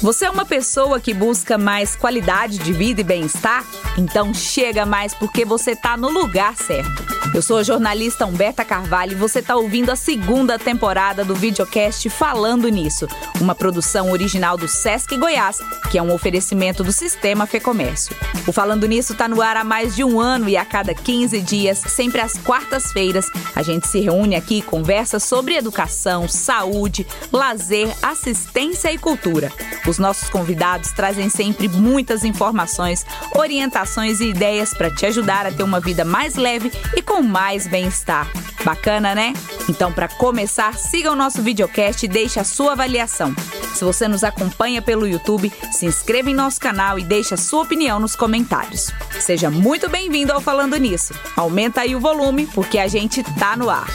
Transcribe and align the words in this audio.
Você 0.00 0.26
é 0.26 0.30
uma 0.30 0.44
pessoa 0.44 1.00
que 1.00 1.12
busca 1.12 1.58
mais 1.58 1.96
qualidade 1.96 2.58
de 2.58 2.72
vida 2.72 3.00
e 3.00 3.04
bem-estar? 3.04 3.64
Então 3.96 4.32
chega 4.32 4.86
mais 4.86 5.12
porque 5.12 5.44
você 5.44 5.72
está 5.72 5.96
no 5.96 6.08
lugar 6.08 6.56
certo. 6.56 7.17
Eu 7.34 7.42
sou 7.42 7.58
a 7.58 7.62
jornalista 7.62 8.24
Humberta 8.26 8.64
Carvalho 8.64 9.12
e 9.12 9.14
você 9.14 9.40
está 9.40 9.54
ouvindo 9.54 9.90
a 9.90 9.96
segunda 9.96 10.58
temporada 10.58 11.24
do 11.24 11.34
videocast 11.34 12.08
Falando 12.08 12.68
Nisso, 12.68 13.06
uma 13.40 13.54
produção 13.54 14.10
original 14.10 14.56
do 14.56 14.66
Sesc 14.66 15.16
Goiás, 15.16 15.58
que 15.90 15.98
é 15.98 16.02
um 16.02 16.12
oferecimento 16.12 16.82
do 16.82 16.90
Sistema 16.90 17.46
Fecomércio. 17.46 18.16
O 18.46 18.52
Falando 18.52 18.88
Nisso 18.88 19.12
está 19.12 19.28
no 19.28 19.42
ar 19.42 19.56
há 19.56 19.62
mais 19.62 19.94
de 19.94 20.02
um 20.02 20.18
ano 20.18 20.48
e 20.48 20.56
a 20.56 20.64
cada 20.64 20.94
15 20.94 21.40
dias, 21.42 21.78
sempre 21.78 22.20
às 22.20 22.38
quartas-feiras, 22.38 23.26
a 23.54 23.62
gente 23.62 23.86
se 23.86 24.00
reúne 24.00 24.34
aqui 24.34 24.58
e 24.58 24.62
conversa 24.62 25.20
sobre 25.20 25.54
educação, 25.54 26.26
saúde, 26.26 27.06
lazer, 27.30 27.94
assistência 28.02 28.90
e 28.90 28.98
cultura. 28.98 29.52
Os 29.86 29.98
nossos 29.98 30.28
convidados 30.28 30.92
trazem 30.92 31.28
sempre 31.28 31.68
muitas 31.68 32.24
informações, 32.24 33.04
orientações 33.34 34.20
e 34.20 34.30
ideias 34.30 34.74
para 34.74 34.90
te 34.90 35.06
ajudar 35.06 35.46
a 35.46 35.52
ter 35.52 35.62
uma 35.62 35.78
vida 35.78 36.04
mais 36.04 36.34
leve 36.34 36.72
e 36.96 37.02
com 37.02 37.17
mais 37.22 37.66
bem-estar. 37.66 38.30
Bacana, 38.64 39.14
né? 39.14 39.32
Então, 39.68 39.92
para 39.92 40.08
começar, 40.08 40.74
siga 40.74 41.12
o 41.12 41.16
nosso 41.16 41.42
videocast 41.42 42.02
e 42.04 42.08
deixe 42.08 42.40
a 42.40 42.44
sua 42.44 42.72
avaliação. 42.72 43.34
Se 43.74 43.84
você 43.84 44.08
nos 44.08 44.24
acompanha 44.24 44.82
pelo 44.82 45.06
YouTube, 45.06 45.52
se 45.70 45.86
inscreva 45.86 46.30
em 46.30 46.34
nosso 46.34 46.60
canal 46.60 46.98
e 46.98 47.04
deixe 47.04 47.34
a 47.34 47.36
sua 47.36 47.62
opinião 47.62 48.00
nos 48.00 48.16
comentários. 48.16 48.90
Seja 49.20 49.50
muito 49.50 49.88
bem-vindo 49.88 50.32
ao 50.32 50.40
Falando 50.40 50.76
Nisso. 50.76 51.14
Aumenta 51.36 51.82
aí 51.82 51.94
o 51.94 52.00
volume, 52.00 52.46
porque 52.46 52.78
a 52.78 52.88
gente 52.88 53.22
tá 53.38 53.56
no 53.56 53.70
ar. 53.70 53.86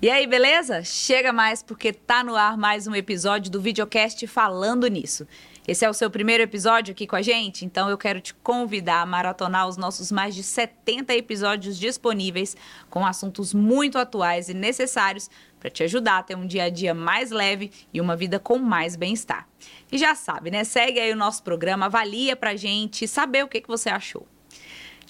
E 0.00 0.08
aí, 0.08 0.28
beleza? 0.28 0.84
Chega 0.84 1.32
mais 1.32 1.60
porque 1.60 1.92
tá 1.92 2.22
no 2.22 2.36
ar 2.36 2.56
mais 2.56 2.86
um 2.86 2.94
episódio 2.94 3.50
do 3.50 3.60
videocast 3.60 4.24
falando 4.28 4.86
nisso. 4.86 5.26
Esse 5.68 5.84
é 5.84 5.90
o 5.90 5.92
seu 5.92 6.10
primeiro 6.10 6.42
episódio 6.42 6.92
aqui 6.92 7.06
com 7.06 7.14
a 7.14 7.20
gente, 7.20 7.66
então 7.66 7.90
eu 7.90 7.98
quero 7.98 8.22
te 8.22 8.32
convidar 8.32 9.02
a 9.02 9.06
maratonar 9.06 9.68
os 9.68 9.76
nossos 9.76 10.10
mais 10.10 10.34
de 10.34 10.42
70 10.42 11.14
episódios 11.14 11.78
disponíveis 11.78 12.56
com 12.88 13.04
assuntos 13.04 13.52
muito 13.52 13.98
atuais 13.98 14.48
e 14.48 14.54
necessários 14.54 15.28
para 15.60 15.68
te 15.68 15.82
ajudar 15.82 16.20
a 16.20 16.22
ter 16.22 16.38
um 16.38 16.46
dia 16.46 16.64
a 16.64 16.70
dia 16.70 16.94
mais 16.94 17.30
leve 17.30 17.70
e 17.92 18.00
uma 18.00 18.16
vida 18.16 18.38
com 18.38 18.56
mais 18.56 18.96
bem-estar. 18.96 19.46
E 19.92 19.98
já 19.98 20.14
sabe, 20.14 20.50
né? 20.50 20.64
Segue 20.64 21.00
aí 21.00 21.12
o 21.12 21.16
nosso 21.16 21.42
programa, 21.42 21.84
avalia 21.84 22.34
pra 22.34 22.56
gente 22.56 23.06
saber 23.06 23.44
o 23.44 23.48
que, 23.48 23.60
que 23.60 23.68
você 23.68 23.90
achou. 23.90 24.26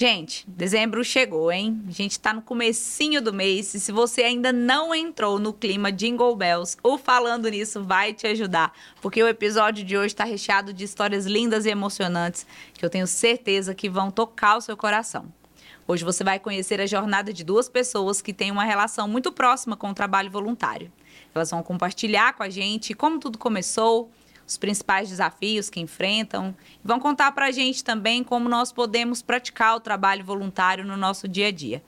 Gente, 0.01 0.49
dezembro 0.49 1.03
chegou, 1.03 1.51
hein? 1.51 1.83
A 1.89 1.91
gente 1.91 2.21
tá 2.21 2.33
no 2.33 2.41
comecinho 2.41 3.21
do 3.21 3.33
mês 3.33 3.75
e 3.75 3.81
se 3.81 3.91
você 3.91 4.23
ainda 4.23 4.53
não 4.53 4.95
entrou 4.95 5.41
no 5.41 5.53
clima 5.53 5.91
Jingle 5.91 6.37
Bells, 6.37 6.77
o 6.85 6.97
Falando 6.97 7.49
Nisso 7.49 7.83
vai 7.83 8.15
te 8.15 8.25
ajudar, 8.29 8.73
porque 9.03 9.21
o 9.21 9.27
episódio 9.27 9.85
de 9.85 9.99
hoje 9.99 10.15
está 10.15 10.23
recheado 10.23 10.73
de 10.73 10.85
histórias 10.85 11.27
lindas 11.27 11.67
e 11.67 11.71
emocionantes 11.71 12.47
que 12.75 12.85
eu 12.85 12.89
tenho 12.89 13.09
certeza 13.09 13.75
que 13.75 13.91
vão 13.91 14.09
tocar 14.09 14.59
o 14.59 14.61
seu 14.61 14.77
coração. 14.77 15.27
Hoje 15.85 16.05
você 16.05 16.23
vai 16.23 16.39
conhecer 16.39 16.81
a 16.81 16.87
jornada 16.87 17.33
de 17.33 17.43
duas 17.43 17.69
pessoas 17.69 18.23
que 18.23 18.33
têm 18.33 18.53
uma 18.53 18.63
relação 18.63 19.09
muito 19.09 19.33
próxima 19.33 19.77
com 19.77 19.91
o 19.91 19.95
trabalho 19.95 20.31
voluntário. 20.31 20.93
Elas 21.35 21.51
vão 21.51 21.61
compartilhar 21.61 22.35
com 22.35 22.45
a 22.45 22.49
gente 22.49 22.95
como 22.95 23.19
tudo 23.19 23.37
começou, 23.37 24.09
os 24.49 24.57
principais 24.57 25.11
desafios 25.11 25.69
que 25.69 25.79
enfrentam. 25.79 26.57
Vão 26.83 26.99
contar 26.99 27.33
para 27.33 27.47
a 27.47 27.51
gente 27.51 27.85
também 27.85 28.25
como 28.25 28.49
nós 28.49 28.73
podemos 28.73 29.21
praticar 29.21 29.77
o 29.77 29.81
trabalho 29.81 30.25
voluntário 30.25 30.85
no 30.85 30.97
nosso 30.97 31.29
dia 31.29 31.49
a 31.49 31.53
dia. 31.53 31.83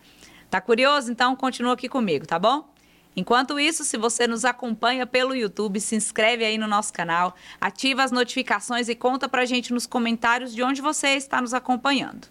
Tá 0.51 0.61
curioso? 0.61 1.11
Então 1.11 1.35
continua 1.35 1.73
aqui 1.73 1.89
comigo, 1.89 2.27
tá 2.27 2.39
bom? 2.39 2.69
Enquanto 3.17 3.59
isso, 3.59 3.83
se 3.85 3.97
você 3.97 4.27
nos 4.27 4.45
acompanha 4.45 5.07
pelo 5.07 5.35
YouTube, 5.35 5.81
se 5.81 5.97
inscreve 5.97 6.45
aí 6.45 6.59
no 6.59 6.69
nosso 6.69 6.93
canal, 6.93 7.35
ativa 7.61 8.05
as 8.05 8.13
notificações 8.13 8.89
e 8.89 8.95
conta 8.95 9.29
pra 9.29 9.45
gente 9.45 9.73
nos 9.73 9.87
comentários 9.87 10.55
de 10.55 10.63
onde 10.63 10.81
você 10.81 11.09
está 11.09 11.41
nos 11.41 11.55
acompanhando. 11.55 12.29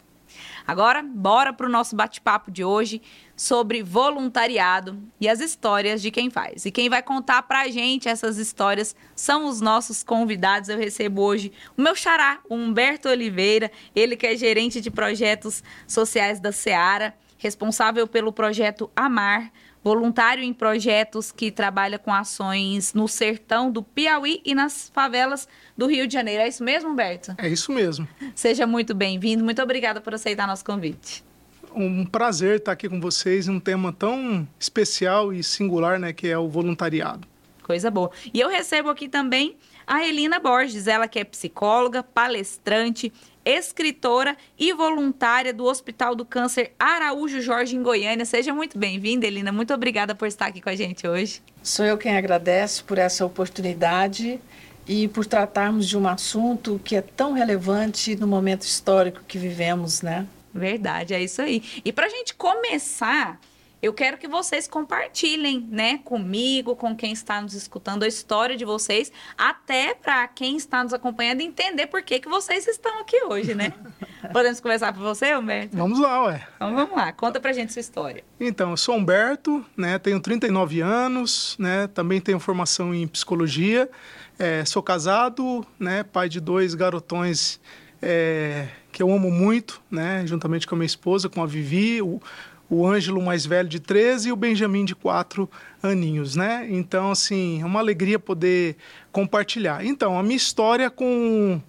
Agora, 0.69 1.02
bora 1.02 1.52
para 1.52 1.66
o 1.66 1.69
nosso 1.69 1.96
bate-papo 1.96 2.52
de 2.52 2.63
hoje 2.63 3.02
sobre 3.35 3.81
voluntariado 3.81 5.02
e 5.19 5.28
as 5.28 5.40
histórias 5.40 6.00
de 6.00 6.12
quem 6.12 6.30
faz. 6.30 6.63
E 6.63 6.69
quem 6.69 6.88
vai 6.88 7.02
contar 7.02 7.41
para 7.41 7.62
a 7.62 7.68
gente 7.69 8.07
essas 8.07 8.38
histórias 8.38 8.96
são 9.16 9.47
os 9.47 9.59
nossos 9.59 10.03
convidados. 10.03 10.69
Eu 10.69 10.78
recebo 10.78 11.24
hoje 11.24 11.52
o 11.75 11.81
meu 11.81 11.96
xará, 11.96 12.38
o 12.47 12.53
Humberto 12.53 13.09
Oliveira, 13.09 13.72
ele 13.96 14.16
que 14.16 14.28
é 14.28 14.38
gerente 14.38 14.79
de 14.79 14.91
projetos 14.91 15.63
sociais 15.88 16.40
da 16.40 16.52
Seara, 16.52 17.16
responsável 17.40 18.06
pelo 18.06 18.31
projeto 18.31 18.91
Amar, 18.96 19.52
voluntário 19.84 20.44
em 20.44 20.53
projetos 20.53 21.31
que 21.31 21.51
trabalha 21.51 21.97
com 21.97 22.13
ações 22.13 22.94
no 22.94 23.07
sertão 23.07 23.72
do 23.72 23.81
Piauí 23.81 24.41
e 24.45 24.53
nas 24.53 24.90
favelas 24.94 25.47
do 25.78 25.88
Rio 25.88 26.07
de 26.07 26.13
Janeiro. 26.13 26.44
É 26.44 26.47
isso 26.47 26.63
mesmo, 26.63 26.90
Humberto? 26.90 27.34
É 27.38 27.47
isso 27.47 27.72
mesmo. 27.72 28.07
Seja 28.35 28.67
muito 28.67 28.94
bem-vindo. 28.94 29.44
Muito 29.44 29.62
obrigada 29.62 30.01
por 30.01 30.13
aceitar 30.13 30.47
nosso 30.47 30.66
convite. 30.66 31.23
Um 31.73 32.06
prazer 32.06 32.57
estar 32.57 32.72
aqui 32.72 32.90
com 32.90 33.00
vocês 33.00 33.47
em 33.47 33.51
um 33.51 33.59
tema 33.59 33.94
tão 33.94 34.47
especial 34.59 35.31
e 35.31 35.44
singular, 35.44 36.00
né, 36.00 36.11
que 36.11 36.28
é 36.28 36.38
o 36.38 36.47
voluntariado. 36.47 37.28
Coisa 37.63 37.91
boa. 37.91 38.09
E 38.34 38.40
eu 38.40 38.50
recebo 38.50 38.90
aqui 38.90 39.07
também 39.07 39.56
a 39.89 40.05
Elina 40.05 40.39
Borges, 40.39 40.85
ela 40.85 41.07
que 41.07 41.17
é 41.17 41.23
psicóloga, 41.23 42.03
palestrante, 42.03 43.11
escritora 43.44 44.38
e 44.55 44.72
voluntária 44.72 45.51
do 45.51 45.66
Hospital 45.66 46.13
do 46.13 46.23
Câncer 46.23 46.73
Araújo 46.77 47.41
Jorge, 47.41 47.75
em 47.75 47.81
Goiânia. 47.81 48.23
Seja 48.23 48.53
muito 48.53 48.78
bem-vinda, 48.78 49.25
Elina. 49.25 49.51
Muito 49.51 49.73
obrigada 49.73 50.13
por 50.13 50.28
estar 50.28 50.45
aqui 50.45 50.61
com 50.61 50.69
a 50.69 50.75
gente 50.75 51.07
hoje. 51.07 51.41
Sou 51.63 51.83
eu 51.83 51.97
quem 51.97 52.16
agradece 52.16 52.83
por 52.83 52.99
essa 52.99 53.25
oportunidade 53.25 54.39
e 54.88 55.07
por 55.07 55.25
tratarmos 55.25 55.88
de 55.88 55.97
um 55.97 56.07
assunto 56.07 56.79
que 56.85 56.95
é 56.95 57.01
tão 57.01 57.33
relevante 57.33 58.16
no 58.16 58.28
momento 58.28 58.61
histórico 58.61 59.23
que 59.28 59.39
vivemos, 59.39 60.03
né? 60.03 60.28
Verdade, 60.53 61.16
é 61.16 61.23
isso 61.23 61.41
aí. 61.41 61.63
E 61.83 61.91
para 61.91 62.05
a 62.05 62.09
gente 62.09 62.35
começar, 62.35 63.39
eu 63.81 63.94
quero 63.94 64.17
que 64.17 64.28
vocês 64.28 64.67
compartilhem, 64.67 65.66
né, 65.72 66.00
comigo, 66.00 66.75
com 66.75 66.95
quem 66.95 67.13
está 67.13 67.41
nos 67.41 67.53
escutando, 67.53 68.03
a 68.03 68.07
história 68.07 68.57
de 68.57 68.66
vocês, 68.66 69.12
até 69.38 69.94
para 69.94 70.28
quem 70.28 70.57
está 70.57 70.84
nos 70.84 70.94
acompanhando 70.94 71.41
entender 71.41 71.88
por 71.88 72.01
que, 72.01 72.19
que 72.19 72.28
vocês 72.28 72.67
estão 72.67 73.00
aqui 73.00 73.23
hoje, 73.23 73.56
né? 73.56 73.73
Podemos 74.34 74.59
conversar 74.59 74.94
com 74.94 75.00
você, 75.00 75.35
Humberto? 75.35 75.78
Vamos 75.78 76.00
lá, 76.00 76.25
ué. 76.25 76.47
Então 76.56 76.75
vamos 76.75 76.95
lá, 76.95 77.12
conta 77.13 77.40
pra 77.40 77.53
gente 77.53 77.72
sua 77.72 77.79
história. 77.79 78.23
Então, 78.40 78.72
eu 78.72 78.78
sou 78.78 78.95
Humberto, 78.95 79.66
né, 79.78 79.97
tenho 79.97 80.19
39 80.19 80.81
anos, 80.81 81.56
né, 81.57 81.88
também 81.88 82.19
tenho 82.19 82.40
formação 82.40 82.94
em 82.94 83.07
psicologia, 83.07 83.90
é, 84.38 84.66
sou 84.66 84.84
casado, 84.84 85.66
né, 85.79 86.03
pai 86.03 86.28
de 86.28 86.40
dois 86.41 86.73
garotões 86.73 87.59
é, 88.01 88.67
que 88.91 89.01
eu 89.01 89.11
amo 89.11 89.31
muito, 89.31 89.81
né, 89.90 90.23
juntamente 90.25 90.67
com 90.67 90.75
a 90.75 90.78
minha 90.78 90.85
esposa, 90.85 91.29
com 91.29 91.41
a 91.41 91.46
Vivi, 91.46 92.01
o, 92.01 92.22
o 92.69 92.85
Ângelo 92.85 93.22
mais 93.22 93.46
velho 93.46 93.68
de 93.68 93.80
13 93.80 94.30
e 94.30 94.31
o 94.31 94.35
Benjamin 94.35 94.85
de 94.85 94.94
4 94.94 95.50
aninhos, 95.81 96.35
né? 96.35 96.68
Então, 96.69 97.12
assim, 97.12 97.62
é 97.62 97.66
uma 97.66 97.80
alegria 97.80 98.19
poder 98.19 98.75
compartilhar. 99.12 99.84
Então, 99.84 100.19
a 100.19 100.22
minha 100.22 100.38
história 100.38 100.90
com, 100.90 101.59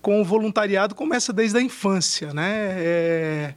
com 0.00 0.20
o 0.20 0.24
voluntariado 0.24 0.94
começa 0.94 1.32
desde 1.32 1.58
a 1.58 1.60
infância, 1.60 2.32
né? 2.32 2.74
É, 2.76 3.54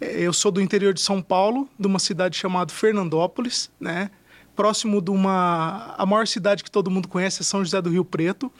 eu 0.00 0.32
sou 0.32 0.50
do 0.50 0.60
interior 0.60 0.94
de 0.94 1.00
São 1.00 1.20
Paulo, 1.20 1.68
de 1.78 1.86
uma 1.86 1.98
cidade 1.98 2.36
chamada 2.36 2.72
Fernandópolis, 2.72 3.70
né? 3.78 4.10
Próximo 4.56 5.02
de 5.02 5.10
uma... 5.10 5.94
A 5.98 6.06
maior 6.06 6.26
cidade 6.26 6.64
que 6.64 6.70
todo 6.70 6.90
mundo 6.90 7.08
conhece 7.08 7.42
é 7.42 7.44
São 7.44 7.62
José 7.64 7.80
do 7.82 7.90
Rio 7.90 8.04
Preto. 8.04 8.50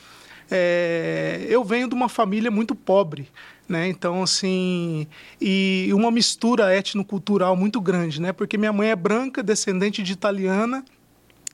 É, 0.51 1.47
eu 1.49 1.65
venho 1.65 1.89
de 1.89 1.95
uma 1.95 2.09
família 2.09 2.51
muito 2.51 2.75
pobre, 2.75 3.29
né? 3.69 3.89
Então, 3.89 4.23
assim, 4.23 5.07
e 5.41 5.91
uma 5.93 6.11
mistura 6.11 6.75
etnocultural 6.75 7.55
muito 7.55 7.81
grande, 7.81 8.21
né? 8.21 8.33
Porque 8.33 8.57
minha 8.57 8.73
mãe 8.73 8.91
é 8.91 8.97
branca, 8.97 9.43
descendente 9.43 10.03
de 10.03 10.13
italiana, 10.13 10.85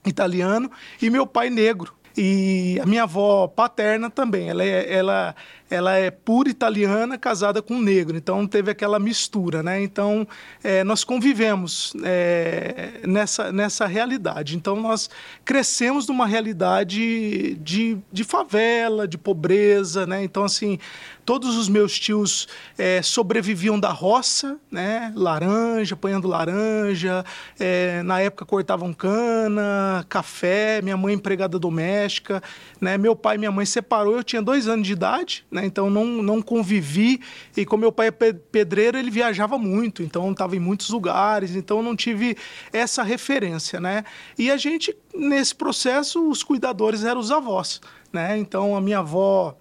italiano, 0.07 0.71
e 1.03 1.11
meu 1.11 1.27
pai 1.27 1.51
negro. 1.51 1.95
E 2.17 2.79
a 2.81 2.87
minha 2.87 3.03
avó 3.03 3.49
paterna 3.49 4.09
também, 4.09 4.49
ela 4.49 4.63
é, 4.63 4.93
ela, 4.95 5.35
ela 5.69 5.97
é 5.97 6.13
pura 6.13 6.49
italiana, 6.49 7.19
casada 7.19 7.61
com 7.61 7.75
um 7.75 7.83
negro, 7.83 8.17
então 8.17 8.47
teve 8.47 8.71
aquela 8.71 9.01
mistura, 9.01 9.65
né? 9.65 9.83
Então 9.83 10.27
é, 10.63 10.85
nós 10.85 11.03
convivemos 11.03 11.93
é, 12.05 13.01
nessa, 13.05 13.51
nessa 13.51 13.87
realidade. 13.87 14.57
Então 14.57 14.77
nós 14.77 15.11
crescemos 15.45 16.07
numa 16.07 16.27
realidade 16.27 17.55
de, 17.57 17.99
de 18.13 18.23
favela, 18.23 19.09
de 19.09 19.19
pobreza, 19.19 20.07
né? 20.07 20.23
Então 20.23 20.45
assim 20.45 20.79
Todos 21.25 21.57
os 21.57 21.71
meus 21.71 21.99
tios 21.99 22.47
é, 22.77 23.01
sobreviviam 23.01 23.81
da 23.81 23.91
roça, 23.91 24.59
né? 24.71 25.11
Laranja, 25.17 25.95
apanhando 25.95 26.29
laranja. 26.29 27.25
É, 27.59 28.03
na 28.03 28.21
época 28.21 28.45
cortavam 28.45 28.93
cana, 28.93 30.05
café. 30.07 30.83
Minha 30.83 30.99
mãe 30.99 31.15
empregada 31.15 31.59
doméstica, 31.59 32.04
né? 32.81 32.99
Meu 32.99 33.15
pai 33.17 33.37
e 33.37 33.39
minha 33.39 33.53
mãe 33.53 33.67
separou. 33.67 34.17
Eu 34.17 34.25
tinha 34.25 34.43
dois 34.43 34.69
anos 34.69 34.87
de 34.87 34.93
idade, 34.93 35.45
né? 35.51 35.65
Então 35.65 35.89
não, 35.89 36.05
não 36.05 36.43
convivi. 36.43 37.21
E 37.57 37.65
como 37.65 37.83
meu 37.83 37.93
pai 37.93 38.09
é 38.09 38.11
pedreiro, 38.11 38.99
ele 38.99 39.11
viajava 39.11 39.59
muito, 39.59 40.03
então 40.03 40.31
estava 40.33 40.57
em 40.57 40.61
muitos 40.61 40.91
lugares, 40.91 41.55
então 41.57 41.83
não 41.83 41.97
tive 41.97 42.37
essa 42.73 43.03
referência, 43.03 43.81
né? 43.81 44.05
E 44.39 44.51
a 44.51 44.57
gente, 44.57 44.97
nesse 45.15 45.55
processo, 45.55 46.29
os 46.29 46.43
cuidadores 46.43 47.05
eram 47.05 47.21
os 47.21 47.31
avós, 47.31 47.81
né? 48.13 48.37
Então 48.39 48.77
a 48.77 48.81
minha 48.81 48.99
avó, 48.99 49.57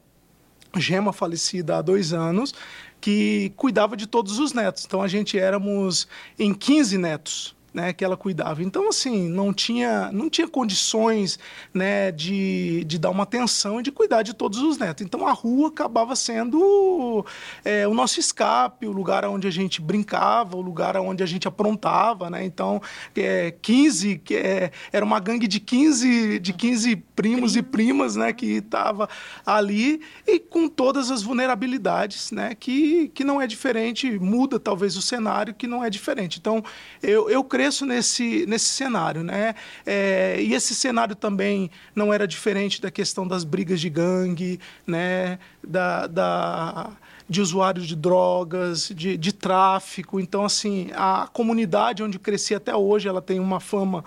Gema, 0.75 1.13
falecida 1.13 1.77
há 1.77 1.81
dois 1.81 2.13
anos, 2.13 2.53
que 2.99 3.51
cuidava 3.55 3.97
de 3.97 4.07
todos 4.07 4.39
os 4.39 4.53
netos. 4.53 4.85
Então 4.85 5.01
a 5.01 5.07
gente 5.07 5.37
éramos 5.37 6.07
em 6.39 6.53
15 6.53 6.97
netos 6.97 7.55
né, 7.73 7.91
que 7.91 8.05
ela 8.05 8.15
cuidava. 8.15 8.61
Então, 8.61 8.87
assim, 8.87 9.27
não 9.27 9.51
tinha, 9.51 10.11
não 10.11 10.29
tinha 10.29 10.47
condições 10.47 11.39
né, 11.73 12.11
de, 12.11 12.83
de 12.83 12.99
dar 12.99 13.09
uma 13.09 13.23
atenção 13.23 13.79
e 13.79 13.83
de 13.83 13.91
cuidar 13.91 14.21
de 14.21 14.33
todos 14.33 14.59
os 14.59 14.77
netos. 14.77 15.03
Então, 15.03 15.27
a 15.27 15.31
rua 15.31 15.69
acabava 15.69 16.15
sendo 16.15 17.25
é, 17.65 17.87
o 17.87 17.93
nosso 17.93 18.19
escape, 18.19 18.85
o 18.85 18.91
lugar 18.91 19.25
onde 19.25 19.47
a 19.47 19.51
gente 19.51 19.81
brincava, 19.81 20.55
o 20.55 20.61
lugar 20.61 20.95
onde 20.97 21.23
a 21.23 21.25
gente 21.25 21.47
aprontava. 21.47 22.29
Né? 22.29 22.45
Então, 22.45 22.79
é, 23.15 23.51
15, 23.59 24.19
que 24.19 24.35
é, 24.35 24.71
era 24.91 25.03
uma 25.03 25.19
gangue 25.19 25.47
de 25.47 25.59
15, 25.59 26.39
de 26.39 26.53
15 26.53 26.95
primos 27.15 27.55
e 27.55 27.63
primas 27.63 28.15
né, 28.15 28.31
que 28.33 28.57
estava 28.57 29.09
ali 29.43 30.01
e 30.27 30.39
com 30.39 30.67
todas 30.67 31.09
as 31.09 31.23
vulnerabilidades, 31.23 32.31
né, 32.31 32.55
que, 32.55 33.07
que 33.09 33.23
não 33.23 33.41
é 33.41 33.47
diferente, 33.47 34.19
muda 34.19 34.59
talvez 34.59 34.95
o 34.95 35.01
cenário, 35.01 35.53
que 35.53 35.65
não 35.65 35.83
é 35.83 35.89
diferente. 35.89 36.37
Então, 36.39 36.63
eu, 37.01 37.29
eu 37.29 37.43
creio 37.43 37.62
cresço 37.63 37.85
nesse, 37.85 38.45
nesse 38.45 38.65
cenário, 38.65 39.23
né? 39.23 39.55
É, 39.85 40.41
e 40.41 40.53
esse 40.53 40.75
cenário 40.75 41.15
também 41.15 41.71
não 41.95 42.13
era 42.13 42.27
diferente 42.27 42.81
da 42.81 42.91
questão 42.91 43.25
das 43.25 43.45
brigas 43.45 43.79
de 43.79 43.89
gangue, 43.89 44.59
né? 44.85 45.39
Da, 45.65 46.07
da 46.07 46.89
de 47.29 47.39
usuários 47.39 47.87
de 47.87 47.95
drogas, 47.95 48.91
de, 48.93 49.17
de 49.17 49.31
tráfico. 49.31 50.19
Então, 50.19 50.43
assim, 50.43 50.89
a 50.93 51.27
comunidade 51.31 52.03
onde 52.03 52.19
cresci 52.19 52.53
até 52.53 52.75
hoje, 52.75 53.07
ela 53.07 53.21
tem 53.21 53.39
uma 53.39 53.61
fama 53.61 54.03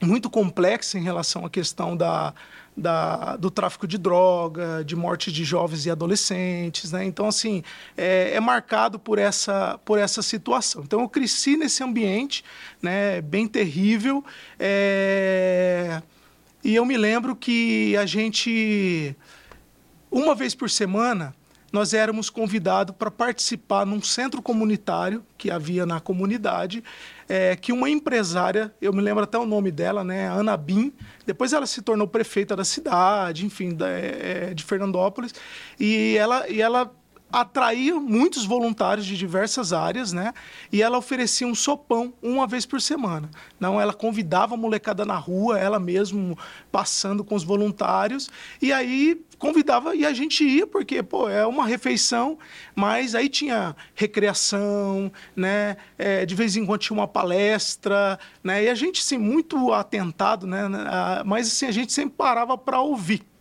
muito 0.00 0.28
complexa 0.28 0.98
em 0.98 1.02
relação 1.02 1.46
à 1.46 1.50
questão 1.50 1.96
da, 1.96 2.34
da, 2.76 3.36
do 3.36 3.50
tráfico 3.50 3.86
de 3.86 3.98
droga, 3.98 4.82
de 4.84 4.96
morte 4.96 5.30
de 5.30 5.44
jovens 5.44 5.84
e 5.86 5.90
adolescentes, 5.90 6.90
né? 6.92 7.04
Então, 7.04 7.26
assim, 7.26 7.62
é, 7.96 8.32
é, 8.34 8.40
marcado 8.40 8.98
por 8.98 9.18
essa, 9.18 9.78
por 9.84 9.98
essa 9.98 10.22
situação. 10.22 10.82
Então, 10.82 11.00
eu 11.00 11.08
cresci 11.08 11.56
nesse 11.56 11.82
ambiente, 11.82 12.44
né? 12.80 13.20
Bem 13.20 13.46
terrível. 13.46 14.24
É... 14.58 16.02
E 16.64 16.74
eu 16.74 16.84
me 16.84 16.96
lembro 16.96 17.34
que 17.34 17.96
a 17.96 18.06
gente, 18.06 19.16
uma 20.10 20.34
vez 20.34 20.54
por 20.54 20.70
semana, 20.70 21.34
nós 21.72 21.94
éramos 21.94 22.30
convidados 22.30 22.94
para 22.96 23.10
participar 23.10 23.84
num 23.84 24.00
centro 24.00 24.42
comunitário 24.42 25.24
que 25.36 25.50
havia 25.50 25.86
na 25.86 25.98
comunidade, 25.98 26.84
é, 27.34 27.56
que 27.56 27.72
uma 27.72 27.88
empresária, 27.88 28.74
eu 28.78 28.92
me 28.92 29.00
lembro 29.00 29.24
até 29.24 29.38
o 29.38 29.46
nome 29.46 29.70
dela, 29.70 30.04
né, 30.04 30.28
Ana 30.28 30.54
Bin, 30.54 30.92
depois 31.24 31.54
ela 31.54 31.64
se 31.64 31.80
tornou 31.80 32.06
prefeita 32.06 32.54
da 32.54 32.62
cidade, 32.62 33.46
enfim, 33.46 33.74
da, 33.74 33.88
é, 33.88 34.52
de 34.52 34.62
Fernandópolis, 34.62 35.34
e 35.80 36.14
ela, 36.18 36.46
e 36.46 36.60
ela 36.60 36.92
atraía 37.32 37.98
muitos 37.98 38.44
voluntários 38.44 39.06
de 39.06 39.16
diversas 39.16 39.72
áreas, 39.72 40.12
né? 40.12 40.34
E 40.70 40.82
ela 40.82 40.98
oferecia 40.98 41.46
um 41.46 41.54
sopão 41.54 42.12
uma 42.22 42.46
vez 42.46 42.66
por 42.66 42.80
semana. 42.80 43.30
Não, 43.58 43.80
ela 43.80 43.94
convidava 43.94 44.54
a 44.54 44.56
molecada 44.56 45.06
na 45.06 45.16
rua, 45.16 45.58
ela 45.58 45.80
mesmo 45.80 46.38
passando 46.70 47.24
com 47.24 47.34
os 47.34 47.42
voluntários, 47.42 48.30
e 48.60 48.72
aí 48.72 49.24
convidava 49.38 49.96
e 49.96 50.06
a 50.06 50.12
gente 50.12 50.44
ia 50.44 50.68
porque 50.68 51.02
pô 51.02 51.28
é 51.28 51.44
uma 51.44 51.66
refeição 51.66 52.38
mas 52.76 53.12
aí 53.12 53.28
tinha 53.28 53.74
recreação 53.92 55.10
né? 55.34 55.76
É, 55.98 56.24
de 56.24 56.32
vez 56.36 56.56
em 56.56 56.64
quando 56.64 56.80
tinha 56.82 56.96
uma 56.96 57.08
palestra 57.08 58.20
né? 58.44 58.62
E 58.62 58.68
a 58.68 58.74
gente 58.76 59.02
sim 59.02 59.18
muito 59.18 59.72
atentado 59.72 60.46
né? 60.46 60.68
Mas 61.26 61.48
assim 61.48 61.66
a 61.66 61.72
gente 61.72 61.92
sempre 61.92 62.14
parava 62.16 62.56
para 62.56 62.80
ouvir 62.80 63.31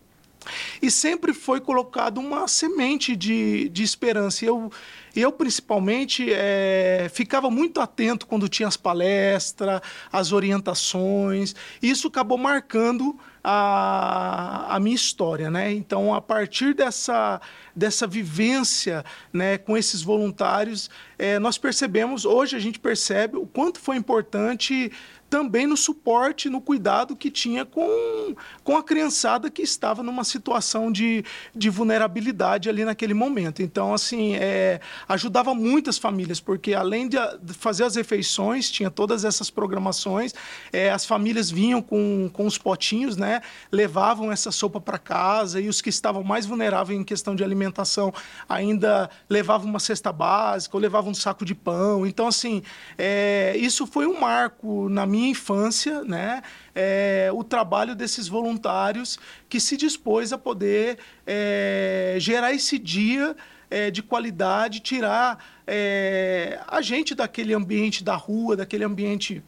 e 0.81 0.89
sempre 0.89 1.33
foi 1.33 1.59
colocado 1.59 2.19
uma 2.19 2.47
semente 2.47 3.15
de, 3.15 3.69
de 3.69 3.83
esperança. 3.83 4.45
Eu, 4.45 4.71
eu 5.15 5.31
principalmente, 5.31 6.31
é, 6.31 7.09
ficava 7.13 7.49
muito 7.49 7.79
atento 7.79 8.25
quando 8.25 8.49
tinha 8.49 8.67
as 8.67 8.77
palestras, 8.77 9.81
as 10.11 10.31
orientações. 10.31 11.55
Isso 11.81 12.07
acabou 12.07 12.37
marcando 12.37 13.17
a, 13.43 14.75
a 14.75 14.79
minha 14.79 14.95
história, 14.95 15.49
né? 15.49 15.71
Então, 15.73 16.13
a 16.13 16.21
partir 16.21 16.73
dessa, 16.73 17.41
dessa 17.75 18.05
vivência 18.05 19.03
né, 19.33 19.57
com 19.57 19.75
esses 19.75 20.01
voluntários, 20.01 20.89
é, 21.17 21.39
nós 21.39 21.57
percebemos, 21.57 22.23
hoje 22.23 22.55
a 22.55 22.59
gente 22.59 22.79
percebe 22.79 23.37
o 23.37 23.45
quanto 23.45 23.79
foi 23.79 23.95
importante 23.95 24.91
também 25.31 25.65
no 25.65 25.77
suporte, 25.77 26.49
no 26.49 26.59
cuidado 26.59 27.15
que 27.15 27.31
tinha 27.31 27.63
com, 27.63 28.35
com 28.65 28.75
a 28.75 28.83
criançada 28.83 29.49
que 29.49 29.61
estava 29.61 30.03
numa 30.03 30.25
situação 30.25 30.91
de, 30.91 31.23
de 31.55 31.69
vulnerabilidade 31.69 32.67
ali 32.67 32.83
naquele 32.83 33.13
momento. 33.13 33.63
Então, 33.63 33.93
assim, 33.93 34.35
é, 34.35 34.81
ajudava 35.07 35.55
muitas 35.55 35.97
famílias, 35.97 36.41
porque 36.41 36.73
além 36.73 37.07
de 37.07 37.15
fazer 37.57 37.85
as 37.85 37.95
refeições, 37.95 38.69
tinha 38.69 38.91
todas 38.91 39.23
essas 39.23 39.49
programações, 39.49 40.33
é, 40.73 40.91
as 40.91 41.05
famílias 41.05 41.49
vinham 41.49 41.81
com, 41.81 42.29
com 42.33 42.45
os 42.45 42.57
potinhos, 42.57 43.15
né, 43.15 43.39
levavam 43.71 44.33
essa 44.33 44.51
sopa 44.51 44.81
para 44.81 44.99
casa, 44.99 45.61
e 45.61 45.69
os 45.69 45.81
que 45.81 45.89
estavam 45.89 46.25
mais 46.25 46.45
vulneráveis 46.45 46.99
em 46.99 47.05
questão 47.05 47.37
de 47.37 47.41
alimentação 47.41 48.13
ainda 48.49 49.09
levavam 49.29 49.69
uma 49.69 49.79
cesta 49.79 50.11
básica 50.11 50.75
ou 50.75 50.81
levavam 50.81 51.11
um 51.11 51.15
saco 51.15 51.45
de 51.45 51.55
pão. 51.55 52.05
Então, 52.05 52.27
assim, 52.27 52.61
é, 52.97 53.55
isso 53.55 53.87
foi 53.87 54.05
um 54.05 54.19
marco 54.19 54.89
na 54.89 55.05
minha 55.05 55.20
minha 55.21 55.29
infância, 55.29 56.03
né, 56.03 56.41
é, 56.73 57.29
o 57.33 57.43
trabalho 57.43 57.95
desses 57.95 58.27
voluntários 58.27 59.19
que 59.47 59.59
se 59.59 59.77
dispôs 59.77 60.33
a 60.33 60.37
poder 60.37 60.97
é, 61.25 62.15
gerar 62.19 62.51
esse 62.53 62.79
dia 62.79 63.35
é, 63.69 63.91
de 63.91 64.01
qualidade, 64.01 64.79
tirar 64.79 65.61
é, 65.67 66.59
a 66.67 66.81
gente 66.81 67.13
daquele 67.13 67.53
ambiente 67.53 68.03
da 68.03 68.15
rua, 68.15 68.57
daquele 68.57 68.83
ambiente 68.83 69.43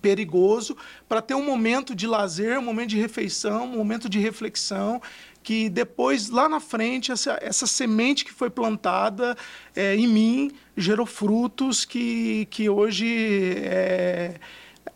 perigoso, 0.00 0.76
para 1.08 1.20
ter 1.20 1.34
um 1.34 1.44
momento 1.44 1.96
de 1.96 2.06
lazer, 2.06 2.58
um 2.58 2.62
momento 2.62 2.90
de 2.90 2.98
refeição, 2.98 3.64
um 3.64 3.76
momento 3.78 4.08
de 4.08 4.20
reflexão 4.20 5.00
que 5.42 5.68
depois, 5.68 6.28
lá 6.28 6.48
na 6.48 6.60
frente, 6.60 7.10
essa, 7.10 7.38
essa 7.40 7.66
semente 7.66 8.24
que 8.24 8.32
foi 8.32 8.50
plantada 8.50 9.36
é, 9.74 9.96
em 9.96 10.06
mim 10.06 10.50
gerou 10.76 11.06
frutos 11.06 11.84
que, 11.84 12.46
que 12.50 12.68
hoje 12.68 13.54
é, 13.56 14.38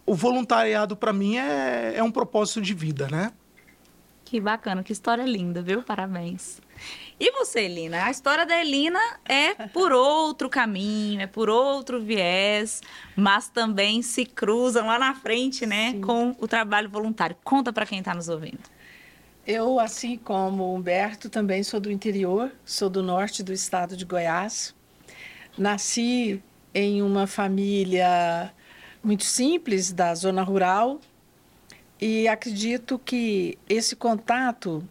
o 0.06 0.14
voluntariado 0.14 0.96
para 0.96 1.12
mim 1.12 1.36
é, 1.36 1.94
é 1.96 2.02
um 2.02 2.10
propósito 2.10 2.60
de 2.60 2.74
vida, 2.74 3.08
né? 3.08 3.32
Que 4.24 4.40
bacana, 4.40 4.82
que 4.82 4.92
história 4.92 5.22
linda, 5.22 5.62
viu? 5.62 5.82
Parabéns. 5.82 6.60
E 7.20 7.30
você, 7.30 7.60
Elina? 7.60 8.04
A 8.04 8.10
história 8.10 8.44
da 8.44 8.58
Elina 8.60 8.98
é 9.24 9.54
por 9.68 9.92
outro 9.92 10.48
caminho, 10.48 11.20
é 11.20 11.26
por 11.26 11.48
outro 11.48 12.02
viés, 12.02 12.80
mas 13.14 13.48
também 13.48 14.02
se 14.02 14.24
cruzam 14.24 14.86
lá 14.86 14.98
na 14.98 15.14
frente, 15.14 15.64
né, 15.66 15.92
Sim. 15.92 16.00
com 16.00 16.34
o 16.38 16.48
trabalho 16.48 16.88
voluntário. 16.88 17.36
Conta 17.44 17.72
para 17.72 17.86
quem 17.86 18.00
está 18.00 18.14
nos 18.14 18.28
ouvindo. 18.28 18.58
Eu, 19.46 19.78
assim 19.78 20.16
como 20.16 20.64
o 20.64 20.74
Humberto, 20.74 21.28
também 21.28 21.62
sou 21.62 21.78
do 21.78 21.92
interior, 21.92 22.50
sou 22.64 22.88
do 22.88 23.02
norte 23.02 23.42
do 23.42 23.52
estado 23.52 23.96
de 23.96 24.04
Goiás. 24.04 24.74
Nasci 25.56 26.42
em 26.74 27.02
uma 27.02 27.26
família 27.26 28.52
muito 29.04 29.24
simples 29.24 29.92
da 29.92 30.14
zona 30.14 30.42
rural 30.42 30.98
e 32.00 32.26
acredito 32.26 32.98
que 32.98 33.58
esse 33.68 33.94
contato 33.94 34.82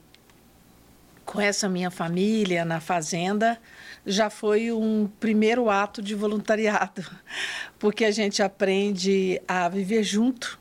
com 1.25 1.41
essa 1.41 1.67
minha 1.67 1.89
família 1.89 2.63
na 2.63 2.79
fazenda 2.79 3.59
já 4.05 4.29
foi 4.29 4.71
um 4.71 5.09
primeiro 5.19 5.69
ato 5.69 6.01
de 6.01 6.13
voluntariado, 6.13 7.03
porque 7.79 8.05
a 8.05 8.11
gente 8.11 8.43
aprende 8.43 9.41
a 9.47 9.67
viver 9.67 10.03
junto, 10.03 10.59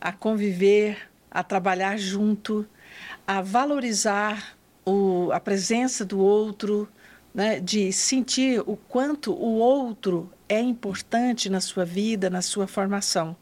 a 0.00 0.12
conviver, 0.12 1.08
a 1.30 1.42
trabalhar 1.42 1.96
junto, 1.96 2.66
a 3.26 3.40
valorizar 3.40 4.56
o, 4.84 5.30
a 5.32 5.38
presença 5.38 6.04
do 6.04 6.18
outro, 6.18 6.88
né, 7.32 7.60
de 7.60 7.92
sentir 7.92 8.60
o 8.66 8.76
quanto 8.76 9.32
o 9.32 9.58
outro 9.58 10.30
é 10.52 10.60
importante 10.60 11.48
na 11.48 11.62
sua 11.62 11.82
vida, 11.82 12.28
na 12.28 12.42
sua 12.42 12.66
formação. 12.66 13.34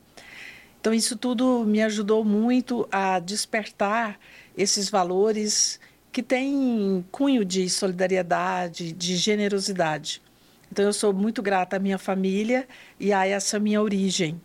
Então, 0.81 0.95
isso 0.95 1.17
tudo 1.17 1.65
me 1.65 1.83
ajudou 1.83 2.25
muito 2.25 2.89
a 2.91 3.19
despertar 3.19 4.17
esses 4.57 4.89
valores 4.89 5.81
que 6.13 6.23
têm 6.23 7.05
cunho 7.11 7.45
de 7.45 7.69
solidariedade, 7.69 8.93
de 8.93 9.17
generosidade. 9.17 10.23
Então, 10.71 10.85
eu 10.85 10.93
sou 10.93 11.13
muito 11.13 11.43
grata 11.43 11.77
à 11.77 11.79
minha 11.81 11.99
família 11.99 12.69
e 12.99 13.13
a 13.13 13.27
essa 13.27 13.59
minha 13.59 13.83
origem. 13.83 14.41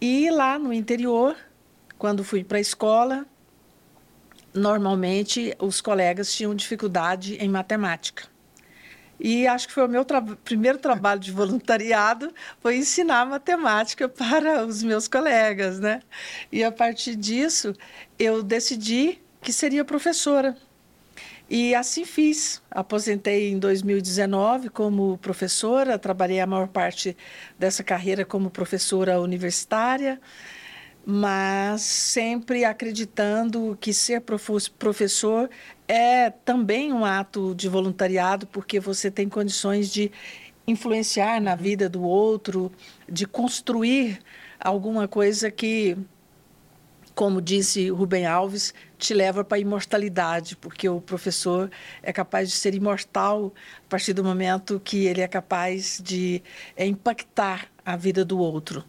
E 0.00 0.30
lá 0.30 0.58
no 0.58 0.72
interior, 0.72 1.36
quando 1.98 2.24
fui 2.24 2.42
para 2.42 2.56
a 2.56 2.60
escola, 2.62 3.26
normalmente 4.54 5.54
os 5.58 5.82
colegas 5.82 6.34
tinham 6.34 6.54
dificuldade 6.54 7.36
em 7.36 7.50
matemática. 7.50 8.33
E 9.18 9.46
acho 9.46 9.68
que 9.68 9.74
foi 9.74 9.84
o 9.84 9.88
meu 9.88 10.04
tra 10.04 10.20
primeiro 10.20 10.78
trabalho 10.78 11.20
de 11.20 11.30
voluntariado 11.30 12.32
foi 12.60 12.76
ensinar 12.76 13.24
matemática 13.24 14.08
para 14.08 14.64
os 14.64 14.82
meus 14.82 15.08
colegas, 15.08 15.78
né? 15.78 16.02
E 16.50 16.64
a 16.64 16.72
partir 16.72 17.14
disso 17.16 17.74
eu 18.18 18.42
decidi 18.42 19.20
que 19.40 19.52
seria 19.52 19.84
professora. 19.84 20.56
E 21.48 21.74
assim 21.74 22.04
fiz. 22.04 22.62
Aposentei 22.70 23.50
em 23.50 23.58
2019 23.58 24.70
como 24.70 25.18
professora, 25.18 25.98
trabalhei 25.98 26.40
a 26.40 26.46
maior 26.46 26.68
parte 26.68 27.16
dessa 27.58 27.84
carreira 27.84 28.24
como 28.24 28.50
professora 28.50 29.20
universitária 29.20 30.20
mas 31.06 31.82
sempre 31.82 32.64
acreditando 32.64 33.76
que 33.80 33.92
ser 33.92 34.22
professor 34.78 35.50
é 35.86 36.30
também 36.30 36.92
um 36.92 37.04
ato 37.04 37.54
de 37.54 37.68
voluntariado, 37.68 38.46
porque 38.46 38.80
você 38.80 39.10
tem 39.10 39.28
condições 39.28 39.90
de 39.90 40.10
influenciar 40.66 41.40
na 41.40 41.54
vida 41.54 41.88
do 41.88 42.02
outro, 42.02 42.72
de 43.08 43.26
construir 43.26 44.18
alguma 44.58 45.06
coisa 45.06 45.50
que, 45.50 45.96
como 47.14 47.42
disse 47.42 47.90
Rubem 47.90 48.24
Alves, 48.24 48.72
te 48.96 49.12
leva 49.12 49.44
para 49.44 49.58
a 49.58 49.60
imortalidade, 49.60 50.56
porque 50.56 50.88
o 50.88 51.00
professor 51.00 51.70
é 52.02 52.12
capaz 52.12 52.48
de 52.48 52.54
ser 52.54 52.74
imortal 52.74 53.52
a 53.84 53.88
partir 53.90 54.14
do 54.14 54.24
momento 54.24 54.80
que 54.82 55.04
ele 55.04 55.20
é 55.20 55.28
capaz 55.28 56.00
de 56.02 56.42
é, 56.74 56.86
impactar 56.86 57.68
a 57.84 57.96
vida 57.96 58.24
do 58.24 58.38
outro. 58.38 58.82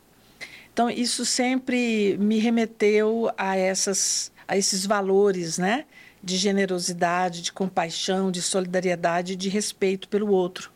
Então, 0.71 0.89
isso 0.89 1.25
sempre 1.25 2.17
me 2.17 2.37
remeteu 2.39 3.29
a, 3.37 3.57
essas, 3.57 4.31
a 4.47 4.57
esses 4.57 4.85
valores, 4.85 5.57
né? 5.57 5.85
De 6.25 6.35
generosidade, 6.37 7.41
de 7.41 7.53
compaixão, 7.53 8.31
de 8.31 8.41
solidariedade, 8.41 9.35
de 9.35 9.47
respeito 9.47 10.09
pelo 10.09 10.29
outro. 10.31 10.71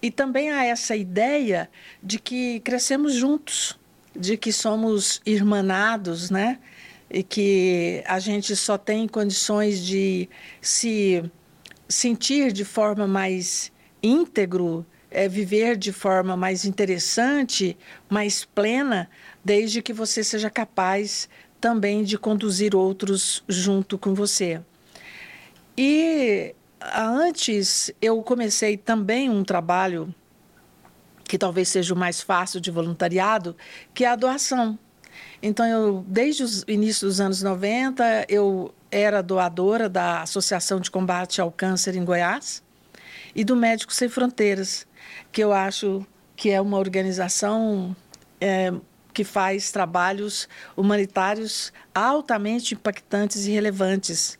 E 0.00 0.10
também 0.10 0.50
a 0.50 0.64
essa 0.64 0.96
ideia 0.96 1.70
de 2.02 2.18
que 2.18 2.58
crescemos 2.60 3.12
juntos, 3.14 3.78
de 4.18 4.36
que 4.36 4.52
somos 4.52 5.20
irmanados, 5.24 6.30
né? 6.30 6.58
E 7.08 7.22
que 7.22 8.02
a 8.06 8.18
gente 8.18 8.56
só 8.56 8.76
tem 8.78 9.06
condições 9.06 9.84
de 9.84 10.28
se 10.60 11.22
sentir 11.88 12.50
de 12.50 12.64
forma 12.64 13.06
mais 13.06 13.70
íntegro 14.02 14.84
é, 15.12 15.28
viver 15.28 15.76
de 15.76 15.92
forma 15.92 16.36
mais 16.36 16.64
interessante, 16.64 17.76
mais 18.08 18.44
plena, 18.44 19.08
desde 19.44 19.82
que 19.82 19.92
você 19.92 20.24
seja 20.24 20.48
capaz 20.50 21.28
também 21.62 22.02
de 22.02 22.18
conduzir 22.18 22.74
outros 22.74 23.44
junto 23.48 23.96
com 23.96 24.12
você. 24.12 24.60
E 25.78 26.54
antes 26.94 27.90
eu 28.02 28.20
comecei 28.22 28.76
também 28.76 29.30
um 29.30 29.44
trabalho 29.44 30.12
que 31.24 31.38
talvez 31.38 31.68
seja 31.68 31.94
o 31.94 31.96
mais 31.96 32.20
fácil 32.20 32.60
de 32.60 32.70
voluntariado, 32.70 33.56
que 33.94 34.04
é 34.04 34.08
a 34.08 34.16
doação. 34.16 34.76
Então, 35.40 35.64
eu, 35.64 36.04
desde 36.06 36.44
o 36.44 36.70
início 36.70 37.06
dos 37.06 37.20
anos 37.20 37.42
90, 37.42 38.26
eu 38.28 38.74
era 38.90 39.22
doadora 39.22 39.88
da 39.88 40.22
Associação 40.22 40.80
de 40.80 40.90
Combate 40.90 41.40
ao 41.40 41.50
Câncer 41.50 41.96
em 41.96 42.04
Goiás 42.04 42.62
e 43.34 43.44
do 43.44 43.56
Médicos 43.56 43.96
Sem 43.96 44.08
Fronteiras 44.08 44.86
que 45.30 45.42
eu 45.42 45.52
acho 45.52 46.06
que 46.36 46.50
é 46.50 46.60
uma 46.60 46.78
organização 46.78 47.96
é, 48.40 48.72
que 49.12 49.24
faz 49.24 49.70
trabalhos 49.70 50.48
humanitários 50.76 51.72
altamente 51.94 52.74
impactantes 52.74 53.46
e 53.46 53.50
relevantes. 53.50 54.38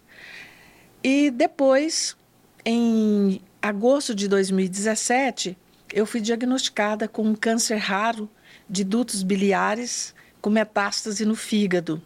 E 1.03 1.31
depois, 1.31 2.17
em 2.65 3.41
agosto 3.61 4.15
de 4.15 4.29
2017, 4.29 5.57
eu 5.93 6.07
fui 6.07 6.21
diagnosticada 6.21 7.07
com 7.07 7.23
um 7.23 7.35
câncer 7.35 7.77
raro 7.77 8.31
de 8.69 8.85
dutos 8.85 9.23
biliares 9.23 10.15
com 10.41 10.49
metástase 10.49 11.25
no 11.25 11.35
fígado. 11.35 12.01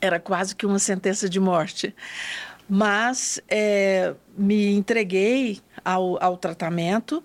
Era 0.00 0.20
quase 0.20 0.54
que 0.54 0.66
uma 0.66 0.78
sentença 0.78 1.28
de 1.28 1.40
morte. 1.40 1.94
Mas 2.68 3.40
é, 3.48 4.14
me 4.36 4.72
entreguei 4.74 5.60
ao, 5.84 6.22
ao 6.22 6.36
tratamento 6.36 7.22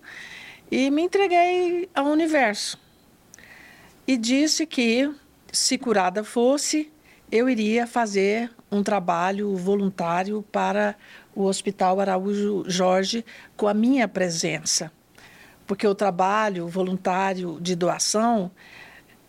e 0.72 0.90
me 0.90 1.02
entreguei 1.02 1.90
ao 1.94 2.08
universo. 2.08 2.79
E 4.10 4.18
disse 4.18 4.66
que, 4.66 5.14
se 5.52 5.78
curada 5.78 6.24
fosse, 6.24 6.92
eu 7.32 7.48
iria 7.48 7.86
fazer 7.86 8.50
um 8.72 8.82
trabalho 8.82 9.56
voluntário 9.56 10.44
para 10.52 10.96
o 11.36 11.44
Hospital 11.44 12.00
Araújo 12.00 12.64
Jorge 12.66 13.24
com 13.56 13.68
a 13.68 13.74
minha 13.76 14.08
presença. 14.08 14.92
Porque 15.68 15.86
o 15.86 15.94
trabalho 15.94 16.68
voluntário 16.68 17.60
de 17.62 17.76
doação 17.76 18.50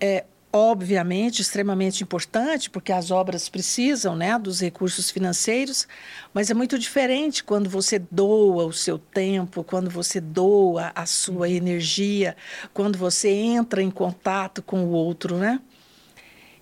é 0.00 0.24
obviamente 0.52 1.40
extremamente 1.40 2.02
importante, 2.02 2.68
porque 2.68 2.92
as 2.92 3.10
obras 3.10 3.48
precisam 3.48 4.16
né, 4.16 4.36
dos 4.38 4.60
recursos 4.60 5.10
financeiros, 5.10 5.86
mas 6.34 6.50
é 6.50 6.54
muito 6.54 6.78
diferente 6.78 7.44
quando 7.44 7.70
você 7.70 7.98
doa 7.98 8.64
o 8.64 8.72
seu 8.72 8.98
tempo, 8.98 9.62
quando 9.62 9.88
você 9.88 10.20
doa 10.20 10.90
a 10.94 11.06
sua 11.06 11.48
energia, 11.48 12.36
quando 12.74 12.98
você 12.98 13.30
entra 13.30 13.82
em 13.82 13.90
contato 13.90 14.62
com 14.62 14.84
o 14.84 14.90
outro, 14.90 15.36
né? 15.36 15.60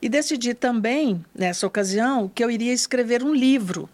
E 0.00 0.08
decidi 0.08 0.54
também, 0.54 1.24
nessa 1.34 1.66
ocasião, 1.66 2.28
que 2.28 2.44
eu 2.44 2.50
iria 2.50 2.72
escrever 2.72 3.22
um 3.22 3.34
livro 3.34 3.88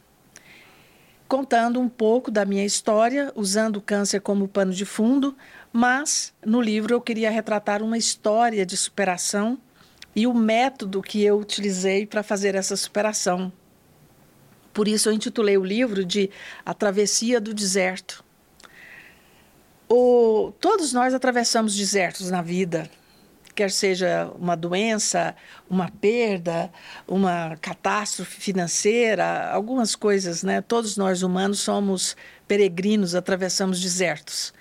contando 1.26 1.80
um 1.80 1.88
pouco 1.88 2.30
da 2.30 2.44
minha 2.44 2.64
história, 2.64 3.32
usando 3.34 3.76
o 3.76 3.80
câncer 3.80 4.20
como 4.20 4.46
pano 4.46 4.72
de 4.72 4.84
fundo, 4.84 5.34
mas 5.72 6.34
no 6.44 6.60
livro 6.60 6.94
eu 6.94 7.00
queria 7.00 7.30
retratar 7.30 7.82
uma 7.82 7.96
história 7.96 8.66
de 8.66 8.76
superação 8.76 9.58
e 10.14 10.26
o 10.26 10.35
método 10.35 11.02
que 11.02 11.23
eu 11.23 11.38
utilizei 11.38 12.06
para 12.06 12.23
fazer 12.23 12.54
essa 12.54 12.76
superação. 12.76 13.52
Por 14.73 14.88
isso 14.88 15.09
eu 15.09 15.12
intitulei 15.12 15.56
o 15.56 15.64
livro 15.64 16.04
de 16.04 16.30
A 16.64 16.75
Travessia 16.75 17.40
do 17.40 17.54
Deserto. 17.54 18.25
O, 19.88 20.52
todos 20.61 20.92
nós 20.92 21.14
atravessamos 21.14 21.76
desertos 21.76 22.30
na 22.30 22.42
vida, 22.42 22.90
quer 23.54 23.71
seja 23.71 24.30
uma 24.38 24.56
doença, 24.56 25.37
uma 25.71 25.88
perda, 25.88 26.73
uma 27.06 27.56
catástrofe 27.61 28.40
financeira, 28.40 29.50
algumas 29.50 29.94
coisas, 29.94 30.42
né? 30.42 30.61
Todos 30.61 30.97
nós 30.97 31.23
humanos 31.23 31.61
somos 31.61 32.16
peregrinos, 32.49 33.14
atravessamos 33.14 33.80
desertos. 33.80 34.52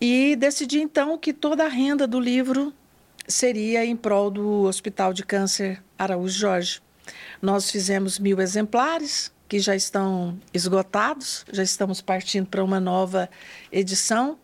E 0.00 0.36
decidi 0.36 0.80
então 0.80 1.16
que 1.16 1.32
toda 1.32 1.64
a 1.64 1.68
renda 1.68 2.06
do 2.06 2.20
livro 2.20 2.74
seria 3.26 3.84
em 3.84 3.96
prol 3.96 4.30
do 4.30 4.62
Hospital 4.62 5.12
de 5.12 5.24
Câncer 5.24 5.82
Araújo 5.98 6.38
Jorge. 6.38 6.80
Nós 7.40 7.70
fizemos 7.70 8.18
mil 8.18 8.40
exemplares, 8.40 9.32
que 9.48 9.58
já 9.58 9.76
estão 9.76 10.38
esgotados, 10.54 11.44
já 11.52 11.62
estamos 11.62 12.00
partindo 12.00 12.46
para 12.46 12.64
uma 12.64 12.80
nova 12.80 13.28
edição. 13.70 14.38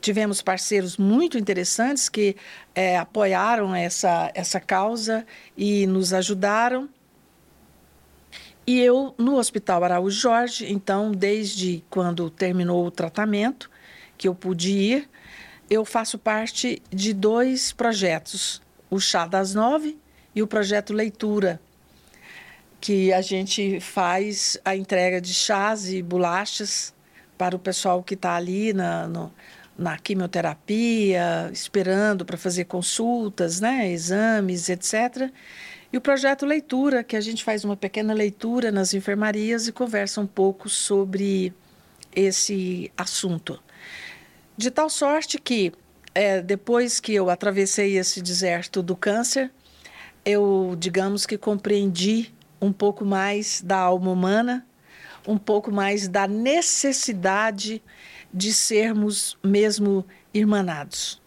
Tivemos 0.00 0.42
parceiros 0.42 0.96
muito 0.96 1.38
interessantes 1.38 2.08
que 2.08 2.34
é, 2.74 2.98
apoiaram 2.98 3.74
essa, 3.74 4.30
essa 4.34 4.58
causa 4.58 5.24
e 5.56 5.86
nos 5.86 6.12
ajudaram. 6.12 6.88
E 8.66 8.80
eu, 8.80 9.14
no 9.16 9.36
Hospital 9.36 9.84
Araújo 9.84 10.20
Jorge, 10.20 10.70
então, 10.70 11.12
desde 11.12 11.84
quando 11.88 12.28
terminou 12.28 12.84
o 12.84 12.90
tratamento, 12.90 13.70
que 14.18 14.26
eu 14.28 14.34
pude 14.34 14.72
ir, 14.72 15.08
eu 15.70 15.84
faço 15.84 16.18
parte 16.18 16.82
de 16.90 17.12
dois 17.12 17.72
projetos, 17.72 18.62
o 18.90 18.98
Chá 18.98 19.26
das 19.26 19.54
Nove 19.54 19.98
e 20.34 20.42
o 20.42 20.46
projeto 20.46 20.92
Leitura, 20.92 21.60
que 22.80 23.12
a 23.12 23.20
gente 23.20 23.80
faz 23.80 24.58
a 24.64 24.74
entrega 24.74 25.20
de 25.20 25.34
chás 25.34 25.92
e 25.92 26.02
bolachas 26.02 26.94
para 27.36 27.54
o 27.54 27.58
pessoal 27.58 28.02
que 28.02 28.14
está 28.14 28.34
ali 28.34 28.72
na, 28.72 29.06
no, 29.06 29.32
na 29.76 29.98
quimioterapia, 29.98 31.50
esperando 31.52 32.24
para 32.24 32.36
fazer 32.36 32.64
consultas, 32.64 33.60
né, 33.60 33.90
exames, 33.90 34.68
etc. 34.68 35.30
E 35.92 35.96
o 35.96 36.00
projeto 36.00 36.46
Leitura, 36.46 37.04
que 37.04 37.16
a 37.16 37.20
gente 37.20 37.44
faz 37.44 37.64
uma 37.64 37.76
pequena 37.76 38.14
leitura 38.14 38.70
nas 38.70 38.94
enfermarias 38.94 39.68
e 39.68 39.72
conversa 39.72 40.20
um 40.20 40.26
pouco 40.26 40.68
sobre 40.68 41.52
esse 42.14 42.90
assunto. 42.96 43.60
De 44.58 44.72
tal 44.72 44.90
sorte 44.90 45.38
que, 45.38 45.72
é, 46.12 46.42
depois 46.42 46.98
que 46.98 47.14
eu 47.14 47.30
atravessei 47.30 47.96
esse 47.96 48.20
deserto 48.20 48.82
do 48.82 48.96
câncer, 48.96 49.52
eu, 50.24 50.74
digamos 50.76 51.24
que 51.24 51.38
compreendi 51.38 52.34
um 52.60 52.72
pouco 52.72 53.04
mais 53.04 53.62
da 53.62 53.78
alma 53.78 54.10
humana, 54.10 54.66
um 55.24 55.38
pouco 55.38 55.70
mais 55.70 56.08
da 56.08 56.26
necessidade 56.26 57.80
de 58.34 58.52
sermos 58.52 59.38
mesmo 59.44 60.04
irmanados. 60.34 61.22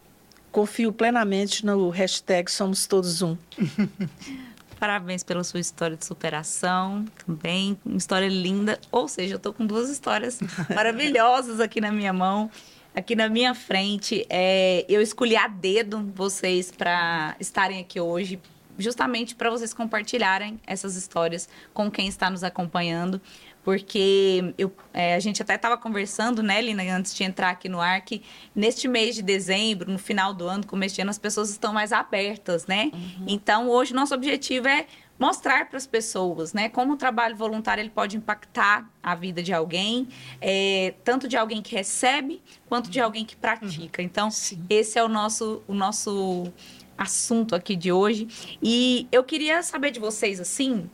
Confio 0.52 0.92
plenamente 0.92 1.66
no 1.66 1.90
hashtag 1.90 2.52
Somos 2.52 2.86
Todos 2.86 3.22
Um. 3.22 3.38
parabéns 4.78 5.24
pela 5.24 5.44
sua 5.46 5.62
história 5.62 5.96
de 5.96 6.06
superação 6.06 7.06
também. 7.26 7.80
Uma 7.86 7.98
história 7.98 8.28
linda. 8.28 8.78
Ou 8.92 9.08
seja, 9.08 9.36
eu 9.36 9.40
tô 9.40 9.54
com 9.54 9.66
duas 9.66 9.90
histórias 9.90 10.40
maravilhosas 10.76 11.62
aqui 11.62 11.80
na 11.80 11.94
minha 11.94 12.12
mão. 12.12 12.52
Aqui 12.94 13.16
na 13.16 13.30
minha 13.30 13.54
frente, 13.54 14.26
é, 14.30 14.86
eu 14.90 15.02
escolhi 15.02 15.36
a 15.36 15.48
dedo 15.48 16.12
vocês 16.14 16.72
para 16.72 17.36
estarem 17.40 17.80
aqui 17.80 18.00
hoje, 18.00 18.40
justamente 18.78 19.36
para 19.36 19.50
vocês 19.50 19.74
compartilharem 19.74 20.60
essas 20.68 20.96
histórias 20.96 21.48
com 21.74 21.90
quem 21.90 22.08
está 22.08 22.30
nos 22.30 22.44
acompanhando 22.44 23.22
porque 23.64 24.54
eu, 24.58 24.74
é, 24.94 25.16
a 25.16 25.20
gente 25.20 25.42
até 25.42 25.56
estava 25.56 25.78
conversando, 25.78 26.42
né, 26.42 26.62
Lina, 26.62 26.84
antes 26.96 27.14
de 27.14 27.24
entrar 27.24 27.52
aqui 27.52 27.70
no 27.70 27.80
ar, 27.80 28.02
que 28.02 28.24
neste 28.56 28.88
mês 28.88 29.16
de 29.16 29.22
dezembro, 29.22 29.92
no 29.92 30.00
final 30.00 30.34
do 30.34 30.48
ano, 30.48 30.66
começo 30.66 30.96
de 30.96 31.02
ano, 31.02 31.12
as 31.12 31.20
pessoas 31.20 31.50
estão 31.50 31.72
mais 31.72 31.92
abertas, 31.92 32.66
né? 32.66 32.92
Uhum. 32.94 33.26
Então, 33.28 33.70
hoje, 33.70 33.94
nosso 33.94 34.16
objetivo 34.16 34.68
é 34.68 34.88
mostrar 35.22 35.70
para 35.70 35.78
as 35.78 35.86
pessoas, 35.86 36.52
né, 36.52 36.68
como 36.68 36.94
o 36.94 36.98
trabalho 36.98 37.36
voluntário 37.36 37.80
ele 37.80 37.92
pode 37.92 38.18
impactar 38.18 38.90
a 39.04 39.14
vida 39.14 39.44
de 39.44 39.54
alguém, 39.54 40.08
é, 40.42 40.96
tanto 41.04 41.28
de 41.28 41.38
alguém 41.38 41.62
que 41.62 41.76
recebe 41.76 42.42
quanto 42.68 42.90
de 42.90 43.00
alguém 43.00 43.24
que 43.24 43.36
pratica. 43.36 44.02
Uhum. 44.02 44.08
Então, 44.08 44.32
Sim. 44.32 44.66
esse 44.68 44.98
é 44.98 45.04
o 45.04 45.08
nosso, 45.08 45.62
o 45.68 45.76
nosso 45.76 46.52
assunto 46.98 47.54
aqui 47.54 47.76
de 47.76 47.92
hoje. 47.92 48.28
E 48.64 49.08
eu 49.12 49.24
queria 49.24 49.62
saber 49.62 49.92
de 49.92 50.00
vocês, 50.00 50.40
assim, 50.40 50.90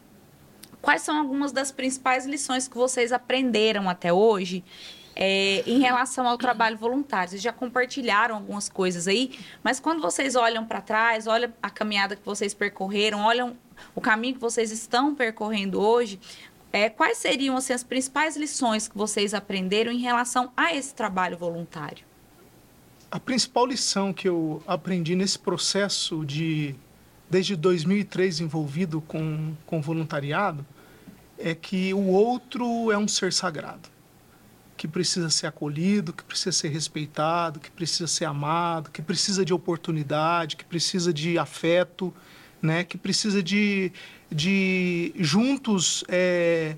quais 0.81 1.03
são 1.03 1.17
algumas 1.17 1.53
das 1.53 1.72
principais 1.72 2.25
lições 2.25 2.67
que 2.67 2.75
vocês 2.75 3.13
aprenderam 3.13 3.89
até 3.89 4.12
hoje 4.12 4.62
é, 5.20 5.64
em 5.66 5.80
relação 5.80 6.28
ao 6.28 6.38
trabalho 6.38 6.78
voluntário. 6.78 7.32
Vocês 7.32 7.42
já 7.42 7.52
compartilharam 7.52 8.36
algumas 8.36 8.70
coisas 8.70 9.08
aí, 9.08 9.38
mas 9.64 9.80
quando 9.80 10.00
vocês 10.00 10.36
olham 10.36 10.64
para 10.64 10.80
trás, 10.80 11.26
olham 11.26 11.52
a 11.62 11.70
caminhada 11.72 12.16
que 12.16 12.24
vocês 12.24 12.54
percorreram, 12.54 13.22
olham 13.22 13.58
o 13.96 14.00
caminho 14.00 14.36
que 14.36 14.40
vocês 14.40 14.72
estão 14.72 15.16
percorrendo 15.16 15.82
hoje, 15.82 16.20
é, 16.72 16.90
quais 16.90 17.18
seriam 17.18 17.58
assim, 17.58 17.74
as 17.74 17.84
principais 17.84 18.38
lições 18.38 18.88
que 18.88 18.98
vocês 18.98 19.34
aprenderam 19.34 19.92
em 19.92 20.00
relação 20.00 20.52
a 20.56 20.76
esse 20.76 20.94
trabalho 20.94 21.38
voluntário? 21.38 22.06
A 23.10 23.20
principal 23.20 23.66
lição 23.66 24.14
que 24.14 24.28
eu 24.28 24.62
aprendi 24.68 25.16
nesse 25.16 25.40
processo 25.40 26.24
de 26.26 26.76
desde 27.30 27.56
2003 27.56 28.42
envolvido 28.42 29.02
com, 29.02 29.54
com 29.66 29.82
voluntariado, 29.82 30.66
é 31.38 31.54
que 31.54 31.94
o 31.94 32.08
outro 32.08 32.92
é 32.92 32.98
um 32.98 33.08
ser 33.08 33.32
sagrado, 33.32 33.90
que 34.77 34.88
precisa 34.88 35.29
ser 35.29 35.48
acolhido, 35.48 36.13
que 36.13 36.24
precisa 36.24 36.51
ser 36.51 36.69
respeitado, 36.69 37.60
que 37.60 37.72
precisa 37.72 38.05
ser 38.05 38.25
amado, 38.25 38.91
que 38.91 39.01
precisa 39.01 39.43
de 39.43 39.53
oportunidade, 39.53 40.55
que 40.55 40.63
precisa 40.63 41.12
de 41.12 41.39
afeto, 41.39 42.13
né? 42.62 42.84
que 42.84 42.98
precisa 42.98 43.41
de, 43.41 43.91
de 44.31 45.12
juntos 45.17 46.03
é, 46.07 46.75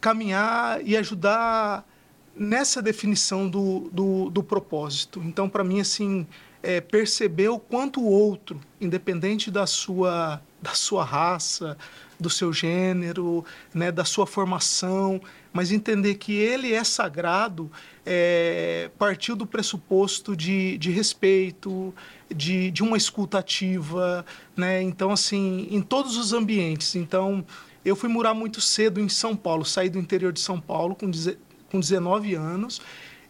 caminhar 0.00 0.80
e 0.82 0.96
ajudar 0.96 1.86
nessa 2.34 2.80
definição 2.80 3.48
do, 3.48 3.90
do, 3.92 4.30
do 4.30 4.42
propósito. 4.42 5.20
Então, 5.24 5.48
para 5.48 5.62
mim, 5.62 5.80
assim, 5.80 6.26
é, 6.62 6.80
perceber 6.80 7.48
o 7.48 7.58
quanto 7.58 8.00
o 8.00 8.06
outro, 8.06 8.60
independente 8.80 9.50
da 9.50 9.66
sua, 9.66 10.40
da 10.62 10.72
sua 10.72 11.04
raça, 11.04 11.76
do 12.18 12.30
seu 12.30 12.52
gênero, 12.52 13.44
né, 13.72 13.92
da 13.92 14.04
sua 14.04 14.26
formação, 14.26 15.20
mas 15.52 15.72
entender 15.72 16.14
que 16.16 16.32
ele 16.32 16.72
é 16.72 16.84
sagrado 16.84 17.70
é, 18.04 18.90
partiu 18.98 19.36
do 19.36 19.46
pressuposto 19.46 20.36
de, 20.36 20.78
de 20.78 20.90
respeito, 20.90 21.94
de, 22.34 22.70
de 22.70 22.82
uma 22.82 22.96
escuta 22.96 23.38
ativa, 23.38 24.24
né? 24.56 24.82
Então, 24.82 25.10
assim, 25.10 25.68
em 25.70 25.80
todos 25.82 26.16
os 26.16 26.32
ambientes. 26.32 26.94
Então, 26.94 27.44
eu 27.84 27.96
fui 27.96 28.08
morar 28.08 28.34
muito 28.34 28.60
cedo 28.60 29.00
em 29.00 29.08
São 29.08 29.34
Paulo, 29.36 29.64
saí 29.64 29.88
do 29.88 29.98
interior 29.98 30.32
de 30.32 30.40
São 30.40 30.60
Paulo 30.60 30.94
com, 30.94 31.10
com 31.70 31.80
19 31.80 32.34
anos 32.34 32.80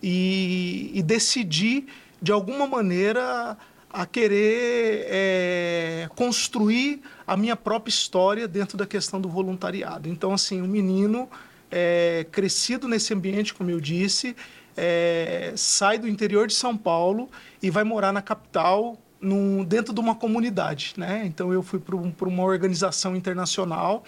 e, 0.02 0.90
e 0.94 1.02
decidi 1.02 1.86
de 2.20 2.32
alguma 2.32 2.66
maneira, 2.66 3.56
a 3.90 4.04
querer 4.04 5.06
é, 5.08 6.08
construir 6.14 7.00
a 7.26 7.36
minha 7.36 7.56
própria 7.56 7.90
história 7.90 8.46
dentro 8.46 8.76
da 8.76 8.86
questão 8.86 9.20
do 9.20 9.28
voluntariado. 9.28 10.08
Então, 10.08 10.32
assim, 10.32 10.60
um 10.60 10.66
menino 10.66 11.28
é, 11.70 12.26
crescido 12.30 12.88
nesse 12.88 13.12
ambiente, 13.12 13.54
como 13.54 13.70
eu 13.70 13.80
disse, 13.80 14.34
é, 14.76 15.52
sai 15.56 15.98
do 15.98 16.08
interior 16.08 16.46
de 16.46 16.54
São 16.54 16.76
Paulo 16.76 17.28
e 17.62 17.70
vai 17.70 17.84
morar 17.84 18.12
na 18.12 18.22
capital 18.22 18.96
num, 19.20 19.64
dentro 19.64 19.92
de 19.92 20.00
uma 20.00 20.14
comunidade. 20.14 20.94
Né? 20.96 21.22
Então, 21.26 21.52
eu 21.52 21.62
fui 21.62 21.78
para 21.78 21.96
um, 21.96 22.12
uma 22.20 22.44
organização 22.44 23.16
internacional 23.16 24.04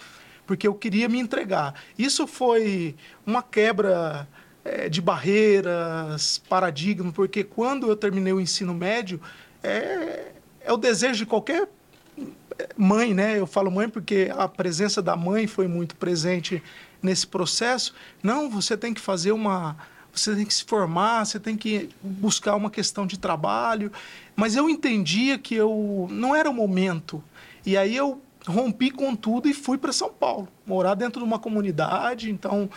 porque 0.46 0.66
eu 0.66 0.74
queria 0.74 1.08
me 1.08 1.18
entregar. 1.18 1.74
Isso 1.96 2.26
foi 2.26 2.96
uma 3.24 3.40
quebra 3.40 4.26
é, 4.64 4.88
de 4.88 5.00
barreiras, 5.00 6.42
paradigma, 6.48 7.12
porque 7.12 7.44
quando 7.44 7.88
eu 7.88 7.94
terminei 7.94 8.32
o 8.32 8.40
ensino 8.40 8.74
médio, 8.74 9.20
é, 9.62 10.32
é 10.60 10.72
o 10.72 10.76
desejo 10.76 11.18
de 11.18 11.26
qualquer 11.26 11.68
mãe, 12.76 13.14
né? 13.14 13.38
Eu 13.38 13.46
falo 13.46 13.70
mãe 13.70 13.88
porque 13.88 14.30
a 14.36 14.48
presença 14.48 15.00
da 15.02 15.16
mãe 15.16 15.46
foi 15.46 15.68
muito 15.68 15.96
presente 15.96 16.62
nesse 17.02 17.26
processo. 17.26 17.94
Não, 18.22 18.48
você 18.50 18.76
tem 18.76 18.94
que 18.94 19.00
fazer 19.00 19.32
uma. 19.32 19.76
Você 20.12 20.34
tem 20.34 20.44
que 20.44 20.52
se 20.52 20.64
formar, 20.64 21.24
você 21.24 21.38
tem 21.38 21.56
que 21.56 21.88
buscar 22.02 22.56
uma 22.56 22.70
questão 22.70 23.06
de 23.06 23.18
trabalho. 23.18 23.92
Mas 24.34 24.56
eu 24.56 24.68
entendia 24.68 25.38
que 25.38 25.54
eu 25.54 26.08
não 26.10 26.34
era 26.34 26.50
o 26.50 26.54
momento. 26.54 27.22
E 27.64 27.76
aí 27.76 27.94
eu 27.94 28.20
rompi 28.46 28.90
com 28.90 29.14
tudo 29.14 29.48
e 29.48 29.54
fui 29.54 29.78
para 29.78 29.92
São 29.92 30.10
Paulo, 30.10 30.48
morar 30.66 30.94
dentro 30.94 31.20
de 31.20 31.26
uma 31.26 31.38
comunidade. 31.38 32.30
Então, 32.30 32.68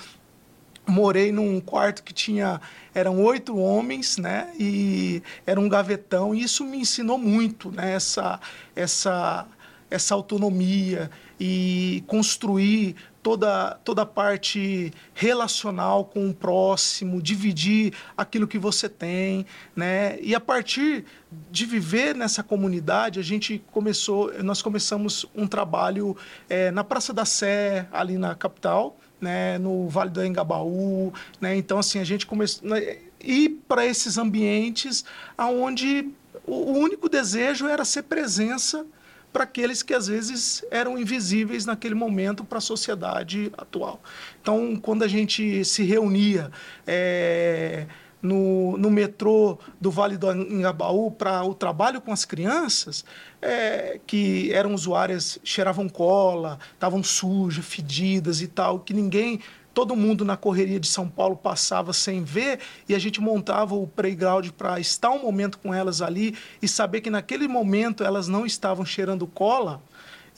morei 0.85 1.31
num 1.31 1.59
quarto 1.61 2.03
que 2.03 2.13
tinha 2.13 2.59
eram 2.93 3.21
oito 3.23 3.57
homens 3.57 4.17
né 4.17 4.53
e 4.59 5.23
era 5.45 5.59
um 5.59 5.69
gavetão 5.69 6.35
e 6.35 6.43
isso 6.43 6.65
me 6.65 6.77
ensinou 6.77 7.17
muito 7.17 7.71
né 7.71 7.93
essa 7.93 8.39
essa 8.75 9.47
essa 9.93 10.15
autonomia 10.15 11.11
e 11.39 12.03
construir 12.07 12.95
toda 13.21 13.79
toda 13.83 14.01
a 14.01 14.05
parte 14.05 14.91
relacional 15.13 16.05
com 16.05 16.29
o 16.29 16.33
próximo 16.33 17.21
dividir 17.21 17.93
aquilo 18.17 18.47
que 18.47 18.57
você 18.57 18.89
tem 18.89 19.45
né 19.75 20.19
e 20.19 20.33
a 20.33 20.39
partir 20.39 21.05
de 21.51 21.65
viver 21.65 22.15
nessa 22.15 22.41
comunidade 22.41 23.19
a 23.19 23.23
gente 23.23 23.63
começou 23.71 24.33
nós 24.43 24.61
começamos 24.61 25.25
um 25.35 25.47
trabalho 25.47 26.17
é, 26.49 26.71
na 26.71 26.83
Praça 26.83 27.13
da 27.13 27.23
Sé 27.23 27.87
ali 27.91 28.17
na 28.17 28.35
capital 28.35 28.97
né, 29.21 29.57
no 29.57 29.87
Vale 29.87 30.09
do 30.09 30.25
Engabaú, 30.25 31.13
né? 31.39 31.55
Então 31.55 31.79
assim 31.79 31.97
a 31.97 32.03
gente 32.03 32.27
começou 32.27 32.67
né, 32.67 32.97
ir 33.21 33.61
para 33.69 33.85
esses 33.85 34.17
ambientes 34.17 35.05
aonde 35.37 36.11
o 36.45 36.73
único 36.73 37.07
desejo 37.07 37.67
era 37.67 37.85
ser 37.85 38.03
presença 38.03 38.85
para 39.33 39.43
aqueles 39.43 39.81
que 39.81 39.93
às 39.93 40.07
vezes 40.07 40.63
eram 40.69 40.97
invisíveis 40.97 41.65
naquele 41.65 41.95
momento 41.95 42.45
para 42.45 42.59
a 42.59 42.61
sociedade 42.61 43.51
atual. 43.57 43.99
Então, 44.39 44.75
quando 44.75 45.03
a 45.03 45.07
gente 45.07 45.65
se 45.65 45.83
reunia 45.83 46.51
é, 46.85 47.87
no, 48.21 48.77
no 48.77 48.89
metrô 48.89 49.57
do 49.81 49.91
Vale 49.91 50.15
do 50.15 50.31
Engabaú 50.31 51.11
para 51.11 51.43
o 51.43 51.53
trabalho 51.53 51.99
com 51.99 52.13
as 52.13 52.23
crianças, 52.23 53.03
é, 53.41 53.99
que 54.07 54.53
eram 54.53 54.73
usuárias, 54.73 55.39
cheiravam 55.43 55.89
cola, 55.89 56.59
estavam 56.73 57.03
sujas, 57.03 57.65
fedidas 57.65 58.39
e 58.39 58.47
tal, 58.47 58.79
que 58.79 58.93
ninguém 58.93 59.41
todo 59.73 59.95
mundo 59.95 60.23
na 60.23 60.37
correria 60.37 60.79
de 60.79 60.87
São 60.87 61.09
Paulo 61.09 61.35
passava 61.35 61.93
sem 61.93 62.23
ver 62.23 62.59
e 62.87 62.93
a 62.93 62.99
gente 62.99 63.19
montava 63.19 63.75
o 63.75 63.87
playground 63.87 64.49
para 64.51 64.79
estar 64.79 65.09
um 65.09 65.21
momento 65.21 65.57
com 65.57 65.73
elas 65.73 66.01
ali 66.01 66.35
e 66.61 66.67
saber 66.67 67.01
que 67.01 67.09
naquele 67.09 67.47
momento 67.47 68.03
elas 68.03 68.27
não 68.27 68.45
estavam 68.45 68.85
cheirando 68.85 69.25
cola 69.25 69.81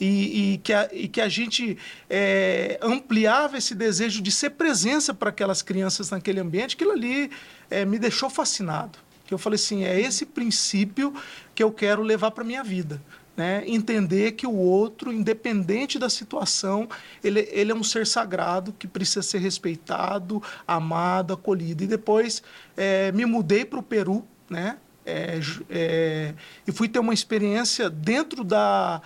e, 0.00 0.54
e, 0.54 0.58
que, 0.58 0.72
a, 0.72 0.88
e 0.92 1.08
que 1.08 1.20
a 1.20 1.28
gente 1.28 1.76
é, 2.08 2.78
ampliava 2.82 3.56
esse 3.56 3.74
desejo 3.74 4.20
de 4.22 4.30
ser 4.30 4.50
presença 4.50 5.14
para 5.14 5.30
aquelas 5.30 5.62
crianças 5.62 6.10
naquele 6.10 6.40
ambiente, 6.40 6.74
aquilo 6.74 6.92
ali 6.92 7.30
é, 7.70 7.84
me 7.84 7.98
deixou 7.98 8.28
fascinado. 8.28 8.98
Que 9.26 9.34
eu 9.34 9.38
falei 9.38 9.56
assim, 9.56 9.84
é 9.84 10.00
esse 10.00 10.24
princípio 10.24 11.12
que 11.54 11.62
eu 11.62 11.72
quero 11.72 12.02
levar 12.02 12.30
para 12.30 12.44
minha 12.44 12.62
vida. 12.62 13.02
Né? 13.36 13.62
Entender 13.66 14.32
que 14.32 14.46
o 14.46 14.54
outro, 14.54 15.12
independente 15.12 15.98
da 15.98 16.08
situação, 16.08 16.88
ele, 17.22 17.46
ele 17.52 17.70
é 17.70 17.74
um 17.74 17.84
ser 17.84 18.06
sagrado 18.06 18.72
que 18.72 18.86
precisa 18.86 19.22
ser 19.22 19.38
respeitado, 19.38 20.42
amado, 20.66 21.34
acolhido. 21.34 21.84
E 21.84 21.86
depois 21.86 22.42
é, 22.76 23.12
me 23.12 23.26
mudei 23.26 23.64
para 23.64 23.78
o 23.78 23.82
Peru, 23.82 24.24
né? 24.48 24.78
É, 25.04 25.38
é, 25.70 26.34
e 26.66 26.72
fui 26.72 26.88
ter 26.88 26.98
uma 26.98 27.14
experiência 27.14 27.88
dentro 27.88 28.42
da 28.42 29.00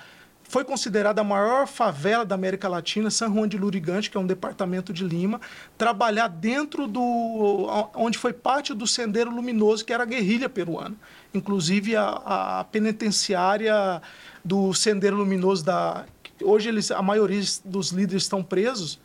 foi 0.50 0.64
considerada 0.64 1.20
a 1.20 1.24
maior 1.24 1.68
favela 1.68 2.24
da 2.24 2.34
América 2.34 2.68
Latina, 2.68 3.08
San 3.08 3.32
Juan 3.32 3.46
de 3.46 3.56
Lurigante, 3.56 4.10
que 4.10 4.16
é 4.16 4.20
um 4.20 4.26
departamento 4.26 4.92
de 4.92 5.04
Lima, 5.04 5.40
trabalhar 5.78 6.26
dentro 6.26 6.88
do 6.88 7.68
onde 7.94 8.18
foi 8.18 8.32
parte 8.32 8.74
do 8.74 8.84
Sendeiro 8.84 9.30
Luminoso, 9.30 9.84
que 9.84 9.92
era 9.92 10.02
a 10.02 10.06
guerrilha 10.06 10.48
peruana. 10.48 10.96
Inclusive 11.32 11.94
a, 11.94 12.60
a 12.60 12.64
penitenciária 12.64 14.02
do 14.44 14.74
Sendeiro 14.74 15.18
Luminoso 15.18 15.64
da 15.64 16.04
hoje 16.42 16.68
eles, 16.68 16.90
a 16.90 17.00
maioria 17.00 17.44
dos 17.64 17.90
líderes 17.90 18.24
estão 18.24 18.42
presos, 18.42 18.98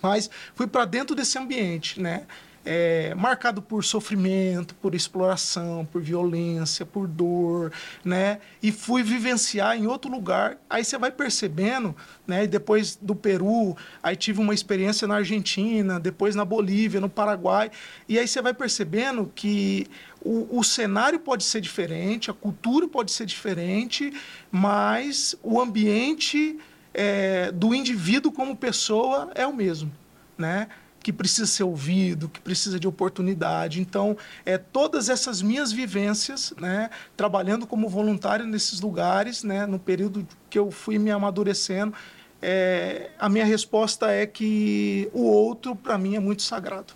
mas 0.00 0.30
fui 0.54 0.66
para 0.66 0.86
dentro 0.86 1.14
desse 1.14 1.36
ambiente, 1.38 2.00
né? 2.00 2.24
É, 2.64 3.14
marcado 3.14 3.60
por 3.60 3.84
sofrimento, 3.84 4.74
por 4.76 4.94
exploração, 4.94 5.86
por 5.90 6.00
violência, 6.00 6.86
por 6.86 7.08
dor, 7.08 7.72
né? 8.04 8.38
E 8.62 8.70
fui 8.70 9.02
vivenciar 9.02 9.76
em 9.76 9.86
outro 9.86 10.10
lugar. 10.10 10.58
Aí 10.70 10.84
você 10.84 10.96
vai 10.96 11.10
percebendo, 11.10 11.94
né? 12.26 12.44
E 12.44 12.46
depois 12.46 12.96
do 13.00 13.14
Peru, 13.14 13.76
aí 14.02 14.14
tive 14.14 14.40
uma 14.40 14.54
experiência 14.54 15.08
na 15.08 15.16
Argentina, 15.16 15.98
depois 15.98 16.34
na 16.34 16.44
Bolívia, 16.44 17.00
no 17.00 17.08
Paraguai. 17.08 17.70
E 18.08 18.18
aí 18.18 18.28
você 18.28 18.40
vai 18.40 18.54
percebendo 18.54 19.30
que 19.34 19.86
o, 20.20 20.58
o 20.58 20.62
cenário 20.62 21.18
pode 21.18 21.42
ser 21.44 21.60
diferente, 21.60 22.30
a 22.30 22.34
cultura 22.34 22.86
pode 22.86 23.10
ser 23.10 23.26
diferente, 23.26 24.12
mas 24.50 25.34
o 25.42 25.60
ambiente 25.60 26.58
é, 26.94 27.50
do 27.50 27.74
indivíduo 27.74 28.30
como 28.30 28.54
pessoa 28.54 29.30
é 29.34 29.46
o 29.46 29.52
mesmo, 29.52 29.90
né? 30.38 30.68
Que 31.02 31.12
precisa 31.12 31.46
ser 31.46 31.64
ouvido, 31.64 32.28
que 32.28 32.40
precisa 32.40 32.78
de 32.78 32.86
oportunidade. 32.86 33.80
Então, 33.80 34.16
é, 34.44 34.56
todas 34.56 35.08
essas 35.08 35.42
minhas 35.42 35.72
vivências, 35.72 36.54
né, 36.58 36.90
trabalhando 37.16 37.66
como 37.66 37.88
voluntário 37.88 38.46
nesses 38.46 38.80
lugares, 38.80 39.42
né, 39.42 39.66
no 39.66 39.78
período 39.78 40.26
que 40.48 40.58
eu 40.58 40.70
fui 40.70 40.98
me 40.98 41.10
amadurecendo, 41.10 41.92
é, 42.40 43.10
a 43.18 43.28
minha 43.28 43.44
resposta 43.44 44.10
é 44.10 44.26
que 44.26 45.08
o 45.12 45.22
outro, 45.22 45.76
para 45.76 45.96
mim, 45.96 46.16
é 46.16 46.20
muito 46.20 46.42
sagrado. 46.42 46.94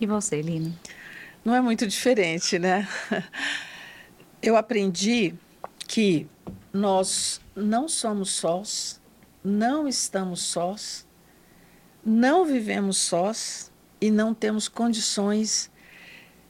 E 0.00 0.06
você, 0.06 0.40
Lina? 0.40 0.72
Não 1.44 1.54
é 1.54 1.60
muito 1.60 1.86
diferente, 1.86 2.58
né? 2.58 2.88
Eu 4.42 4.56
aprendi 4.56 5.34
que 5.86 6.26
nós 6.72 7.40
não 7.54 7.88
somos 7.88 8.30
sós, 8.30 9.00
não 9.42 9.86
estamos 9.86 10.40
sós, 10.40 11.06
não 12.04 12.44
vivemos 12.44 12.98
sós 12.98 13.72
e 14.00 14.10
não 14.10 14.34
temos 14.34 14.68
condições 14.68 15.70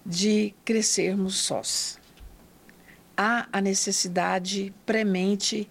de 0.04 0.54
crescermos 0.64 1.36
sós. 1.36 1.98
Há 3.16 3.46
a 3.52 3.60
necessidade 3.60 4.74
premente 4.84 5.70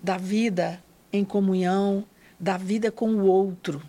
da 0.00 0.16
vida 0.16 0.82
em 1.12 1.24
comunhão, 1.24 2.06
da 2.38 2.56
vida 2.56 2.92
com 2.92 3.10
o 3.14 3.26
outro. 3.26 3.82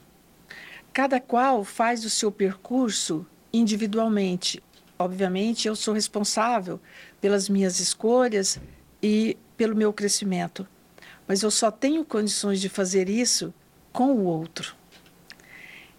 Cada 0.92 1.20
qual 1.20 1.64
faz 1.64 2.04
o 2.04 2.10
seu 2.10 2.32
percurso 2.32 3.26
individualmente. 3.54 4.64
Obviamente, 4.98 5.68
eu 5.68 5.76
sou 5.76 5.94
responsável 5.94 6.80
pelas 7.22 7.48
minhas 7.50 7.80
escolhas 7.80 8.60
e 9.04 9.38
pelo 9.56 9.76
meu 9.76 9.94
crescimento, 9.94 10.68
mas 11.28 11.44
eu 11.44 11.52
só 11.52 11.70
tenho 11.70 12.04
condições 12.04 12.60
de 12.60 12.70
fazer 12.70 13.10
isso 13.10 13.54
com 13.92 14.14
o 14.14 14.24
outro. 14.24 14.76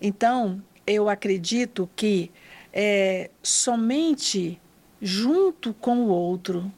Então, 0.06 0.62
eu 0.86 1.08
acredito 1.08 1.90
que 1.96 2.30
é, 2.72 3.28
somente 3.42 4.60
junto 5.02 5.74
com 5.74 6.04
o 6.04 6.08
outro, 6.10 6.72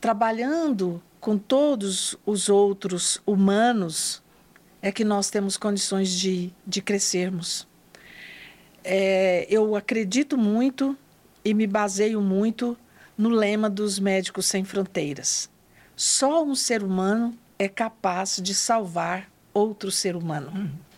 trabalhando 0.00 1.02
com 1.20 1.36
todos 1.36 2.16
os 2.24 2.48
outros 2.48 3.20
humanos, 3.26 4.22
é 4.80 4.90
que 4.90 5.04
nós 5.04 5.28
temos 5.28 5.58
condições 5.58 6.18
de, 6.18 6.50
de 6.66 6.80
crescermos. 6.80 7.68
É, 8.82 9.46
eu 9.50 9.76
acredito 9.76 10.38
muito 10.38 10.96
e 11.44 11.52
me 11.52 11.66
baseio 11.66 12.22
muito 12.22 12.74
no 13.18 13.28
lema 13.28 13.68
dos 13.68 13.98
Médicos 13.98 14.46
Sem 14.46 14.64
Fronteiras. 14.64 15.50
Só 15.94 16.42
um 16.42 16.54
ser 16.54 16.82
humano 16.82 17.36
é 17.58 17.68
capaz 17.68 18.40
de 18.42 18.54
salvar 18.54 19.30
outro 19.52 19.90
ser 19.90 20.16
humano. 20.16 20.50
Uhum. 20.54 20.91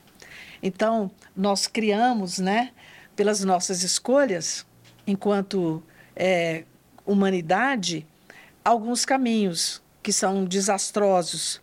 Então, 0.67 1.11
nós 1.37 1.67
criamos, 1.67 2.39
né, 2.39 2.73
pelas 3.15 3.45
nossas 3.45 3.83
escolhas, 3.83 4.65
enquanto 5.07 5.83
é, 6.17 6.65
humanidade, 7.05 8.07
alguns 8.65 9.05
caminhos 9.05 9.83
que 10.03 10.11
são 10.11 10.43
desastrosos, 10.47 11.61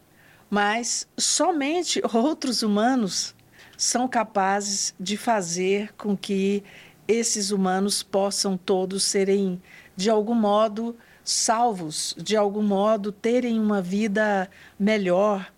mas 0.51 1.07
somente 1.17 1.99
outros 2.13 2.61
humanos 2.61 3.33
são 3.75 4.07
capazes 4.07 4.93
de 4.99 5.17
fazer 5.17 5.91
com 5.93 6.15
que 6.15 6.63
esses 7.07 7.49
humanos 7.49 8.03
possam 8.03 8.55
todos 8.55 9.03
serem, 9.03 9.59
de 9.95 10.11
algum 10.11 10.35
modo, 10.35 10.95
salvos, 11.23 12.15
de 12.19 12.37
algum 12.37 12.61
modo, 12.61 13.11
terem 13.11 13.59
uma 13.59 13.81
vida 13.81 14.47
melhor, 14.79 15.51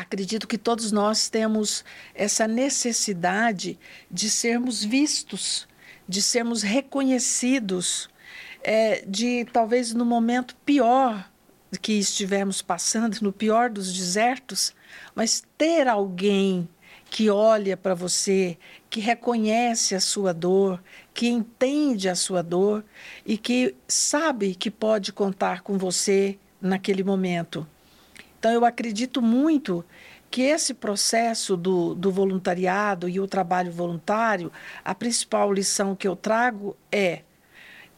acredito 0.00 0.48
que 0.48 0.58
todos 0.58 0.92
nós 0.92 1.28
temos 1.28 1.84
essa 2.14 2.46
necessidade 2.48 3.78
de 4.10 4.30
sermos 4.30 4.82
vistos, 4.84 5.68
de 6.08 6.22
sermos 6.22 6.62
reconhecidos, 6.62 8.08
é, 8.62 9.04
de 9.06 9.44
talvez 9.52 9.94
no 9.94 10.04
momento 10.04 10.56
pior 10.64 11.30
que 11.80 11.92
estivermos 11.92 12.62
passando, 12.62 13.16
no 13.22 13.32
pior 13.32 13.70
dos 13.70 13.92
desertos, 13.92 14.74
mas 15.14 15.42
ter 15.56 15.86
alguém 15.86 16.68
que 17.08 17.28
olha 17.28 17.76
para 17.76 17.94
você, 17.94 18.56
que 18.88 19.00
reconhece 19.00 19.94
a 19.94 20.00
sua 20.00 20.32
dor, 20.32 20.82
que 21.12 21.28
entende 21.28 22.08
a 22.08 22.14
sua 22.14 22.42
dor 22.42 22.84
e 23.26 23.36
que 23.36 23.74
sabe 23.86 24.54
que 24.54 24.70
pode 24.70 25.12
contar 25.12 25.62
com 25.62 25.76
você 25.76 26.38
naquele 26.60 27.02
momento. 27.02 27.66
Então, 28.40 28.50
eu 28.50 28.64
acredito 28.64 29.20
muito 29.20 29.84
que 30.30 30.40
esse 30.40 30.72
processo 30.72 31.58
do, 31.58 31.94
do 31.94 32.10
voluntariado 32.10 33.06
e 33.06 33.20
o 33.20 33.26
trabalho 33.26 33.70
voluntário, 33.70 34.50
a 34.82 34.94
principal 34.94 35.52
lição 35.52 35.94
que 35.94 36.08
eu 36.08 36.16
trago 36.16 36.74
é: 36.90 37.20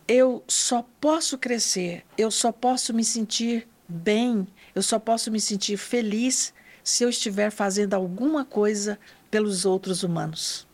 eu 0.09 0.43
só 0.49 0.85
posso 1.01 1.39
crescer, 1.39 2.05
eu 2.19 2.29
só 2.29 2.51
posso 2.51 2.93
me 2.93 3.05
sentir 3.05 3.69
bem, 3.87 4.49
eu 4.75 4.83
só 4.83 4.99
posso 4.99 5.31
me 5.31 5.41
sentir 5.41 5.77
feliz 5.77 6.53
se 6.83 7.05
eu 7.05 7.09
estiver 7.09 7.53
fazendo 7.53 7.95
alguma 7.95 8.45
coisa 8.45 8.99
pelos 9.31 9.65
outros 9.65 10.03
humanos. 10.03 10.67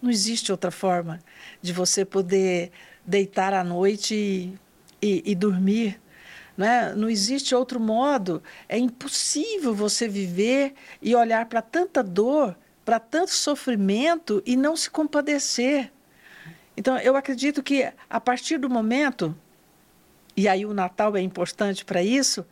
Não 0.00 0.08
existe 0.08 0.52
outra 0.52 0.70
forma 0.70 1.18
de 1.60 1.72
você 1.72 2.04
poder 2.04 2.70
deitar 3.04 3.52
à 3.54 3.64
noite 3.64 4.14
e, 4.14 4.58
e, 5.02 5.32
e 5.32 5.34
dormir 5.34 6.00
né? 6.60 6.92
Não 6.94 7.08
existe 7.08 7.54
outro 7.54 7.80
modo. 7.80 8.42
É 8.68 8.76
impossível 8.76 9.74
você 9.74 10.06
viver 10.06 10.74
e 11.00 11.16
olhar 11.16 11.46
para 11.46 11.62
tanta 11.62 12.02
dor, 12.02 12.54
para 12.84 13.00
tanto 13.00 13.30
sofrimento 13.30 14.42
e 14.44 14.56
não 14.56 14.76
se 14.76 14.90
compadecer. 14.90 15.90
Então, 16.76 16.98
eu 16.98 17.16
acredito 17.16 17.62
que 17.62 17.90
a 18.10 18.20
partir 18.20 18.58
do 18.58 18.68
momento, 18.68 19.34
e 20.36 20.46
aí 20.46 20.66
o 20.66 20.74
Natal 20.74 21.16
é 21.16 21.22
importante 21.22 21.82
para 21.82 22.02
isso, 22.02 22.44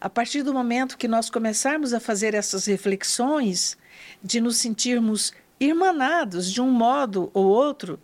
a 0.00 0.08
partir 0.08 0.42
do 0.42 0.54
momento 0.54 0.96
que 0.96 1.06
nós 1.06 1.28
começarmos 1.28 1.92
a 1.92 2.00
fazer 2.00 2.32
essas 2.32 2.64
reflexões, 2.64 3.76
de 4.22 4.40
nos 4.40 4.56
sentirmos 4.56 5.34
irmanados 5.60 6.50
de 6.50 6.62
um 6.62 6.70
modo 6.70 7.30
ou 7.34 7.44
outro, 7.44 8.00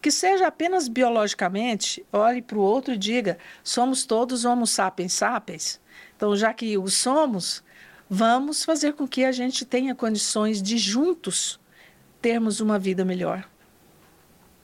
que 0.00 0.10
seja 0.10 0.46
apenas 0.46 0.88
biologicamente, 0.88 2.04
olhe 2.12 2.42
para 2.42 2.58
o 2.58 2.62
outro 2.62 2.94
e 2.94 2.98
diga: 2.98 3.38
somos 3.62 4.04
todos 4.04 4.44
Homo 4.44 4.66
sapiens 4.66 5.12
sapiens. 5.12 5.80
Então, 6.16 6.36
já 6.36 6.52
que 6.52 6.76
o 6.76 6.88
somos, 6.88 7.62
vamos 8.08 8.64
fazer 8.64 8.94
com 8.94 9.06
que 9.06 9.24
a 9.24 9.32
gente 9.32 9.64
tenha 9.64 9.94
condições 9.94 10.62
de 10.62 10.76
juntos 10.76 11.60
termos 12.20 12.60
uma 12.60 12.78
vida 12.78 13.04
melhor. 13.04 13.48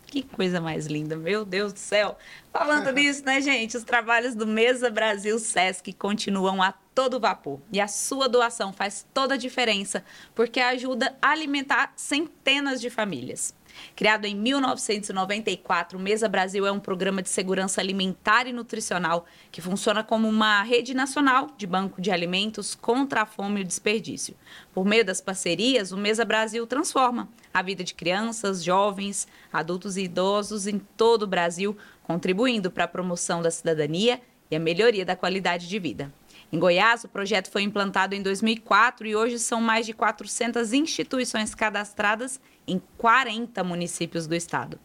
Que 0.06 0.22
coisa 0.22 0.60
mais 0.60 0.86
linda, 0.86 1.16
meu 1.16 1.44
Deus 1.44 1.72
do 1.72 1.78
céu. 1.78 2.16
Falando 2.52 2.90
nisso, 2.92 3.24
né, 3.24 3.40
gente? 3.40 3.76
Os 3.76 3.84
trabalhos 3.84 4.34
do 4.34 4.46
Mesa 4.46 4.88
Brasil 4.88 5.38
Sesc 5.38 5.92
continuam 5.94 6.62
a 6.62 6.72
todo 6.94 7.20
vapor. 7.20 7.60
E 7.72 7.80
a 7.80 7.88
sua 7.88 8.28
doação 8.28 8.72
faz 8.72 9.06
toda 9.12 9.34
a 9.34 9.36
diferença, 9.38 10.04
porque 10.34 10.60
ajuda 10.60 11.16
a 11.20 11.30
alimentar 11.30 11.92
centenas 11.96 12.80
de 12.80 12.88
famílias. 12.88 13.54
Criado 13.94 14.24
em 14.24 14.34
1994, 14.34 15.98
o 15.98 16.00
Mesa 16.00 16.28
Brasil 16.28 16.66
é 16.66 16.72
um 16.72 16.80
programa 16.80 17.22
de 17.22 17.28
segurança 17.28 17.80
alimentar 17.80 18.46
e 18.46 18.52
nutricional 18.52 19.26
que 19.50 19.60
funciona 19.60 20.02
como 20.04 20.28
uma 20.28 20.62
rede 20.62 20.94
nacional 20.94 21.48
de 21.56 21.66
banco 21.66 22.00
de 22.00 22.10
alimentos 22.10 22.74
contra 22.74 23.22
a 23.22 23.26
fome 23.26 23.60
e 23.60 23.64
o 23.64 23.66
desperdício. 23.66 24.34
Por 24.72 24.84
meio 24.84 25.04
das 25.04 25.20
parcerias, 25.20 25.92
o 25.92 25.96
Mesa 25.96 26.24
Brasil 26.24 26.66
transforma 26.66 27.28
a 27.52 27.62
vida 27.62 27.82
de 27.82 27.94
crianças, 27.94 28.62
jovens, 28.62 29.26
adultos 29.52 29.96
e 29.96 30.02
idosos 30.02 30.66
em 30.66 30.78
todo 30.78 31.22
o 31.22 31.26
Brasil, 31.26 31.76
contribuindo 32.02 32.70
para 32.70 32.84
a 32.84 32.88
promoção 32.88 33.40
da 33.40 33.50
cidadania 33.50 34.20
e 34.50 34.56
a 34.56 34.60
melhoria 34.60 35.04
da 35.04 35.16
qualidade 35.16 35.68
de 35.68 35.78
vida. 35.78 36.12
Em 36.52 36.58
Goiás, 36.58 37.02
o 37.02 37.08
projeto 37.08 37.50
foi 37.50 37.62
implantado 37.62 38.14
em 38.14 38.22
2004 38.22 39.06
e 39.06 39.16
hoje 39.16 39.38
são 39.38 39.60
mais 39.60 39.84
de 39.84 39.92
400 39.92 40.72
instituições 40.72 41.54
cadastradas 41.54 42.40
em 42.66 42.80
40 42.98 43.62
municípios 43.64 44.26
do 44.26 44.34
estado. 44.34 44.78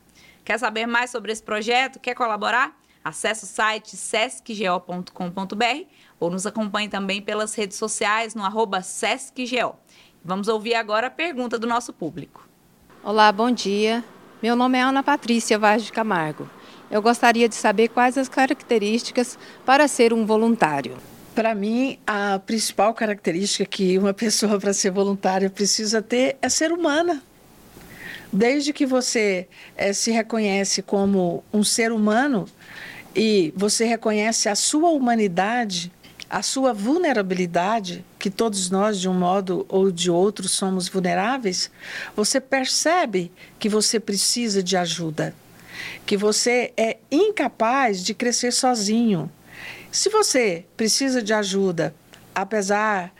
Quer 0.43 0.59
saber 0.59 0.85
mais 0.85 1.09
sobre 1.09 1.31
esse 1.31 1.43
projeto? 1.43 1.99
Quer 1.99 2.15
colaborar? 2.15 2.77
Acesse 3.03 3.45
o 3.45 3.47
site 3.47 3.97
sescgo.com.br 3.97 5.85
ou 6.19 6.29
nos 6.29 6.45
acompanhe 6.45 6.87
também 6.87 7.21
pelas 7.21 7.55
redes 7.55 7.77
sociais 7.77 8.35
no 8.35 8.43
arroba 8.43 8.81
sescgo. 8.81 9.75
Vamos 10.23 10.47
ouvir 10.47 10.75
agora 10.75 11.07
a 11.07 11.11
pergunta 11.11 11.57
do 11.57 11.65
nosso 11.65 11.91
público. 11.91 12.47
Olá, 13.03 13.31
bom 13.31 13.49
dia. 13.49 14.03
Meu 14.41 14.55
nome 14.55 14.77
é 14.77 14.81
Ana 14.81 15.01
Patrícia 15.01 15.57
Vaz 15.57 15.83
de 15.83 15.91
Camargo. 15.91 16.47
Eu 16.91 17.01
gostaria 17.01 17.49
de 17.49 17.55
saber 17.55 17.87
quais 17.87 18.17
as 18.17 18.29
características 18.29 19.37
para 19.65 19.87
ser 19.87 20.13
um 20.13 20.25
voluntário. 20.25 20.97
Para 21.33 21.55
mim, 21.55 21.97
a 22.05 22.39
principal 22.39 22.93
característica 22.93 23.65
que 23.65 23.97
uma 23.97 24.13
pessoa 24.13 24.59
para 24.59 24.73
ser 24.73 24.91
voluntária 24.91 25.49
precisa 25.49 26.01
ter 26.01 26.37
é 26.41 26.49
ser 26.49 26.71
humana. 26.71 27.23
Desde 28.31 28.71
que 28.71 28.85
você 28.85 29.47
é, 29.75 29.91
se 29.91 30.09
reconhece 30.11 30.81
como 30.81 31.43
um 31.51 31.63
ser 31.63 31.91
humano 31.91 32.47
e 33.13 33.53
você 33.57 33.83
reconhece 33.85 34.47
a 34.47 34.55
sua 34.55 34.89
humanidade, 34.89 35.91
a 36.29 36.41
sua 36.41 36.71
vulnerabilidade, 36.71 38.05
que 38.17 38.29
todos 38.29 38.69
nós, 38.69 39.01
de 39.01 39.09
um 39.09 39.13
modo 39.13 39.65
ou 39.67 39.91
de 39.91 40.09
outro, 40.09 40.47
somos 40.47 40.87
vulneráveis, 40.87 41.69
você 42.15 42.39
percebe 42.39 43.29
que 43.59 43.67
você 43.67 43.99
precisa 43.99 44.63
de 44.63 44.77
ajuda, 44.77 45.35
que 46.05 46.15
você 46.15 46.71
é 46.77 46.99
incapaz 47.11 48.01
de 48.01 48.13
crescer 48.13 48.53
sozinho. 48.53 49.29
Se 49.91 50.07
você 50.07 50.65
precisa 50.77 51.21
de 51.21 51.33
ajuda, 51.33 51.93
apesar 52.33 53.13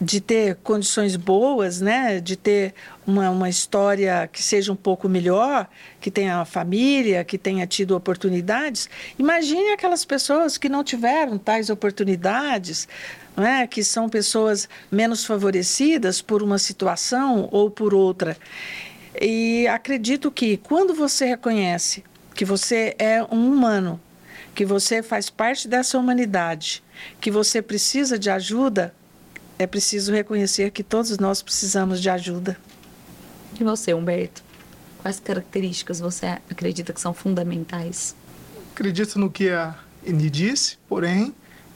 de 0.00 0.20
ter 0.20 0.56
condições 0.56 1.14
boas, 1.14 1.80
né, 1.80 2.20
de 2.20 2.34
ter 2.34 2.74
uma, 3.06 3.28
uma 3.28 3.48
história 3.50 4.28
que 4.32 4.42
seja 4.42 4.72
um 4.72 4.76
pouco 4.76 5.08
melhor, 5.08 5.68
que 6.00 6.10
tenha 6.10 6.44
família, 6.46 7.22
que 7.22 7.36
tenha 7.36 7.66
tido 7.66 7.94
oportunidades, 7.94 8.88
imagine 9.18 9.72
aquelas 9.72 10.04
pessoas 10.04 10.56
que 10.56 10.70
não 10.70 10.82
tiveram 10.82 11.36
tais 11.36 11.68
oportunidades, 11.68 12.88
né, 13.36 13.66
que 13.66 13.84
são 13.84 14.08
pessoas 14.08 14.68
menos 14.90 15.24
favorecidas 15.24 16.22
por 16.22 16.42
uma 16.42 16.58
situação 16.58 17.48
ou 17.52 17.70
por 17.70 17.92
outra. 17.92 18.36
E 19.20 19.66
acredito 19.68 20.30
que 20.30 20.56
quando 20.56 20.94
você 20.94 21.26
reconhece 21.26 22.02
que 22.34 22.44
você 22.44 22.94
é 22.98 23.22
um 23.24 23.52
humano, 23.52 24.00
que 24.54 24.64
você 24.64 25.02
faz 25.02 25.28
parte 25.28 25.68
dessa 25.68 25.98
humanidade, 25.98 26.82
que 27.20 27.30
você 27.30 27.60
precisa 27.60 28.18
de 28.18 28.30
ajuda, 28.30 28.94
é 29.60 29.66
preciso 29.66 30.10
reconhecer 30.10 30.70
que 30.70 30.82
todos 30.82 31.18
nós 31.18 31.42
precisamos 31.42 32.00
de 32.00 32.08
ajuda. 32.08 32.56
E 33.60 33.62
você, 33.62 33.92
Humberto? 33.92 34.42
Quais 35.02 35.20
características 35.20 36.00
você 36.00 36.38
acredita 36.50 36.94
que 36.94 37.00
são 37.00 37.12
fundamentais? 37.12 38.16
Acredito 38.72 39.18
no 39.18 39.30
que 39.30 39.50
a 39.50 39.74
Eni 40.02 40.30
disse, 40.30 40.78
porém, 40.88 41.34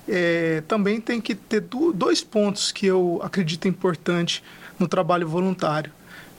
é, 0.08 0.62
também 0.66 0.98
tem 0.98 1.20
que 1.20 1.34
ter 1.34 1.60
do, 1.60 1.92
dois 1.92 2.24
pontos 2.24 2.72
que 2.72 2.86
eu 2.86 3.20
acredito 3.22 3.68
importante 3.68 4.42
no 4.78 4.88
trabalho 4.88 5.28
voluntário: 5.28 5.92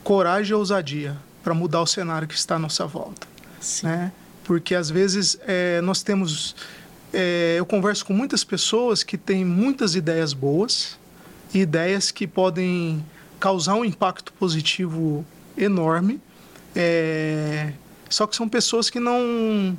coragem 0.03 0.49
e 0.49 0.55
ousadia 0.55 1.15
para 1.43 1.53
mudar 1.53 1.81
o 1.83 1.85
cenário 1.85 2.27
que 2.27 2.33
está 2.33 2.55
à 2.55 2.59
nossa 2.59 2.87
volta. 2.87 3.27
Sim. 3.61 3.85
Né? 3.85 4.11
Porque 4.43 4.73
às 4.73 4.89
vezes 4.89 5.37
é, 5.45 5.79
nós 5.81 6.01
temos. 6.01 6.55
É, 7.13 7.55
eu 7.59 7.67
converso 7.67 8.03
com 8.03 8.13
muitas 8.13 8.43
pessoas 8.43 9.03
que 9.03 9.15
têm 9.15 9.45
muitas 9.45 9.93
ideias 9.93 10.33
boas, 10.33 10.97
ideias 11.59 12.11
que 12.11 12.27
podem 12.27 13.03
causar 13.39 13.75
um 13.75 13.85
impacto 13.85 14.33
positivo 14.33 15.25
enorme. 15.57 16.19
É... 16.75 17.73
Só 18.09 18.27
que 18.27 18.35
são 18.35 18.47
pessoas 18.47 18.89
que 18.89 18.99
não 18.99 19.77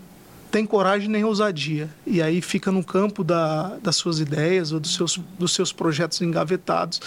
têm 0.50 0.66
coragem 0.66 1.08
nem 1.08 1.24
ousadia. 1.24 1.88
E 2.06 2.22
aí 2.22 2.40
fica 2.40 2.72
no 2.72 2.82
campo 2.82 3.22
da, 3.22 3.76
das 3.82 3.96
suas 3.96 4.20
ideias 4.20 4.72
ou 4.72 4.80
dos 4.80 4.94
seus, 4.94 5.20
dos 5.38 5.52
seus 5.52 5.72
projetos 5.72 6.20
engavetados 6.20 7.00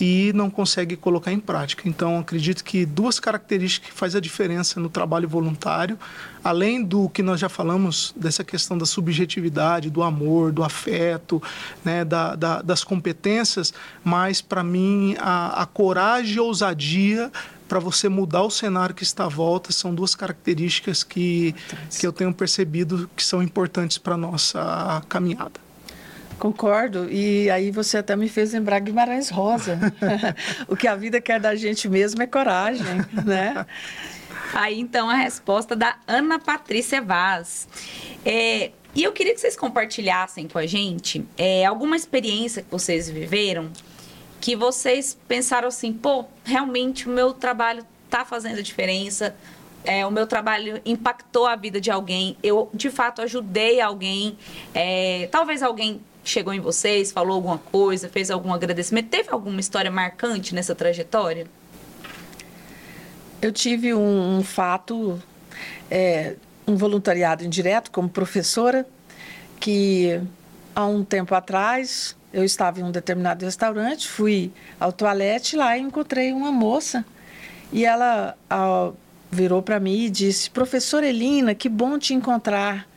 e 0.00 0.32
não 0.34 0.50
consegue 0.50 0.96
colocar 0.96 1.32
em 1.32 1.38
prática. 1.38 1.88
Então, 1.88 2.18
acredito 2.18 2.64
que 2.64 2.84
duas 2.84 3.20
características 3.20 3.90
que 3.90 3.96
faz 3.96 4.16
a 4.16 4.20
diferença 4.20 4.80
no 4.80 4.88
trabalho 4.88 5.28
voluntário, 5.28 5.98
além 6.42 6.82
do 6.82 7.08
que 7.08 7.22
nós 7.22 7.40
já 7.40 7.48
falamos 7.48 8.12
dessa 8.16 8.42
questão 8.42 8.76
da 8.76 8.86
subjetividade, 8.86 9.90
do 9.90 10.02
amor, 10.02 10.52
do 10.52 10.64
afeto, 10.64 11.42
né, 11.84 12.04
da, 12.04 12.34
da, 12.34 12.62
das 12.62 12.82
competências, 12.82 13.72
mas 14.02 14.40
para 14.40 14.62
mim 14.62 15.16
a, 15.18 15.62
a 15.62 15.66
coragem 15.66 16.36
e 16.36 16.38
a 16.38 16.42
ousadia 16.42 17.30
para 17.68 17.78
você 17.78 18.08
mudar 18.08 18.42
o 18.42 18.50
cenário 18.50 18.94
que 18.94 19.02
está 19.02 19.24
à 19.24 19.28
volta 19.28 19.72
são 19.72 19.94
duas 19.94 20.14
características 20.14 21.02
que, 21.02 21.54
que 21.98 22.06
eu 22.06 22.12
tenho 22.12 22.32
percebido 22.32 23.08
que 23.16 23.24
são 23.24 23.42
importantes 23.42 23.96
para 23.96 24.16
nossa 24.16 25.02
caminhada. 25.08 25.63
Concordo. 26.38 27.10
E 27.10 27.50
aí 27.50 27.70
você 27.70 27.98
até 27.98 28.14
me 28.16 28.28
fez 28.28 28.52
lembrar 28.52 28.80
Guimarães 28.80 29.28
Rosa. 29.30 29.78
o 30.68 30.76
que 30.76 30.88
a 30.88 30.94
vida 30.94 31.20
quer 31.20 31.40
da 31.40 31.54
gente 31.54 31.88
mesmo 31.88 32.22
é 32.22 32.26
coragem, 32.26 32.84
né? 33.24 33.66
Aí 34.52 34.78
então 34.78 35.08
a 35.08 35.14
resposta 35.14 35.74
da 35.74 35.96
Ana 36.06 36.38
Patrícia 36.38 37.00
Vaz. 37.00 37.68
É, 38.24 38.70
e 38.94 39.02
eu 39.02 39.12
queria 39.12 39.34
que 39.34 39.40
vocês 39.40 39.56
compartilhassem 39.56 40.46
com 40.46 40.58
a 40.58 40.66
gente 40.66 41.26
é, 41.36 41.64
alguma 41.64 41.96
experiência 41.96 42.62
que 42.62 42.70
vocês 42.70 43.10
viveram 43.10 43.70
que 44.44 44.54
vocês 44.54 45.18
pensaram 45.26 45.68
assim, 45.68 45.90
pô, 45.90 46.26
realmente 46.44 47.08
o 47.08 47.10
meu 47.10 47.32
trabalho 47.32 47.82
está 48.04 48.26
fazendo 48.26 48.62
diferença, 48.62 49.34
é, 49.82 50.04
o 50.04 50.10
meu 50.10 50.26
trabalho 50.26 50.82
impactou 50.84 51.46
a 51.46 51.56
vida 51.56 51.80
de 51.80 51.90
alguém, 51.90 52.36
eu 52.42 52.68
de 52.74 52.90
fato 52.90 53.22
ajudei 53.22 53.80
alguém, 53.80 54.36
é, 54.74 55.30
talvez 55.32 55.62
alguém 55.62 55.98
chegou 56.24 56.52
em 56.52 56.60
vocês, 56.60 57.12
falou 57.12 57.36
alguma 57.36 57.58
coisa, 57.58 58.08
fez 58.08 58.30
algum 58.30 58.52
agradecimento? 58.52 59.08
Teve 59.08 59.30
alguma 59.30 59.60
história 59.60 59.90
marcante 59.90 60.54
nessa 60.54 60.74
trajetória? 60.74 61.46
Eu 63.40 63.52
tive 63.52 63.92
um, 63.92 64.38
um 64.38 64.42
fato, 64.42 65.20
é, 65.90 66.36
um 66.66 66.76
voluntariado 66.76 67.44
indireto 67.44 67.90
como 67.90 68.08
professora, 68.08 68.86
que 69.60 70.20
há 70.74 70.86
um 70.86 71.04
tempo 71.04 71.34
atrás 71.34 72.16
eu 72.32 72.42
estava 72.42 72.80
em 72.80 72.82
um 72.82 72.90
determinado 72.90 73.44
restaurante, 73.44 74.08
fui 74.08 74.50
ao 74.80 74.92
toalete 74.92 75.56
lá 75.56 75.78
e 75.78 75.80
encontrei 75.80 76.32
uma 76.32 76.50
moça 76.50 77.04
e 77.72 77.84
ela 77.84 78.36
virou 79.30 79.62
para 79.62 79.78
mim 79.78 80.04
e 80.04 80.10
disse: 80.10 80.50
Professora 80.50 81.06
Elina, 81.06 81.54
que 81.54 81.68
bom 81.68 81.98
te 81.98 82.14
encontrar. 82.14 82.88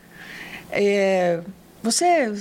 É, 0.71 1.41
você 1.81 2.31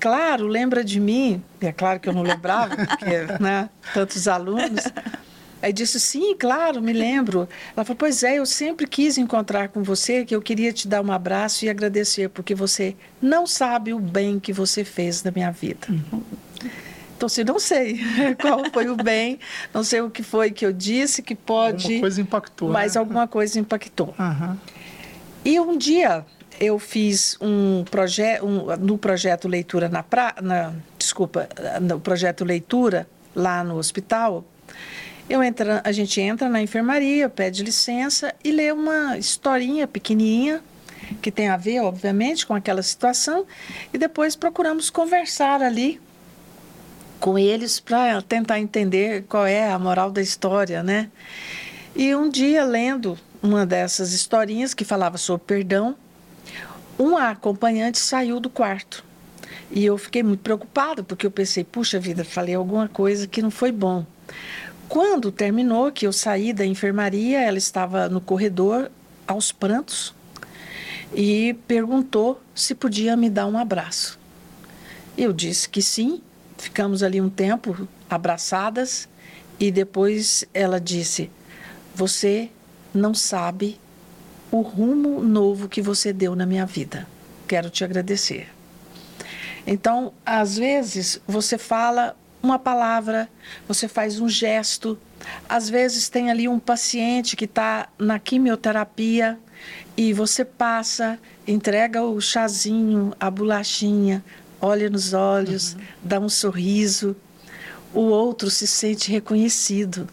claro, 0.00 0.46
lembra 0.46 0.82
de 0.82 0.98
mim. 0.98 1.42
E 1.60 1.66
é 1.66 1.72
claro 1.72 2.00
que 2.00 2.08
eu 2.08 2.12
não 2.12 2.22
lembrava, 2.22 2.74
porque 2.74 3.04
né, 3.40 3.68
tantos 3.92 4.26
alunos. 4.26 4.84
Aí 5.62 5.72
disse, 5.72 6.00
sim, 6.00 6.34
claro, 6.34 6.80
me 6.80 6.92
lembro. 6.92 7.46
Ela 7.76 7.84
falou, 7.84 7.98
pois 7.98 8.22
é, 8.22 8.38
eu 8.38 8.46
sempre 8.46 8.86
quis 8.86 9.18
encontrar 9.18 9.68
com 9.68 9.82
você, 9.82 10.24
que 10.24 10.34
eu 10.34 10.40
queria 10.40 10.72
te 10.72 10.88
dar 10.88 11.02
um 11.04 11.12
abraço 11.12 11.64
e 11.66 11.68
agradecer, 11.68 12.30
porque 12.30 12.54
você 12.54 12.96
não 13.20 13.46
sabe 13.46 13.92
o 13.92 13.98
bem 13.98 14.40
que 14.40 14.52
você 14.52 14.84
fez 14.84 15.22
na 15.22 15.30
minha 15.30 15.50
vida. 15.50 15.86
Então, 17.14 17.26
assim, 17.26 17.44
não 17.44 17.58
sei 17.58 18.00
qual 18.40 18.62
foi 18.72 18.88
o 18.88 18.96
bem, 18.96 19.38
não 19.74 19.84
sei 19.84 20.00
o 20.00 20.08
que 20.08 20.22
foi 20.22 20.50
que 20.50 20.64
eu 20.64 20.72
disse, 20.72 21.22
que 21.22 21.34
pode... 21.34 21.84
Alguma 21.84 22.00
coisa 22.00 22.20
impactou. 22.22 22.68
Mas 22.70 22.94
né? 22.94 22.98
alguma 22.98 23.28
coisa 23.28 23.60
impactou. 23.60 24.14
Uhum. 24.18 24.56
E 25.44 25.60
um 25.60 25.76
dia, 25.76 26.24
eu 26.60 26.78
fiz 26.78 27.38
um 27.40 27.82
projeto 27.90 28.44
um, 28.44 28.76
no 28.76 28.98
projeto 28.98 29.48
leitura 29.48 29.88
na, 29.88 30.02
pra, 30.02 30.34
na 30.42 30.74
desculpa 30.98 31.48
no 31.80 31.98
projeto 31.98 32.44
leitura 32.44 33.08
lá 33.34 33.64
no 33.64 33.76
hospital 33.76 34.44
eu 35.28 35.42
entra, 35.42 35.80
a 35.84 35.90
gente 35.90 36.20
entra 36.20 36.48
na 36.48 36.60
enfermaria 36.60 37.30
pede 37.30 37.64
licença 37.64 38.34
e 38.44 38.52
lê 38.52 38.70
uma 38.70 39.16
historinha 39.16 39.88
pequenininha 39.88 40.62
que 41.22 41.30
tem 41.30 41.48
a 41.48 41.56
ver 41.56 41.80
obviamente 41.80 42.46
com 42.46 42.54
aquela 42.54 42.82
situação 42.82 43.46
e 43.92 43.96
depois 43.96 44.36
procuramos 44.36 44.90
conversar 44.90 45.62
ali 45.62 45.98
com 47.18 47.38
eles 47.38 47.80
para 47.80 48.20
tentar 48.20 48.60
entender 48.60 49.24
qual 49.28 49.46
é 49.46 49.70
a 49.70 49.78
moral 49.78 50.10
da 50.10 50.20
história 50.20 50.82
né? 50.82 51.10
E 51.96 52.14
um 52.14 52.28
dia 52.28 52.64
lendo 52.64 53.18
uma 53.42 53.64
dessas 53.64 54.12
historinhas 54.12 54.74
que 54.74 54.84
falava 54.84 55.16
sobre 55.16 55.44
perdão 55.46 55.96
um 57.00 57.16
acompanhante 57.16 57.98
saiu 57.98 58.38
do 58.38 58.50
quarto. 58.50 59.02
E 59.70 59.84
eu 59.84 59.96
fiquei 59.96 60.22
muito 60.22 60.40
preocupada, 60.40 61.02
porque 61.02 61.26
eu 61.26 61.30
pensei, 61.30 61.64
puxa 61.64 61.98
vida, 61.98 62.24
falei 62.24 62.54
alguma 62.54 62.88
coisa 62.88 63.26
que 63.26 63.40
não 63.40 63.50
foi 63.50 63.72
bom. 63.72 64.04
Quando 64.86 65.32
terminou, 65.32 65.90
que 65.90 66.06
eu 66.06 66.12
saí 66.12 66.52
da 66.52 66.66
enfermaria, 66.66 67.40
ela 67.40 67.56
estava 67.56 68.08
no 68.08 68.20
corredor, 68.20 68.90
aos 69.26 69.50
prantos, 69.50 70.14
e 71.14 71.56
perguntou 71.66 72.40
se 72.54 72.74
podia 72.74 73.16
me 73.16 73.30
dar 73.30 73.46
um 73.46 73.56
abraço. 73.56 74.18
Eu 75.16 75.32
disse 75.32 75.68
que 75.68 75.80
sim, 75.80 76.20
ficamos 76.58 77.02
ali 77.02 77.20
um 77.20 77.30
tempo 77.30 77.88
abraçadas, 78.10 79.08
e 79.58 79.70
depois 79.70 80.44
ela 80.52 80.80
disse: 80.80 81.30
Você 81.94 82.50
não 82.92 83.14
sabe 83.14 83.80
o 84.50 84.60
rumo 84.60 85.22
novo 85.22 85.68
que 85.68 85.80
você 85.80 86.12
deu 86.12 86.34
na 86.34 86.46
minha 86.46 86.66
vida. 86.66 87.06
quero 87.46 87.68
te 87.68 87.82
agradecer. 87.82 88.48
Então, 89.66 90.12
às 90.24 90.56
vezes, 90.56 91.20
você 91.26 91.58
fala 91.58 92.16
uma 92.42 92.58
palavra, 92.58 93.28
você 93.66 93.88
faz 93.88 94.20
um 94.20 94.28
gesto. 94.28 94.98
Às 95.48 95.68
vezes, 95.68 96.08
tem 96.08 96.30
ali 96.30 96.48
um 96.48 96.58
paciente 96.58 97.36
que 97.36 97.44
está 97.44 97.88
na 97.98 98.18
quimioterapia 98.18 99.38
e 99.96 100.12
você 100.12 100.44
passa, 100.44 101.18
entrega 101.46 102.02
o 102.02 102.20
chazinho, 102.20 103.12
a 103.18 103.30
bolachinha, 103.30 104.24
olha 104.60 104.88
nos 104.88 105.12
olhos, 105.12 105.74
uhum. 105.74 105.80
dá 106.02 106.20
um 106.20 106.28
sorriso. 106.28 107.16
O 107.92 108.02
outro 108.02 108.48
se 108.48 108.66
sente 108.66 109.10
reconhecido. 109.10 110.08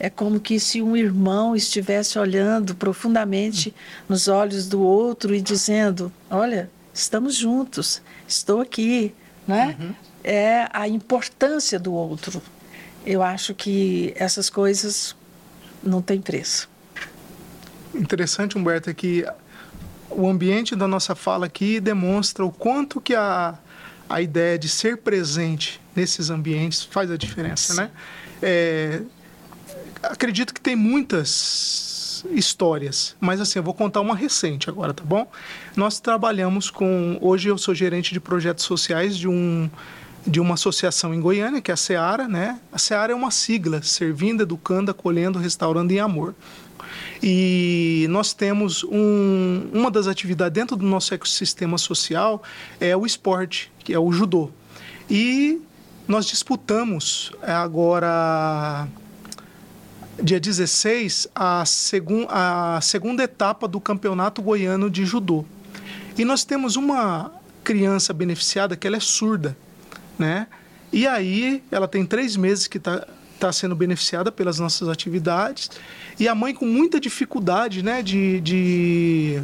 É 0.00 0.08
como 0.08 0.38
que 0.38 0.60
se 0.60 0.80
um 0.80 0.96
irmão 0.96 1.56
estivesse 1.56 2.18
olhando 2.18 2.74
profundamente 2.74 3.74
nos 4.08 4.28
olhos 4.28 4.68
do 4.68 4.80
outro 4.80 5.34
e 5.34 5.40
dizendo: 5.40 6.12
Olha, 6.30 6.70
estamos 6.94 7.34
juntos, 7.34 8.00
estou 8.26 8.60
aqui, 8.60 9.12
né? 9.46 9.76
Uhum. 9.78 9.94
É 10.22 10.68
a 10.72 10.86
importância 10.86 11.78
do 11.78 11.92
outro. 11.92 12.40
Eu 13.04 13.22
acho 13.22 13.54
que 13.54 14.12
essas 14.16 14.50
coisas 14.50 15.16
não 15.82 16.02
têm 16.02 16.20
preço. 16.20 16.68
Interessante, 17.94 18.56
Humberto, 18.58 18.90
é 18.90 18.94
que 18.94 19.24
o 20.10 20.28
ambiente 20.28 20.76
da 20.76 20.86
nossa 20.86 21.14
fala 21.14 21.46
aqui 21.46 21.80
demonstra 21.80 22.44
o 22.44 22.50
quanto 22.50 23.00
que 23.00 23.14
a, 23.14 23.58
a 24.08 24.20
ideia 24.20 24.58
de 24.58 24.68
ser 24.68 24.98
presente 24.98 25.80
nesses 25.94 26.30
ambientes 26.30 26.84
faz 26.84 27.10
a 27.10 27.16
diferença, 27.16 27.72
Sim. 27.72 27.80
né? 27.80 27.90
É, 28.42 29.02
acredito 30.02 30.54
que 30.54 30.60
tem 30.60 30.76
muitas 30.76 32.24
histórias, 32.30 33.16
mas 33.20 33.40
assim, 33.40 33.58
eu 33.58 33.62
vou 33.62 33.74
contar 33.74 34.00
uma 34.00 34.14
recente 34.14 34.68
agora, 34.68 34.92
tá 34.92 35.04
bom? 35.04 35.30
Nós 35.76 36.00
trabalhamos 36.00 36.70
com. 36.70 37.18
Hoje 37.20 37.48
eu 37.48 37.58
sou 37.58 37.74
gerente 37.74 38.12
de 38.12 38.20
projetos 38.20 38.64
sociais 38.64 39.16
de 39.16 39.28
um 39.28 39.70
de 40.26 40.40
uma 40.40 40.54
associação 40.54 41.14
em 41.14 41.20
Goiânia, 41.20 41.60
que 41.60 41.70
é 41.70 41.74
a 41.74 41.76
SEARA, 41.76 42.28
né? 42.28 42.60
A 42.72 42.78
SEARA 42.78 43.12
é 43.12 43.16
uma 43.16 43.30
sigla, 43.30 43.80
servindo, 43.82 44.42
educando, 44.42 44.90
acolhendo, 44.90 45.38
restaurando 45.38 45.92
em 45.92 46.00
amor. 46.00 46.34
E 47.22 48.06
nós 48.10 48.34
temos 48.34 48.84
um, 48.84 49.70
uma 49.72 49.90
das 49.90 50.06
atividades 50.06 50.52
dentro 50.52 50.76
do 50.76 50.84
nosso 50.84 51.14
ecossistema 51.14 51.78
social 51.78 52.42
é 52.80 52.96
o 52.96 53.06
esporte, 53.06 53.72
que 53.82 53.94
é 53.94 53.98
o 53.98 54.12
judô. 54.12 54.50
E 55.08 55.60
nós 56.06 56.26
disputamos 56.26 57.32
é, 57.42 57.52
agora 57.52 58.86
dia 60.22 60.40
16, 60.40 61.28
a, 61.34 61.64
segun, 61.64 62.26
a 62.28 62.80
segunda 62.82 63.22
etapa 63.22 63.68
do 63.68 63.80
Campeonato 63.80 64.42
Goiano 64.42 64.90
de 64.90 65.04
Judô. 65.04 65.44
E 66.16 66.24
nós 66.24 66.44
temos 66.44 66.76
uma 66.76 67.32
criança 67.62 68.12
beneficiada 68.12 68.76
que 68.76 68.86
ela 68.86 68.96
é 68.96 69.00
surda, 69.00 69.56
né? 70.18 70.48
E 70.92 71.06
aí 71.06 71.62
ela 71.70 71.86
tem 71.86 72.04
três 72.04 72.36
meses 72.36 72.66
que 72.66 72.78
está 72.78 73.06
tá 73.38 73.52
sendo 73.52 73.76
beneficiada 73.76 74.32
pelas 74.32 74.58
nossas 74.58 74.88
atividades. 74.88 75.70
E 76.18 76.26
a 76.26 76.34
mãe 76.34 76.54
com 76.54 76.66
muita 76.66 76.98
dificuldade, 76.98 77.82
né? 77.82 78.02
De, 78.02 78.40
de, 78.40 79.40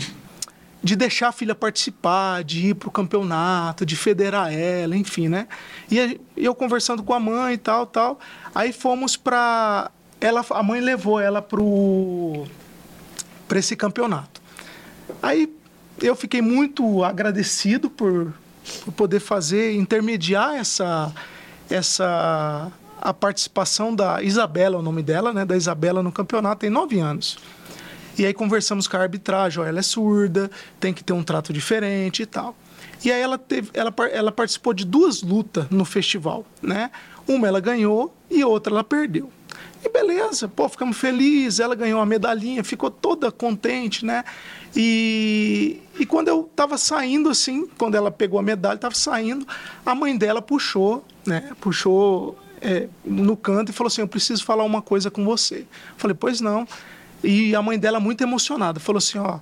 de 0.82 0.96
deixar 0.96 1.28
a 1.28 1.32
filha 1.32 1.54
participar, 1.54 2.42
de 2.42 2.68
ir 2.68 2.74
para 2.74 2.88
o 2.88 2.92
campeonato, 2.92 3.86
de 3.86 3.94
federar 3.94 4.52
ela, 4.52 4.96
enfim, 4.96 5.28
né? 5.28 5.46
E 5.88 6.20
eu 6.36 6.54
conversando 6.54 7.04
com 7.04 7.14
a 7.14 7.20
mãe 7.20 7.54
e 7.54 7.58
tal, 7.58 7.86
tal. 7.86 8.18
Aí 8.52 8.72
fomos 8.72 9.16
para 9.16 9.92
ela, 10.24 10.42
a 10.48 10.62
mãe 10.62 10.80
levou 10.80 11.20
ela 11.20 11.42
pro 11.42 12.46
para 13.46 13.58
esse 13.58 13.76
campeonato. 13.76 14.40
Aí 15.22 15.54
eu 16.00 16.16
fiquei 16.16 16.40
muito 16.40 17.04
agradecido 17.04 17.90
por, 17.90 18.32
por 18.82 18.92
poder 18.94 19.20
fazer 19.20 19.74
intermediar 19.74 20.54
essa 20.54 21.12
essa 21.68 22.72
a 23.02 23.12
participação 23.12 23.94
da 23.94 24.22
Isabela, 24.22 24.78
o 24.78 24.82
nome 24.82 25.02
dela, 25.02 25.30
né, 25.30 25.44
da 25.44 25.58
Isabela 25.58 26.02
no 26.02 26.10
campeonato, 26.10 26.60
tem 26.60 26.70
nove 26.70 26.98
anos. 27.00 27.36
E 28.16 28.24
aí 28.24 28.32
conversamos 28.32 28.88
com 28.88 28.96
a 28.96 29.00
arbitragem, 29.00 29.62
ó, 29.62 29.66
ela 29.66 29.80
é 29.80 29.82
surda, 29.82 30.50
tem 30.80 30.94
que 30.94 31.04
ter 31.04 31.12
um 31.12 31.22
trato 31.22 31.52
diferente 31.52 32.22
e 32.22 32.26
tal. 32.26 32.56
E 33.04 33.12
aí 33.12 33.20
ela, 33.20 33.36
teve, 33.36 33.70
ela, 33.74 33.92
ela 34.10 34.32
participou 34.32 34.72
de 34.72 34.86
duas 34.86 35.20
lutas 35.20 35.68
no 35.68 35.84
festival, 35.84 36.46
né? 36.62 36.90
Uma 37.28 37.46
ela 37.46 37.60
ganhou 37.60 38.16
e 38.30 38.42
outra 38.42 38.72
ela 38.72 38.84
perdeu. 38.84 39.30
E 39.84 39.88
beleza, 39.90 40.48
pô, 40.48 40.66
ficamos 40.66 40.96
felizes, 40.96 41.60
ela 41.60 41.74
ganhou 41.74 41.98
uma 41.98 42.06
medalhinha, 42.06 42.64
ficou 42.64 42.90
toda 42.90 43.30
contente, 43.30 44.02
né? 44.02 44.24
E, 44.74 45.78
e 46.00 46.06
quando 46.06 46.28
eu 46.28 46.48
estava 46.50 46.78
saindo 46.78 47.28
assim, 47.28 47.68
quando 47.76 47.94
ela 47.94 48.10
pegou 48.10 48.40
a 48.40 48.42
medalha, 48.42 48.76
estava 48.76 48.94
saindo, 48.94 49.46
a 49.84 49.94
mãe 49.94 50.16
dela 50.16 50.40
puxou, 50.40 51.04
né? 51.26 51.52
Puxou 51.60 52.34
é, 52.62 52.88
no 53.04 53.36
canto 53.36 53.68
e 53.68 53.72
falou 53.74 53.88
assim: 53.88 54.00
Eu 54.00 54.08
preciso 54.08 54.42
falar 54.42 54.64
uma 54.64 54.80
coisa 54.80 55.10
com 55.10 55.22
você. 55.22 55.58
Eu 55.58 55.98
falei, 55.98 56.16
pois 56.18 56.40
não. 56.40 56.66
E 57.22 57.54
a 57.54 57.60
mãe 57.60 57.78
dela, 57.78 58.00
muito 58.00 58.22
emocionada, 58.22 58.80
falou 58.80 58.98
assim: 58.98 59.18
Ó, 59.18 59.38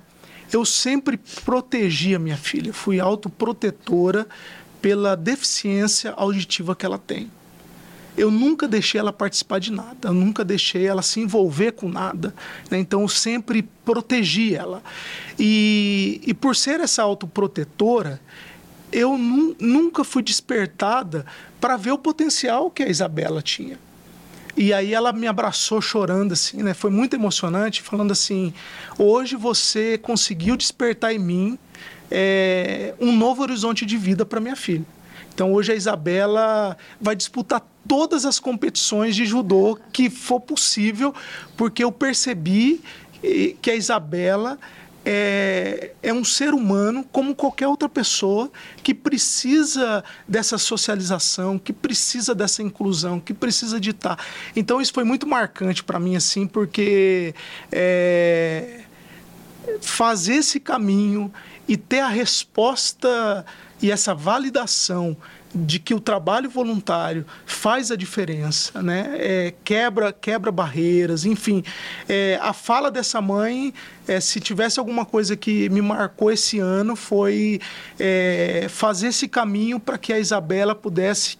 eu 0.51 0.65
sempre 0.65 1.17
protegi 1.45 2.13
a 2.13 2.19
minha 2.19 2.37
filha, 2.37 2.73
fui 2.73 2.99
autoprotetora 2.99 4.27
pela 4.81 5.15
deficiência 5.15 6.11
auditiva 6.11 6.75
que 6.75 6.85
ela 6.85 6.97
tem 6.97 7.31
eu 8.17 8.29
nunca 8.29 8.67
deixei 8.67 8.99
ela 8.99 9.11
participar 9.11 9.59
de 9.59 9.71
nada, 9.71 10.09
eu 10.09 10.13
nunca 10.13 10.43
deixei 10.45 10.85
ela 10.85 11.01
se 11.01 11.19
envolver 11.19 11.71
com 11.71 11.89
nada. 11.89 12.33
Né? 12.69 12.79
Então, 12.79 13.01
eu 13.01 13.07
sempre 13.07 13.63
protegi 13.83 14.55
ela. 14.55 14.83
E, 15.37 16.21
e 16.25 16.33
por 16.33 16.55
ser 16.55 16.79
essa 16.79 17.01
autoprotetora, 17.01 18.21
eu 18.91 19.17
nu 19.17 19.55
nunca 19.59 20.03
fui 20.03 20.21
despertada 20.21 21.25
para 21.59 21.75
ver 21.77 21.91
o 21.91 21.97
potencial 21.97 22.69
que 22.69 22.83
a 22.83 22.89
Isabela 22.89 23.41
tinha. 23.41 23.79
E 24.55 24.71
aí 24.71 24.93
ela 24.93 25.11
me 25.11 25.25
abraçou 25.25 25.81
chorando 25.81 26.33
assim, 26.33 26.61
né? 26.61 26.75
Foi 26.75 26.91
muito 26.91 27.15
emocionante, 27.15 27.81
falando 27.81 28.11
assim: 28.11 28.53
hoje 28.99 29.35
você 29.35 29.97
conseguiu 29.97 30.55
despertar 30.55 31.11
em 31.11 31.17
mim 31.17 31.59
é, 32.11 32.93
um 32.99 33.15
novo 33.15 33.41
horizonte 33.41 33.83
de 33.85 33.97
vida 33.97 34.23
para 34.23 34.39
minha 34.39 34.55
filha. 34.55 34.85
Então 35.33 35.53
hoje 35.53 35.71
a 35.71 35.75
Isabela 35.75 36.77
vai 37.01 37.15
disputar 37.15 37.61
todas 37.87 38.25
as 38.25 38.39
competições 38.39 39.15
de 39.15 39.25
judô 39.25 39.77
que 39.91 40.09
for 40.09 40.39
possível, 40.39 41.13
porque 41.57 41.83
eu 41.83 41.91
percebi 41.91 42.81
que 43.61 43.71
a 43.71 43.75
Isabela 43.75 44.59
é, 45.05 45.91
é, 46.01 46.13
um 46.13 46.23
ser 46.23 46.53
humano 46.53 47.05
como 47.11 47.35
qualquer 47.35 47.67
outra 47.67 47.89
pessoa 47.89 48.51
que 48.81 48.93
precisa 48.93 50.03
dessa 50.27 50.57
socialização, 50.57 51.59
que 51.59 51.73
precisa 51.73 52.33
dessa 52.33 52.63
inclusão, 52.63 53.19
que 53.19 53.33
precisa 53.33 53.79
de 53.79 53.89
estar. 53.89 54.17
Então 54.55 54.79
isso 54.79 54.93
foi 54.93 55.03
muito 55.03 55.27
marcante 55.27 55.83
para 55.83 55.99
mim 55.99 56.15
assim, 56.15 56.47
porque 56.47 57.35
é, 57.71 58.81
fazer 59.81 60.35
esse 60.35 60.59
caminho 60.59 61.31
e 61.67 61.75
ter 61.75 61.99
a 61.99 62.07
resposta 62.07 63.45
e 63.81 63.91
essa 63.91 64.13
validação 64.13 65.17
de 65.53 65.77
que 65.77 65.93
o 65.93 65.99
trabalho 65.99 66.49
voluntário 66.49 67.25
faz 67.45 67.91
a 67.91 67.95
diferença, 67.95 68.81
né? 68.81 69.15
É, 69.15 69.53
quebra, 69.63 70.11
quebra 70.11 70.51
barreiras, 70.51 71.25
enfim. 71.25 71.63
É, 72.09 72.39
a 72.41 72.53
fala 72.53 72.89
dessa 72.89 73.21
mãe, 73.21 73.73
é, 74.07 74.19
se 74.19 74.39
tivesse 74.39 74.79
alguma 74.79 75.05
coisa 75.05 75.35
que 75.35 75.69
me 75.69 75.81
marcou 75.81 76.31
esse 76.31 76.57
ano, 76.59 76.95
foi 76.95 77.61
é, 77.99 78.65
fazer 78.69 79.07
esse 79.07 79.27
caminho 79.27 79.79
para 79.79 79.97
que 79.97 80.11
a 80.11 80.19
Isabela 80.19 80.73
pudesse 80.73 81.37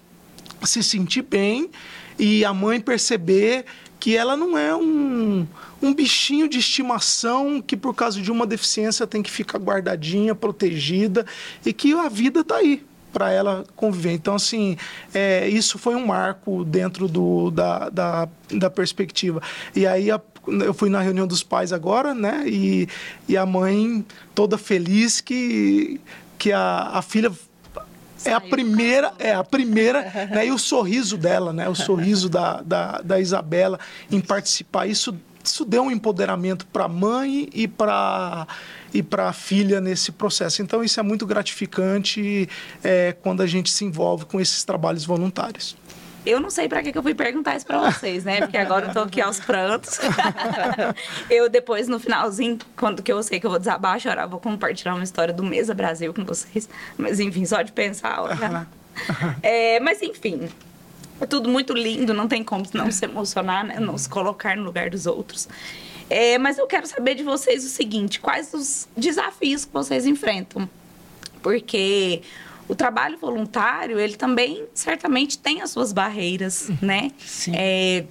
se 0.63 0.84
sentir 0.84 1.24
bem 1.24 1.72
e 2.19 2.46
a 2.46 2.54
mãe 2.54 2.80
perceber 2.80 3.65
que 4.00 4.15
ela 4.15 4.36
não 4.36 4.58
é 4.58 4.76
um, 4.76 5.48
um 5.84 5.93
bichinho 5.93 6.48
de 6.48 6.60
estimação 6.60 7.62
que 7.62 7.76
por 7.76 7.93
causa 7.93 8.22
de 8.22 8.32
uma 8.32 8.48
deficiência 8.48 9.06
tem 9.06 9.22
que 9.22 9.30
ficar 9.30 9.60
guardadinha, 9.60 10.34
protegida 10.34 11.26
e 11.65 11.74
que 11.74 11.93
a 11.93 12.08
vida 12.08 12.39
está 12.39 12.56
aí 12.56 12.84
para 13.12 13.32
ela 13.32 13.63
conviver. 13.76 14.13
Então, 14.13 14.34
assim, 14.36 14.76
é, 15.13 15.48
isso 15.48 15.78
foi 15.78 15.93
um 15.93 16.08
marco 16.08 16.65
dentro 16.65 17.08
do, 17.08 17.52
da, 17.52 17.89
da, 17.89 18.30
da 18.50 18.69
perspectiva. 18.69 19.41
E 19.76 19.86
aí 19.86 20.10
a, 20.10 20.19
eu 20.48 20.74
fui 20.74 20.89
na 20.89 21.02
reunião 21.02 21.28
dos 21.28 21.43
pais 21.43 21.72
agora, 21.72 22.16
né? 22.16 22.43
E, 22.47 22.88
e 23.28 23.38
a 23.38 23.45
mãe 23.45 24.03
toda 24.34 24.57
feliz 24.57 25.22
que, 25.22 26.01
que 26.39 26.51
a, 26.51 26.91
a 26.93 27.01
filha 27.01 27.32
é 28.26 28.34
a 28.34 28.41
primeira, 28.41 29.14
é 29.20 29.34
a 29.34 29.43
primeira, 29.43 30.01
né? 30.32 30.47
E 30.47 30.51
o 30.51 30.57
sorriso 30.57 31.18
dela, 31.18 31.53
né? 31.53 31.70
O 31.70 31.76
sorriso 31.76 32.30
da, 32.30 32.62
da, 32.62 33.01
da 33.01 33.20
Isabela 33.20 33.80
em 34.10 34.20
participar. 34.20 34.88
Isso, 34.88 35.16
isso 35.44 35.66
deu 35.66 35.84
um 35.84 35.91
empoderamento 35.91 36.66
para 36.68 36.86
a 36.86 36.88
mãe 36.88 37.50
e 37.54 37.68
para 37.68 38.48
e 38.94 39.02
para 39.02 39.30
a 39.30 39.34
filha 39.34 39.82
nesse 39.82 40.12
processo. 40.12 40.62
Então, 40.62 40.84
isso 40.84 41.00
é 41.00 41.04
muito 41.04 41.26
gratificante 41.26 42.48
é, 42.84 43.16
quando 43.24 43.41
a 43.41 43.48
gente 43.48 43.72
se 43.72 43.84
envolve 43.84 44.26
com 44.26 44.39
esses 44.39 44.64
trabalhos 44.64 45.04
voluntários. 45.04 45.76
Eu 46.26 46.39
não 46.39 46.50
sei 46.50 46.70
para 46.70 46.82
que, 46.82 46.91
que 46.91 46.98
eu 46.98 47.04
fui 47.04 47.14
perguntar 47.14 47.56
isso 47.58 47.66
para 47.66 47.91
vocês, 47.91 48.24
né? 48.24 48.39
Porque 48.39 48.56
agora 48.56 48.88
eu 48.88 48.94
tô 48.94 49.00
aqui 49.02 49.20
aos 49.20 49.39
prantos. 49.41 50.00
eu 51.30 51.50
depois, 51.50 51.88
no 51.88 52.00
finalzinho, 52.00 52.58
quando 52.78 53.04
que 53.04 53.12
eu 53.12 53.22
sei 53.22 53.39
que 53.39 53.46
eu 53.46 53.50
vou 53.50 53.60
desabar, 53.60 54.00
chorar, 54.00 54.26
vou 54.26 54.39
compartilhar 54.39 54.94
uma 54.96 55.04
história 55.04 55.34
do 55.34 55.44
Mesa 55.44 55.74
Brasil 55.74 56.14
com 56.14 56.24
vocês. 56.24 56.70
Mas 56.98 57.20
enfim, 57.20 57.46
só 57.46 57.62
de 57.62 57.74
pensar, 57.74 58.22
olha. 58.22 58.68
é, 59.44 59.82
mas 59.82 60.02
enfim, 60.02 60.48
é 61.24 61.26
tudo 61.26 61.49
muito 61.49 61.74
lindo, 61.74 62.13
não 62.13 62.28
tem 62.28 62.43
como 62.43 62.65
não 62.74 62.91
se 62.91 63.05
emocionar, 63.05 63.65
né? 63.65 63.80
Não 63.80 63.97
se 63.97 64.09
colocar 64.09 64.55
no 64.55 64.63
lugar 64.63 64.89
dos 64.89 65.05
outros. 65.05 65.47
É, 66.09 66.38
mas 66.38 66.57
eu 66.57 66.67
quero 66.67 66.86
saber 66.86 67.15
de 67.15 67.24
vocês 67.24 67.65
o 67.65 67.69
seguinte: 67.69 68.19
quais 68.19 68.53
os 68.53 68.88
desafios 68.95 69.65
que 69.65 69.74
vocês 69.74 70.05
enfrentam? 70.05 70.69
Porque 71.41 72.21
o 72.67 72.76
trabalho 72.76 73.17
voluntário, 73.17 73.99
ele 73.99 74.15
também 74.15 74.65
certamente 74.74 75.38
tem 75.38 75.61
as 75.61 75.71
suas 75.71 75.91
barreiras, 75.91 76.69
né? 76.82 77.11
Sim. 77.17 77.53
É, 77.55 78.05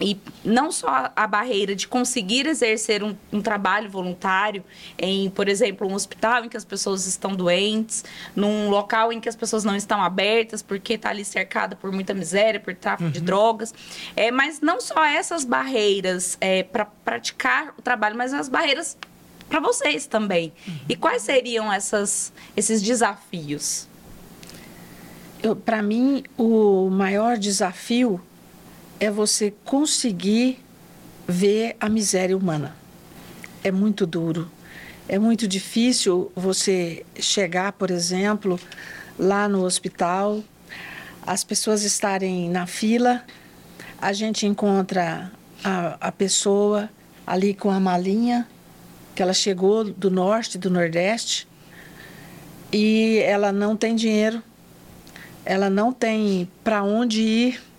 e 0.00 0.18
não 0.42 0.72
só 0.72 1.12
a 1.14 1.26
barreira 1.26 1.76
de 1.76 1.86
conseguir 1.86 2.46
exercer 2.46 3.04
um, 3.04 3.14
um, 3.30 3.42
trabalho 3.42 3.90
voluntário 3.90 4.64
em, 4.98 5.28
por 5.28 5.46
exemplo, 5.46 5.86
um 5.86 5.94
hospital 5.94 6.44
em 6.44 6.48
que 6.48 6.56
as 6.56 6.64
pessoas 6.64 7.06
estão 7.06 7.34
doentes, 7.36 8.04
num 8.34 8.70
local 8.70 9.12
em 9.12 9.20
que 9.20 9.28
as 9.28 9.36
pessoas 9.36 9.62
não 9.62 9.76
estão 9.76 10.02
abertas 10.02 10.62
porque 10.62 10.94
está 10.94 11.10
ali 11.10 11.24
cercada 11.24 11.76
por 11.76 11.92
muita 11.92 12.14
miséria, 12.14 12.58
por 12.58 12.74
tráfico 12.74 13.04
uhum. 13.04 13.10
de 13.10 13.20
drogas, 13.20 13.74
é, 14.16 14.30
mas 14.30 14.60
não 14.60 14.80
só 14.80 15.04
essas 15.04 15.44
barreiras 15.44 16.38
é, 16.40 16.62
para 16.62 16.86
praticar 16.86 17.74
o 17.78 17.82
trabalho, 17.82 18.16
mas 18.16 18.32
as 18.32 18.48
barreiras 18.48 18.96
para 19.50 19.60
vocês 19.60 20.06
também. 20.06 20.52
Uhum. 20.66 20.74
E 20.88 20.96
quais 20.96 21.22
seriam 21.22 21.70
essas, 21.70 22.32
esses 22.56 22.80
desafios? 22.80 23.86
Para 25.64 25.82
mim, 25.82 26.22
o 26.38 26.88
maior 26.90 27.36
desafio 27.36 28.20
é 29.00 29.10
você 29.10 29.52
conseguir 29.64 30.62
ver 31.26 31.74
a 31.80 31.88
miséria 31.88 32.36
humana. 32.36 32.76
É 33.64 33.72
muito 33.72 34.06
duro. 34.06 34.50
É 35.08 35.18
muito 35.18 35.48
difícil 35.48 36.30
você 36.36 37.04
chegar, 37.18 37.72
por 37.72 37.90
exemplo, 37.90 38.60
lá 39.18 39.48
no 39.48 39.64
hospital, 39.64 40.44
as 41.26 41.42
pessoas 41.42 41.82
estarem 41.82 42.48
na 42.48 42.66
fila, 42.66 43.24
a 44.00 44.12
gente 44.12 44.46
encontra 44.46 45.32
a, 45.64 45.96
a 46.00 46.12
pessoa 46.12 46.88
ali 47.26 47.54
com 47.54 47.70
a 47.70 47.80
malinha 47.80 48.46
que 49.14 49.22
ela 49.22 49.32
chegou 49.32 49.84
do 49.84 50.10
norte, 50.10 50.56
do 50.56 50.70
nordeste, 50.70 51.46
e 52.72 53.18
ela 53.24 53.50
não 53.50 53.76
tem 53.76 53.96
dinheiro, 53.96 54.42
ela 55.44 55.68
não 55.68 55.92
tem 55.92 56.48
para 56.62 56.82
onde 56.82 57.20
ir, 57.20 57.69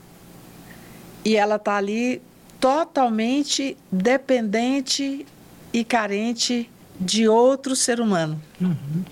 e 1.23 1.35
ela 1.35 1.55
está 1.55 1.75
ali 1.75 2.21
totalmente 2.59 3.77
dependente 3.91 5.25
e 5.73 5.83
carente 5.83 6.69
de 6.99 7.27
outro 7.27 7.75
ser 7.75 7.99
humano. 7.99 8.41
Uhum. 8.59 9.03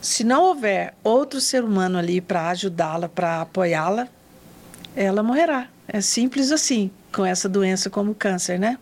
Se 0.00 0.24
não 0.24 0.44
houver 0.44 0.94
outro 1.04 1.40
ser 1.40 1.62
humano 1.62 1.98
ali 1.98 2.20
para 2.20 2.48
ajudá-la, 2.48 3.08
para 3.08 3.42
apoiá-la, 3.42 4.08
ela 4.96 5.22
morrerá. 5.22 5.68
É 5.86 6.00
simples 6.00 6.50
assim, 6.50 6.90
com 7.12 7.24
essa 7.24 7.48
doença 7.48 7.90
como 7.90 8.14
câncer, 8.14 8.58
né? 8.58 8.78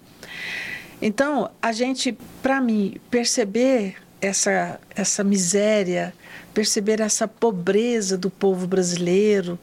Então, 1.02 1.50
a 1.60 1.72
gente, 1.72 2.16
para 2.42 2.60
mim, 2.60 2.96
perceber 3.10 3.96
essa, 4.20 4.80
essa 4.94 5.24
miséria, 5.24 6.12
perceber 6.52 7.00
essa 7.00 7.26
pobreza 7.26 8.16
do 8.16 8.30
povo 8.30 8.66
brasileiro, 8.66 9.58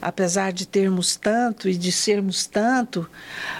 apesar 0.00 0.52
de 0.52 0.66
termos 0.66 1.16
tanto 1.16 1.68
e 1.68 1.76
de 1.76 1.92
sermos 1.92 2.46
tanto, 2.46 3.08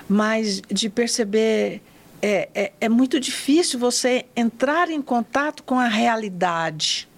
mas 0.09 0.61
de 0.71 0.89
perceber. 0.89 1.83
É, 2.23 2.49
é, 2.55 2.73
é 2.83 2.89
muito 2.89 3.19
difícil 3.19 3.79
você 3.79 4.27
entrar 4.37 4.91
em 4.91 5.01
contato 5.01 5.63
com 5.63 5.79
a 5.79 5.89
realidade, 5.89 7.09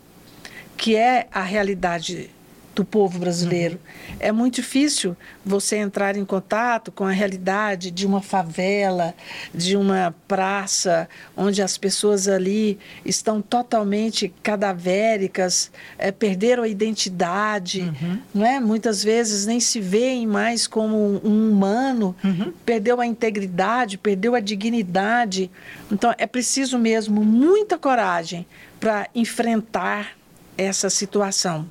que 0.77 0.95
é 0.95 1.27
a 1.33 1.43
realidade 1.43 2.31
do 2.75 2.85
povo 2.85 3.19
brasileiro. 3.19 3.75
Uhum. 3.75 4.17
É 4.19 4.33
muito 4.33 4.57
difícil 4.57 5.17
você 5.45 5.77
entrar 5.77 6.17
em 6.17 6.25
contato 6.25 6.91
com 6.91 7.05
a 7.05 7.11
realidade 7.11 7.91
de 7.91 8.07
uma 8.07 8.23
favela, 8.23 9.15
de 9.55 9.77
uma 9.77 10.15
praça, 10.27 11.09
onde 11.37 11.61
as 11.61 11.77
pessoas 11.77 12.29
ali 12.29 12.79
estão 13.05 13.43
totalmente 13.43 14.33
cadavéricas, 14.43 15.71
é, 15.99 16.11
perderam 16.11 16.63
a 16.63 16.69
identidade, 16.69 17.83
uhum. 17.83 18.19
não 18.35 18.47
é? 18.47 18.61
muitas 18.61 19.03
vezes 19.03 19.47
nem 19.47 19.61
se 19.61 19.81
veem 19.81 20.27
mais 20.27 20.67
como 20.67 21.21
um 21.25 21.51
humano, 21.51 22.17
uhum. 22.25 22.53
perdeu 22.65 23.01
a 23.01 23.07
integridade, 23.07 23.99
perdeu 23.99 24.35
a 24.35 24.41
dignidade. 24.41 25.51
Então 25.91 26.15
é 26.17 26.27
preciso 26.27 26.79
mesmo 26.79 27.23
muita 27.23 27.77
coragem 27.77 28.47
para 28.81 29.09
enfrentar 29.15 30.17
essa 30.57 30.89
situação. 30.89 31.67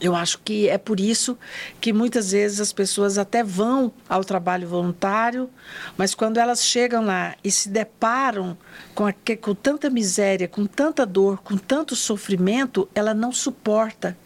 Eu 0.00 0.14
acho 0.14 0.38
que 0.44 0.68
é 0.68 0.76
por 0.76 1.00
isso 1.00 1.38
que 1.80 1.92
muitas 1.92 2.32
vezes 2.32 2.60
as 2.60 2.72
pessoas 2.72 3.16
até 3.16 3.42
vão 3.42 3.92
ao 4.08 4.22
trabalho 4.22 4.68
voluntário, 4.68 5.48
mas 5.96 6.14
quando 6.14 6.38
elas 6.38 6.64
chegam 6.64 7.04
lá 7.04 7.34
e 7.42 7.50
se 7.50 7.68
deparam 7.68 8.56
com, 8.94 9.06
a, 9.06 9.14
com 9.40 9.54
tanta 9.54 9.88
miséria, 9.88 10.46
com 10.46 10.66
tanta 10.66 11.06
dor, 11.06 11.38
com 11.42 11.56
tanto 11.56 11.96
sofrimento, 11.96 12.88
ela 12.94 13.14
não 13.14 13.32
suporta. 13.32 14.16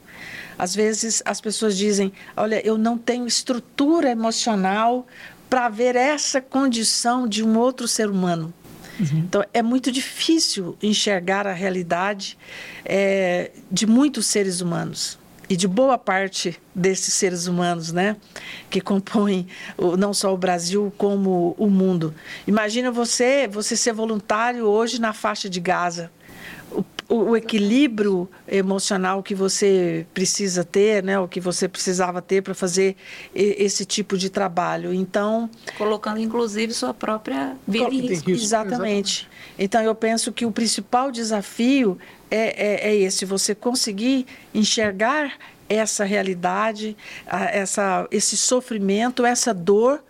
Às 0.58 0.74
vezes 0.74 1.22
as 1.24 1.40
pessoas 1.40 1.76
dizem: 1.76 2.12
Olha, 2.36 2.64
eu 2.66 2.76
não 2.76 2.98
tenho 2.98 3.26
estrutura 3.26 4.10
emocional 4.10 5.06
para 5.48 5.68
ver 5.68 5.96
essa 5.96 6.40
condição 6.40 7.28
de 7.28 7.44
um 7.44 7.56
outro 7.56 7.86
ser 7.86 8.10
humano. 8.10 8.52
Uhum. 8.98 9.18
Então, 9.18 9.44
é 9.54 9.62
muito 9.62 9.90
difícil 9.90 10.76
enxergar 10.82 11.46
a 11.46 11.52
realidade 11.52 12.36
é, 12.84 13.50
de 13.70 13.86
muitos 13.86 14.26
seres 14.26 14.60
humanos 14.60 15.19
e 15.50 15.56
de 15.56 15.66
boa 15.66 15.98
parte 15.98 16.56
desses 16.72 17.12
seres 17.12 17.48
humanos, 17.48 17.90
né, 17.90 18.16
que 18.70 18.80
compõem 18.80 19.48
o, 19.76 19.96
não 19.96 20.14
só 20.14 20.32
o 20.32 20.38
Brasil 20.38 20.92
como 20.96 21.56
o 21.58 21.68
mundo. 21.68 22.14
Imagina 22.46 22.92
você, 22.92 23.48
você 23.48 23.76
ser 23.76 23.92
voluntário 23.92 24.64
hoje 24.66 25.00
na 25.00 25.12
faixa 25.12 25.50
de 25.50 25.58
Gaza. 25.58 26.12
O, 27.10 27.30
o, 27.30 27.36
equilíbrio 27.36 28.28
emocional 28.46 29.20
que 29.22 29.34
você 29.34 30.06
precisa 30.14 30.62
ter, 30.62 31.02
né, 31.02 31.18
o 31.18 31.26
que 31.26 31.40
você 31.40 31.68
precisava 31.68 32.22
ter 32.22 32.40
para 32.40 32.54
fazer 32.54 32.96
esse 33.34 33.84
tipo 33.84 34.16
de 34.16 34.30
trabalho. 34.30 34.94
Então, 34.94 35.50
colocando 35.76 36.20
inclusive 36.20 36.72
sua 36.72 36.94
própria 36.94 37.56
vida 37.66 37.92
em 37.92 38.00
risco. 38.06 38.30
Exatamente. 38.30 39.28
Então, 39.58 39.82
eu 39.82 39.94
penso 39.94 40.32
que 40.32 40.46
o 40.46 40.52
principal 40.52 41.10
desafio 41.10 41.98
é, 42.30 42.88
é, 42.88 42.90
é 42.90 42.96
esse: 42.96 43.24
você 43.24 43.54
conseguir 43.54 44.26
enxergar 44.54 45.32
essa 45.68 46.04
realidade, 46.04 46.96
essa, 47.26 48.06
esse 48.10 48.36
sofrimento, 48.36 49.24
essa 49.24 49.54
dor, 49.54 50.02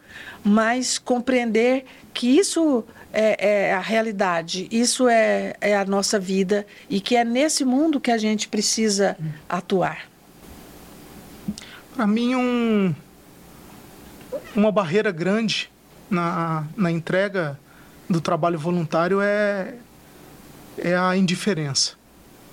mas 0.43 0.99
compreender 0.99 1.85
que 2.15 2.27
isso 2.39 2.83
é, 3.13 3.69
é, 3.69 3.75
a 3.75 3.81
realidade, 3.81 4.69
isso 4.71 5.09
é, 5.09 5.55
é 5.61 5.77
a 5.77 5.85
nossa 5.85 6.19
vida 6.19 6.67
e 6.89 7.01
que 7.01 7.17
é 7.17 7.25
nesse 7.25 7.65
mundo 7.65 8.01
que 8.01 8.11
a 8.11 8.19
gente 8.19 8.49
precisa 8.49 9.17
atuar. 9.49 10.09
Para 11.95 12.07
mim, 12.07 12.35
um, 12.35 12.95
uma 14.55 14.71
barreira 14.71 15.11
grande 15.11 15.71
na, 16.09 16.65
na 16.77 16.91
entrega 16.91 17.59
do 18.09 18.21
trabalho 18.21 18.59
voluntário 18.59 19.21
é, 19.21 19.75
é 20.79 20.97
a 20.97 21.17
indiferença 21.17 22.01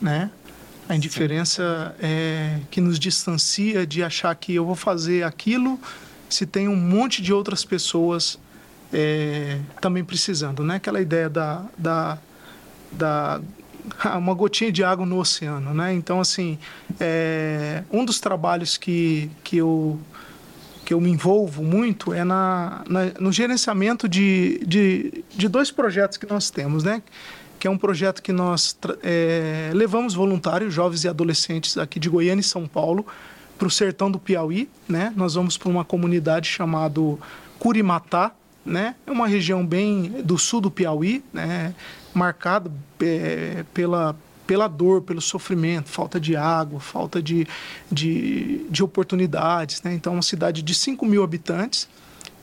né? 0.01 0.29
A 0.87 0.95
indiferença 0.95 1.95
é 1.99 2.59
que 2.71 2.79
nos 2.79 2.97
distancia 2.97 3.85
de 3.85 4.01
achar 4.01 4.33
que 4.35 4.55
eu 4.55 4.65
vou 4.65 4.75
fazer 4.75 5.23
aquilo 5.23 5.79
se 6.29 6.45
tem 6.45 6.67
um 6.67 6.75
monte 6.75 7.21
de 7.21 7.33
outras 7.33 7.65
pessoas 7.65 8.39
é, 8.93 9.59
também 9.81 10.03
precisando, 10.03 10.63
né? 10.63 10.75
Aquela 10.75 11.01
ideia 11.01 11.29
da, 11.29 11.65
da, 11.77 12.17
da 12.91 13.41
uma 14.17 14.33
gotinha 14.33 14.71
de 14.71 14.83
água 14.83 15.05
no 15.05 15.19
oceano, 15.19 15.73
né? 15.73 15.93
Então, 15.93 16.19
assim, 16.19 16.57
é, 16.99 17.83
um 17.91 18.03
dos 18.05 18.19
trabalhos 18.19 18.77
que, 18.77 19.29
que, 19.43 19.57
eu, 19.57 19.99
que 20.85 20.93
eu 20.93 21.01
me 21.01 21.09
envolvo 21.09 21.63
muito 21.63 22.13
é 22.13 22.23
na, 22.23 22.83
na 22.87 23.05
no 23.19 23.31
gerenciamento 23.31 24.07
de, 24.07 24.61
de, 24.65 25.23
de 25.29 25.47
dois 25.47 25.71
projetos 25.71 26.17
que 26.17 26.27
nós 26.27 26.49
temos, 26.49 26.83
né? 26.83 27.01
que 27.59 27.67
é 27.67 27.69
um 27.69 27.77
projeto 27.77 28.21
que 28.21 28.31
nós 28.31 28.77
é, 29.01 29.71
levamos 29.73 30.13
voluntários, 30.13 30.73
jovens 30.73 31.03
e 31.03 31.07
adolescentes 31.07 31.77
aqui 31.77 31.99
de 31.99 32.09
Goiânia 32.09 32.41
e 32.41 32.43
São 32.43 32.67
Paulo, 32.67 33.05
para 33.57 33.67
o 33.67 33.71
sertão 33.71 34.11
do 34.11 34.19
Piauí. 34.19 34.69
Né? 34.87 35.11
Nós 35.15 35.33
vamos 35.33 35.57
para 35.57 35.69
uma 35.69 35.83
comunidade 35.83 36.47
chamada 36.47 37.01
Curimatá, 37.57 38.31
né? 38.67 38.95
é 39.05 39.11
uma 39.11 39.27
região 39.27 39.65
bem 39.65 40.21
do 40.23 40.37
sul 40.37 40.61
do 40.61 40.69
Piauí, 40.69 41.23
né? 41.33 41.73
marcada 42.13 42.71
é, 42.99 43.63
pela, 43.73 44.15
pela 44.45 44.67
dor, 44.67 45.01
pelo 45.01 45.21
sofrimento, 45.21 45.89
falta 45.89 46.19
de 46.19 46.35
água, 46.35 46.79
falta 46.79 47.21
de, 47.21 47.47
de, 47.91 48.65
de 48.69 48.83
oportunidades. 48.83 49.81
Né? 49.81 49.93
Então, 49.93 50.13
uma 50.13 50.21
cidade 50.21 50.61
de 50.61 50.75
5 50.75 51.05
mil 51.05 51.23
habitantes 51.23 51.87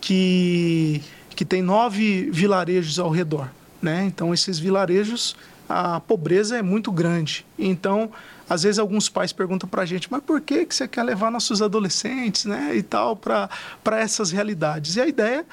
que, 0.00 1.02
que 1.30 1.44
tem 1.44 1.62
nove 1.62 2.30
vilarejos 2.32 2.98
ao 2.98 3.10
redor. 3.10 3.48
Né? 3.82 4.04
Então, 4.06 4.32
esses 4.32 4.58
vilarejos, 4.58 5.36
a 5.68 6.00
pobreza 6.00 6.56
é 6.56 6.62
muito 6.62 6.90
grande. 6.90 7.44
Então, 7.58 8.10
às 8.48 8.62
vezes 8.62 8.78
alguns 8.78 9.08
pais 9.08 9.32
perguntam 9.32 9.68
para 9.68 9.82
a 9.82 9.86
gente, 9.86 10.10
mas 10.10 10.22
por 10.22 10.40
que, 10.40 10.64
que 10.64 10.74
você 10.74 10.86
quer 10.86 11.02
levar 11.02 11.30
nossos 11.30 11.60
adolescentes 11.60 12.44
né, 12.44 12.74
e 12.74 12.82
tal 12.82 13.16
para 13.16 13.48
essas 13.92 14.30
realidades? 14.30 14.96
E 14.96 15.00
a 15.00 15.06
ideia 15.06 15.38
é, 15.38 15.44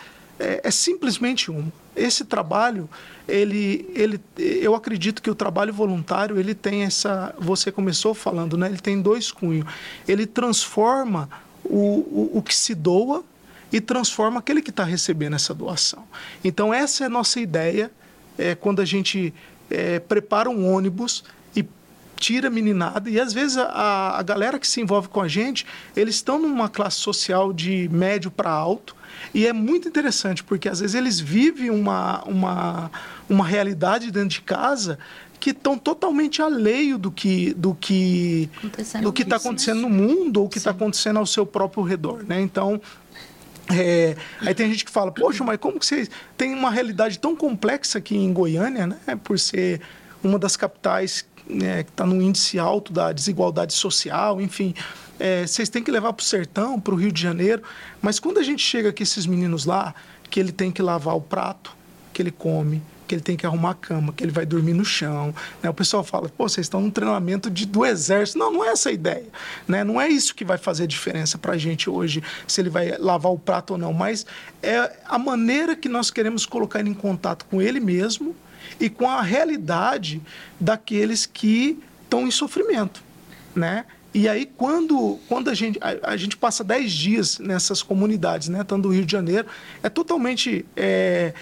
é 0.64 0.72
simplesmente 0.72 1.52
uma. 1.52 1.72
Esse 1.96 2.24
trabalho, 2.26 2.89
ele, 3.28 3.89
ele, 3.94 4.20
eu 4.38 4.74
acredito 4.74 5.22
que 5.22 5.30
o 5.30 5.36
trabalho 5.36 5.74
voluntário 5.74 6.39
ele 6.39 6.56
tem 6.56 6.84
essa. 6.84 7.36
Você 7.38 7.72
começou 7.72 8.14
falando, 8.14 8.58
né? 8.58 8.68
Ele 8.68 8.80
tem 8.80 9.02
dois 9.02 9.32
cunhos. 9.32 9.66
Ele 10.08 10.26
transforma 10.26 11.30
o, 11.64 11.78
o, 11.78 12.32
o 12.36 12.42
que 12.42 12.56
se 12.56 12.74
doa 12.74 13.24
e 13.72 13.80
transforma 13.80 14.39
aquele 14.39 14.62
que 14.62 14.70
está 14.70 14.84
recebendo 14.84 15.36
essa 15.36 15.54
doação. 15.54 16.04
Então 16.44 16.74
essa 16.74 17.04
é 17.04 17.08
a 17.08 17.10
nossa 17.10 17.39
ideia 17.39 17.92
é, 18.38 18.56
quando 18.56 18.82
a 18.82 18.86
gente 18.86 19.34
é, 19.70 20.00
prepara 20.00 20.50
um 20.50 20.72
ônibus 20.72 21.24
tira 22.22 22.48
a 22.50 22.52
meninada. 22.52 23.10
E 23.10 23.20
às 23.20 23.34
vezes 23.34 23.58
a, 23.58 24.20
a 24.20 24.22
galera 24.22 24.60
que 24.60 24.68
se 24.68 24.80
envolve 24.80 25.10
com 25.10 25.20
a 25.20 25.28
gente, 25.28 25.66
eles 25.96 26.16
estão 26.16 26.38
numa 26.38 26.70
classe 26.70 26.98
social 26.98 27.52
de 27.52 27.90
médio 27.92 28.30
para 28.30 28.52
alto 28.52 28.96
e 29.34 29.48
é 29.48 29.52
muito 29.52 29.88
interessante, 29.88 30.44
porque 30.44 30.70
às 30.70 30.80
vezes 30.80 30.96
eles 30.96 31.20
vivem 31.20 31.72
uma, 31.72 32.24
uma, 32.26 32.92
uma 33.28 33.46
realidade 33.46 34.12
dentro 34.12 34.30
de 34.30 34.42
casa 34.42 35.00
que 35.40 35.50
estão 35.50 35.76
totalmente 35.76 36.40
alheio 36.40 37.00
do 37.00 37.10
que 37.12 37.52
do 37.56 37.74
que 37.74 38.48
do 39.02 39.12
que 39.12 39.24
está 39.24 39.38
acontecendo 39.38 39.82
no 39.82 39.90
mundo 39.90 40.42
ou 40.42 40.48
que 40.48 40.60
está 40.60 40.70
acontecendo 40.70 41.18
ao 41.18 41.26
seu 41.26 41.48
próprio 41.48 41.84
redor, 41.84 42.24
né? 42.24 42.40
Então 42.40 42.80
é, 43.74 44.16
aí 44.40 44.54
tem 44.54 44.70
gente 44.70 44.86
que 44.86 44.92
fala, 44.92 45.12
poxa, 45.12 45.44
mas 45.44 45.58
como 45.58 45.80
que 45.80 45.86
vocês 45.86 46.12
tem 46.38 46.54
uma 46.54 46.70
realidade 46.70 47.18
tão 47.18 47.36
complexa 47.36 47.98
aqui 47.98 48.16
em 48.16 48.32
Goiânia, 48.32 48.86
né? 48.86 49.00
Por 49.24 49.40
ser 49.40 49.82
uma 50.24 50.38
das 50.38 50.56
capitais 50.56 51.26
né, 51.52 51.84
que 51.84 51.91
está 51.91 52.06
no 52.06 52.22
índice 52.22 52.58
alto 52.58 52.93
da 52.93 53.12
desigualdade 53.12 53.74
social, 53.74 54.41
enfim 54.41 54.74
é, 55.22 55.45
vocês 55.45 55.70
têm 55.70 55.84
que 55.84 55.91
levar 55.91 56.14
para 56.14 56.24
o 56.24 56.26
sertão, 56.26 56.80
para 56.80 56.95
o 56.95 56.97
Rio 56.97 57.12
de 57.12 57.22
Janeiro. 57.22 57.62
Mas 58.02 58.20
quando 58.20 58.39
a 58.39 58.43
gente 58.43 58.64
chega 58.64 58.91
com 58.91 59.04
esses 59.04 59.28
meninos 59.28 59.66
lá, 59.66 59.93
que 60.32 60.39
ele 60.39 60.52
tem 60.52 60.72
que 60.72 60.82
lavar 60.82 61.16
o 61.16 61.22
prato 61.22 61.76
que 62.12 62.24
ele 62.24 62.32
come, 62.32 62.82
que 63.08 63.14
ele 63.14 63.22
tem 63.22 63.38
que 63.38 63.45
arrumar 63.45 63.72
a 63.72 63.76
cama, 63.76 64.12
que 64.14 64.24
ele 64.24 64.32
vai 64.32 64.47
dormir 64.47 64.74
no 64.74 64.84
chão. 64.84 65.36
Né? 65.62 65.70
O 65.70 65.74
pessoal 65.76 66.04
fala, 66.04 66.28
pô, 66.28 66.49
vocês 66.49 66.66
estão 66.66 66.82
num 66.82 66.89
treinamento 66.89 67.52
de, 67.52 67.68
do 67.68 67.86
exército. 67.86 68.39
Não, 68.39 68.52
não 68.52 68.66
é 68.66 68.70
essa 68.70 68.89
a 68.89 68.91
ideia. 68.91 69.28
Né? 69.68 69.84
Não 69.84 70.02
é 70.02 70.08
isso 70.08 70.34
que 70.34 70.43
vai 70.43 70.58
fazer 70.58 70.88
diferença 70.88 71.38
para 71.38 71.54
a 71.54 71.58
gente 71.58 71.88
hoje, 71.88 72.24
se 72.47 72.60
ele 72.60 72.72
vai 72.72 72.97
lavar 72.97 73.32
o 73.32 73.38
prato 73.38 73.74
ou 73.74 73.78
não. 73.78 73.93
Mas 73.93 74.26
é 74.64 74.91
a 75.06 75.20
maneira 75.20 75.76
que 75.76 75.88
nós 75.88 76.10
queremos 76.10 76.47
colocar 76.47 76.80
ele 76.80 76.89
em 76.89 76.95
contato 76.95 77.45
com 77.45 77.62
ele 77.62 77.80
mesmo 77.80 78.36
e 78.80 78.90
com 78.90 79.10
a 79.10 79.22
realidade 79.22 80.22
daqueles 80.60 81.26
que 81.26 81.80
estão 82.04 82.28
em 82.28 82.32
sofrimento. 82.32 83.04
Né? 83.56 83.86
E 84.14 84.28
aí, 84.28 84.46
quando, 84.46 85.20
quando 85.28 85.50
a, 85.50 85.54
gente, 85.54 85.80
a, 85.82 86.12
a, 86.12 86.18
gente 86.18 86.36
passa 86.36 86.64
10 86.64 86.92
dias 86.92 87.40
nessas 87.40 87.82
comunidades, 87.82 88.50
né, 88.50 88.64
tanto 88.64 88.84
do 88.84 88.90
Rio 88.90 89.06
de 89.06 89.12
Janeiro, 89.12 89.48
é 89.82 89.88
totalmente 89.88 90.66
é, 90.76 91.34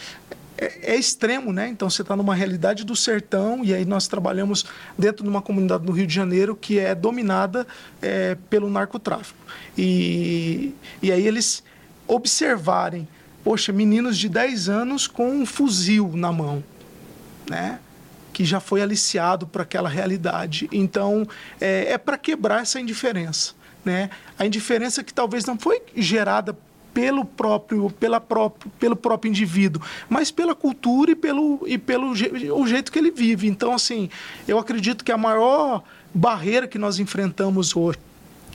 é, 0.55 0.93
é 0.93 0.95
extremo, 0.95 1.51
né? 1.51 1.67
Então, 1.67 1.89
você 1.89 2.03
está 2.03 2.15
numa 2.15 2.35
realidade 2.35 2.83
do 2.83 2.95
sertão, 2.95 3.63
e 3.63 3.73
aí 3.73 3.85
nós 3.85 4.07
trabalhamos 4.07 4.65
dentro 4.97 5.23
de 5.23 5.29
uma 5.29 5.41
comunidade 5.41 5.83
do 5.83 5.91
Rio 5.91 6.05
de 6.05 6.13
Janeiro 6.13 6.55
que 6.55 6.77
é 6.77 6.93
dominada 6.93 7.65
é, 8.01 8.37
pelo 8.51 8.69
narcotráfico. 8.69 9.39
E, 9.75 10.73
e 11.01 11.11
aí 11.11 11.25
eles 11.25 11.63
observarem, 12.05 13.07
poxa, 13.43 13.71
meninos 13.71 14.17
de 14.17 14.29
10 14.29 14.69
anos 14.69 15.07
com 15.07 15.27
um 15.31 15.45
fuzil 15.45 16.11
na 16.13 16.31
mão, 16.31 16.63
né? 17.49 17.79
que 18.31 18.45
já 18.45 18.59
foi 18.59 18.81
aliciado 18.81 19.45
para 19.47 19.63
aquela 19.63 19.89
realidade. 19.89 20.69
Então, 20.71 21.27
é, 21.59 21.93
é 21.93 21.97
para 21.97 22.17
quebrar 22.17 22.61
essa 22.61 22.79
indiferença. 22.79 23.53
Né? 23.83 24.09
A 24.37 24.45
indiferença 24.45 25.03
que 25.03 25.13
talvez 25.13 25.45
não 25.45 25.57
foi 25.57 25.81
gerada 25.95 26.57
pelo 26.93 27.25
próprio, 27.25 27.89
pela 27.91 28.19
próprio, 28.19 28.71
pelo 28.79 28.95
próprio 28.95 29.29
indivíduo, 29.29 29.81
mas 30.07 30.31
pela 30.31 30.55
cultura 30.55 31.11
e 31.11 31.15
pelo, 31.15 31.63
e 31.67 31.77
pelo 31.77 32.11
o 32.11 32.67
jeito 32.67 32.91
que 32.91 32.99
ele 32.99 33.11
vive. 33.11 33.47
Então, 33.47 33.73
assim, 33.73 34.09
eu 34.47 34.57
acredito 34.57 35.03
que 35.03 35.11
a 35.11 35.17
maior 35.17 35.83
barreira 36.13 36.67
que 36.67 36.77
nós 36.77 36.99
enfrentamos 36.99 37.75
hoje 37.75 37.99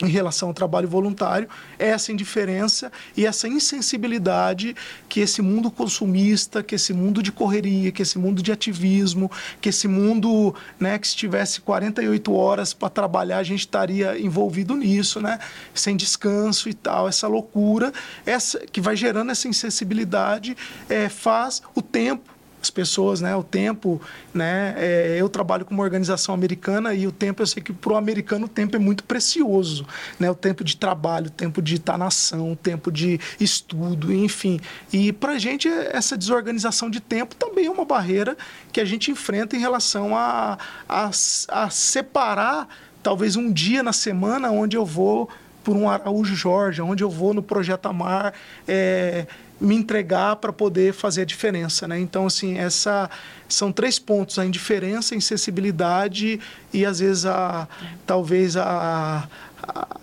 em 0.03 0.09
relação 0.09 0.49
ao 0.49 0.55
trabalho 0.55 0.89
voluntário 0.89 1.49
é 1.79 1.89
essa 1.89 2.11
indiferença 2.11 2.91
e 3.17 3.27
essa 3.27 3.47
insensibilidade 3.47 4.75
que 5.09 5.21
esse 5.21 5.41
mundo 5.41 5.71
consumista, 5.71 6.63
que 6.63 6.75
esse 6.75 6.93
mundo 6.93 7.23
de 7.23 7.31
correria, 7.31 7.93
que 7.93 8.03
esse 8.03 8.19
mundo 8.19 8.43
de 8.43 8.51
ativismo, 8.51 9.31
que 9.61 9.69
esse 9.69 9.87
mundo, 9.87 10.55
né, 10.79 10.99
que 10.99 11.07
se 11.07 11.17
tivesse 11.17 11.61
48 11.61 12.35
horas 12.35 12.75
para 12.75 12.89
trabalhar, 12.89 13.39
a 13.39 13.43
gente 13.43 13.61
estaria 13.61 14.19
envolvido 14.19 14.77
nisso, 14.77 15.21
né, 15.21 15.39
sem 15.73 15.97
descanso 15.97 16.69
e 16.69 16.75
tal, 16.75 17.09
essa 17.09 17.29
loucura, 17.29 17.93
essa 18.27 18.59
que 18.67 18.81
vai 18.81 18.97
gerando 18.97 19.31
essa 19.31 19.47
insensibilidade, 19.47 20.57
é, 20.89 21.09
faz 21.09 21.63
o 21.75 21.83
tempo 21.83 22.34
as 22.65 22.71
pessoas, 22.71 23.21
né? 23.21 23.37
O 23.37 23.43
tempo, 23.43 24.01
né? 24.33 24.75
É, 24.77 25.17
eu 25.19 25.29
trabalho 25.29 25.65
com 25.65 25.75
uma 25.75 25.83
organização 25.83 26.35
americana 26.35 26.95
e 26.95 27.07
o 27.07 27.13
tempo, 27.13 27.43
eu 27.43 27.47
sei 27.47 27.63
que 27.63 27.73
para 27.73 27.93
o 27.93 27.97
americano 27.97 28.47
o 28.47 28.49
tempo 28.49 28.75
é 28.75 28.79
muito 28.79 29.05
precioso, 29.05 29.87
né? 30.19 30.31
O 30.31 30.35
tempo 30.35 30.65
de 30.65 30.77
trabalho, 30.77 31.27
o 31.27 31.31
tempo 31.31 31.61
de 31.61 31.77
estar 31.77 31.99
na 31.99 32.07
ação, 32.07 32.53
o 32.53 32.57
tempo 32.57 32.91
de 32.91 33.21
estudo, 33.39 34.13
enfim. 34.13 34.59
E 34.93 35.13
para 35.13 35.33
a 35.33 35.39
gente 35.39 35.69
essa 35.69 36.17
desorganização 36.17 36.91
de 36.91 37.01
tempo 37.01 37.35
também 37.35 37.67
é 37.67 37.71
uma 37.71 37.85
barreira 37.85 38.37
que 38.73 38.81
a 38.81 38.85
gente 38.85 39.11
enfrenta 39.11 39.55
em 39.55 39.61
relação 39.61 40.17
a, 40.17 40.59
a, 40.89 41.11
a 41.49 41.71
separar 41.71 42.69
talvez 43.03 43.37
um 43.37 43.53
dia 43.53 43.83
na 43.83 43.93
semana 43.93 44.51
onde 44.51 44.77
eu 44.77 44.87
vou 44.87 45.29
por 45.65 45.77
um 45.77 45.89
Araújo 45.89 46.35
Jorge, 46.37 46.83
onde 46.83 47.03
eu 47.03 47.09
vou 47.09 47.33
no 47.33 47.43
Projeto 47.43 47.87
Amar, 47.87 48.35
é, 48.69 49.27
me 49.61 49.75
entregar 49.77 50.37
para 50.37 50.53
poder 50.53 50.93
fazer 50.93 51.23
a 51.23 51.25
diferença, 51.25 51.87
né? 51.87 51.99
Então, 51.99 52.27
assim, 52.27 52.59
essa 52.59 53.09
são 53.49 53.73
três 53.73 53.99
pontos: 53.99 54.39
a 54.39 54.45
indiferença, 54.45 55.15
a 55.15 55.19
insensibilidade 55.19 56.41
e 56.73 56.85
às 56.85 56.99
vezes 56.99 57.25
a 57.27 57.69
talvez 58.07 58.57
a, 58.57 59.29
a, 59.63 59.99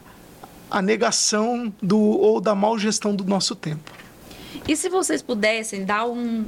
a 0.70 0.82
negação 0.82 1.74
do 1.82 2.00
ou 2.00 2.40
da 2.40 2.56
mal 2.56 2.78
gestão 2.78 3.16
do 3.16 3.24
nosso 3.26 3.56
tempo. 3.56 3.92
E 4.68 4.76
se 4.76 4.90
vocês 4.90 5.22
pudessem 5.22 5.86
dar 5.86 6.06
um 6.06 6.46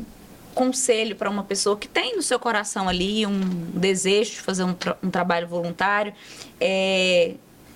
conselho 0.54 1.16
para 1.16 1.30
uma 1.30 1.43
pessoa 1.43 1.76
que 1.76 1.88
tem 1.88 2.16
no 2.16 2.22
seu 2.22 2.39
coração 2.39 2.88
ali 2.88 3.26
um 3.26 3.39
desejo 3.74 4.32
de 4.32 4.41
fazer 4.41 4.64
um, 4.64 4.74
tra 4.74 4.95
um 5.01 5.10
trabalho 5.10 5.47
voluntário, 5.47 6.14
é... 6.62 7.34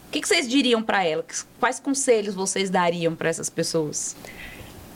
o 0.07 0.11
que, 0.11 0.21
que 0.21 0.27
vocês 0.27 0.47
diriam 0.47 0.81
para 0.83 1.03
ela? 1.03 1.25
Quais 1.59 1.79
conselhos 1.79 2.35
vocês 2.35 2.69
dariam 2.69 3.15
para 3.15 3.29
essas 3.29 3.49
pessoas? 3.49 4.15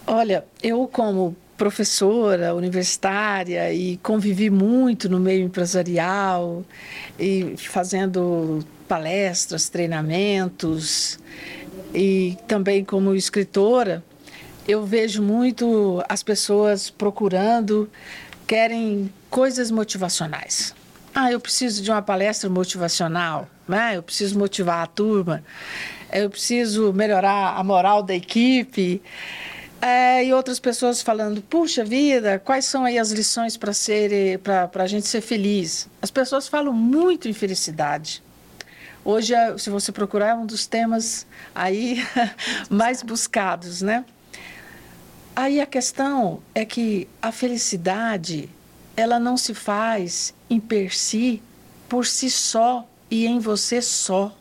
Olha, 0.05 0.45
eu 0.63 0.87
como 0.87 1.35
professora 1.57 2.55
universitária 2.55 3.71
e 3.71 3.97
convivi 3.97 4.49
muito 4.49 5.07
no 5.07 5.19
meio 5.19 5.45
empresarial 5.45 6.65
e 7.19 7.55
fazendo 7.55 8.65
palestras, 8.87 9.69
treinamentos 9.69 11.19
e 11.93 12.35
também 12.47 12.83
como 12.83 13.13
escritora, 13.13 14.03
eu 14.67 14.85
vejo 14.85 15.21
muito 15.21 16.03
as 16.09 16.23
pessoas 16.23 16.89
procurando, 16.89 17.89
querem 18.47 19.13
coisas 19.29 19.69
motivacionais. 19.69 20.73
Ah, 21.13 21.31
eu 21.31 21.39
preciso 21.39 21.83
de 21.83 21.91
uma 21.91 22.01
palestra 22.01 22.49
motivacional, 22.49 23.47
né? 23.67 23.97
eu 23.97 24.03
preciso 24.03 24.39
motivar 24.39 24.81
a 24.83 24.87
turma, 24.87 25.43
eu 26.11 26.29
preciso 26.29 26.91
melhorar 26.91 27.55
a 27.57 27.63
moral 27.63 28.01
da 28.01 28.15
equipe. 28.15 29.01
É, 29.81 30.23
e 30.23 30.31
outras 30.31 30.59
pessoas 30.59 31.01
falando, 31.01 31.41
puxa 31.41 31.83
vida, 31.83 32.37
quais 32.37 32.65
são 32.65 32.85
aí 32.85 32.99
as 32.99 33.11
lições 33.11 33.57
para 33.57 33.73
ser 33.73 34.37
para 34.39 34.69
a 34.75 34.87
gente 34.87 35.07
ser 35.07 35.21
feliz? 35.21 35.89
As 35.99 36.11
pessoas 36.11 36.47
falam 36.47 36.71
muito 36.71 37.27
em 37.27 37.33
felicidade. 37.33 38.21
Hoje, 39.03 39.33
é, 39.33 39.57
se 39.57 39.71
você 39.71 39.91
procurar, 39.91 40.29
é 40.29 40.35
um 40.35 40.45
dos 40.45 40.67
temas 40.67 41.25
aí 41.55 41.97
mais 42.69 43.01
buscados, 43.01 43.81
né? 43.81 44.05
Aí 45.35 45.59
a 45.59 45.65
questão 45.65 46.43
é 46.53 46.63
que 46.63 47.07
a 47.19 47.31
felicidade, 47.31 48.47
ela 48.95 49.19
não 49.19 49.35
se 49.35 49.55
faz 49.55 50.35
em 50.47 50.59
per 50.59 50.95
si, 50.95 51.41
por 51.89 52.05
si 52.05 52.29
só 52.29 52.87
e 53.09 53.25
em 53.25 53.39
você 53.39 53.81
só. 53.81 54.37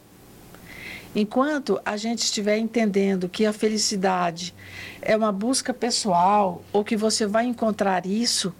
Enquanto 1.14 1.80
a 1.84 1.96
gente 1.96 2.20
estiver 2.20 2.58
entendendo 2.58 3.28
que 3.28 3.44
a 3.44 3.52
felicidade 3.52 4.54
é 5.02 5.16
uma 5.16 5.32
busca 5.32 5.74
pessoal 5.74 6.62
ou 6.72 6.84
que 6.84 6.96
você 6.96 7.26
vai 7.26 7.46
encontrar 7.46 8.06
isso 8.06 8.54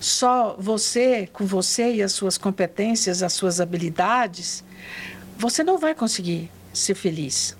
só 0.00 0.56
você, 0.58 1.28
com 1.32 1.44
você 1.44 1.94
e 1.94 2.02
as 2.02 2.12
suas 2.12 2.38
competências, 2.38 3.22
as 3.22 3.32
suas 3.32 3.60
habilidades, 3.60 4.64
você 5.36 5.62
não 5.62 5.78
vai 5.78 5.94
conseguir 5.94 6.50
ser 6.72 6.94
feliz. 6.94 7.56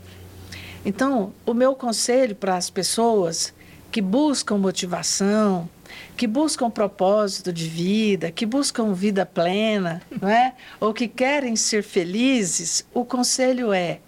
Então, 0.85 1.33
o 1.47 1.55
meu 1.55 1.75
conselho 1.75 2.35
para 2.35 2.57
as 2.57 2.69
pessoas 2.69 3.53
que 3.91 4.01
buscam 4.01 4.59
motivação, 4.59 5.69
que 6.17 6.27
buscam 6.27 6.71
propósito 6.71 7.53
de 7.53 7.69
vida, 7.69 8.31
que 8.31 8.45
buscam 8.45 8.93
vida 8.93 9.25
plena, 9.25 10.03
não 10.21 10.29
é? 10.29 10.55
ou 10.81 10.93
que 10.93 11.09
querem 11.09 11.57
ser 11.57 11.83
felizes, 11.83 12.85
o 12.93 13.05
conselho 13.05 13.73
é: 13.73 14.01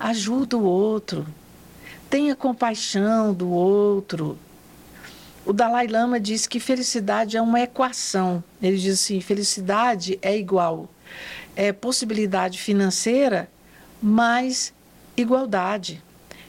ajuda 0.00 0.56
o 0.56 0.64
outro, 0.64 1.26
tenha 2.08 2.34
compaixão 2.34 3.32
do 3.32 3.50
outro. 3.50 4.36
O 5.46 5.52
Dalai 5.52 5.86
Lama 5.86 6.18
diz 6.18 6.46
que 6.46 6.58
felicidade 6.58 7.36
é 7.36 7.42
uma 7.42 7.60
equação. 7.60 8.42
Ele 8.60 8.76
diz 8.76 8.94
assim: 8.94 9.20
felicidade 9.20 10.18
é 10.22 10.36
igual 10.36 10.88
é 11.56 11.72
possibilidade 11.72 12.58
financeira 12.58 13.50
mais 14.00 14.72
igualdade. 15.16 16.02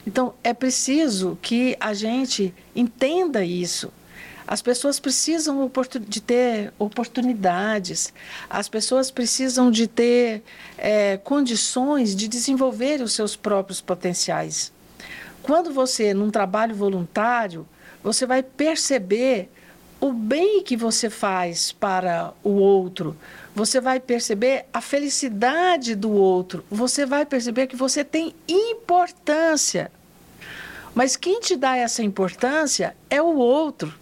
Então, 0.06 0.34
é 0.42 0.52
preciso 0.52 1.38
que 1.40 1.76
a 1.78 1.94
gente 1.94 2.54
entenda 2.74 3.44
isso. 3.44 3.92
As 4.52 4.60
pessoas 4.60 5.00
precisam 5.00 5.66
de 5.98 6.20
ter 6.20 6.74
oportunidades, 6.78 8.12
as 8.50 8.68
pessoas 8.68 9.10
precisam 9.10 9.70
de 9.70 9.86
ter 9.86 10.42
é, 10.76 11.16
condições 11.16 12.14
de 12.14 12.28
desenvolver 12.28 13.00
os 13.00 13.14
seus 13.14 13.34
próprios 13.34 13.80
potenciais. 13.80 14.70
Quando 15.42 15.72
você, 15.72 16.12
num 16.12 16.30
trabalho 16.30 16.74
voluntário, 16.74 17.66
você 18.04 18.26
vai 18.26 18.42
perceber 18.42 19.48
o 19.98 20.12
bem 20.12 20.62
que 20.62 20.76
você 20.76 21.08
faz 21.08 21.72
para 21.72 22.34
o 22.44 22.50
outro, 22.50 23.16
você 23.54 23.80
vai 23.80 23.98
perceber 24.00 24.66
a 24.70 24.82
felicidade 24.82 25.94
do 25.94 26.12
outro, 26.12 26.62
você 26.70 27.06
vai 27.06 27.24
perceber 27.24 27.68
que 27.68 27.74
você 27.76 28.04
tem 28.04 28.34
importância. 28.46 29.90
Mas 30.94 31.16
quem 31.16 31.40
te 31.40 31.56
dá 31.56 31.74
essa 31.74 32.02
importância 32.02 32.94
é 33.08 33.22
o 33.22 33.34
outro. 33.34 34.01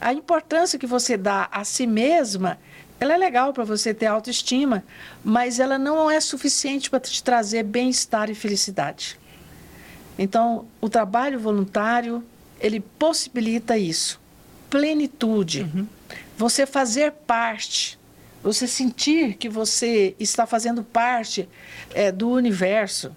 A 0.00 0.12
importância 0.12 0.78
que 0.78 0.86
você 0.86 1.16
dá 1.16 1.48
a 1.50 1.64
si 1.64 1.86
mesma, 1.86 2.58
ela 3.00 3.14
é 3.14 3.16
legal 3.16 3.52
para 3.52 3.64
você 3.64 3.92
ter 3.92 4.06
autoestima, 4.06 4.84
mas 5.24 5.58
ela 5.58 5.78
não 5.78 6.10
é 6.10 6.20
suficiente 6.20 6.88
para 6.90 7.00
te 7.00 7.22
trazer 7.22 7.62
bem-estar 7.62 8.30
e 8.30 8.34
felicidade. 8.34 9.18
Então, 10.18 10.66
o 10.80 10.88
trabalho 10.88 11.38
voluntário, 11.38 12.24
ele 12.60 12.80
possibilita 12.80 13.78
isso. 13.78 14.20
Plenitude. 14.68 15.62
Uhum. 15.62 15.86
Você 16.36 16.66
fazer 16.66 17.12
parte, 17.12 17.98
você 18.42 18.66
sentir 18.66 19.34
que 19.34 19.48
você 19.48 20.14
está 20.18 20.46
fazendo 20.46 20.82
parte 20.82 21.48
é, 21.94 22.10
do 22.10 22.30
universo, 22.30 23.14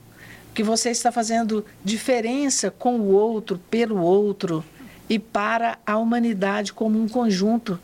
que 0.53 0.63
você 0.63 0.89
está 0.89 1.11
fazendo 1.11 1.65
diferença 1.83 2.69
com 2.69 2.99
o 2.99 3.11
outro, 3.13 3.59
pelo 3.69 3.99
outro 4.01 4.63
e 5.11 5.19
para 5.19 5.77
a 5.85 5.97
humanidade 5.97 6.71
como 6.71 6.97
um 6.97 7.05
conjunto. 7.05 7.77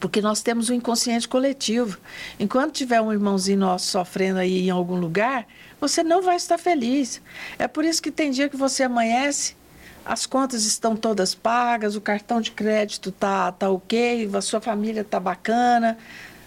Porque 0.00 0.22
nós 0.22 0.40
temos 0.40 0.70
um 0.70 0.72
inconsciente 0.72 1.28
coletivo. 1.28 1.98
Enquanto 2.38 2.72
tiver 2.72 3.02
um 3.02 3.12
irmãozinho 3.12 3.58
nosso 3.58 3.90
sofrendo 3.90 4.38
aí 4.38 4.66
em 4.66 4.70
algum 4.70 4.96
lugar, 4.96 5.46
você 5.78 6.02
não 6.02 6.22
vai 6.22 6.36
estar 6.36 6.56
feliz. 6.56 7.20
É 7.58 7.68
por 7.68 7.84
isso 7.84 8.00
que 8.00 8.10
tem 8.10 8.30
dia 8.30 8.48
que 8.48 8.56
você 8.56 8.84
amanhece, 8.84 9.54
as 10.02 10.24
contas 10.24 10.64
estão 10.64 10.96
todas 10.96 11.34
pagas, 11.34 11.94
o 11.96 12.00
cartão 12.00 12.40
de 12.40 12.52
crédito 12.52 13.12
tá, 13.12 13.52
tá 13.52 13.68
ok, 13.68 14.30
a 14.32 14.40
sua 14.40 14.58
família 14.58 15.04
tá 15.04 15.20
bacana, 15.20 15.98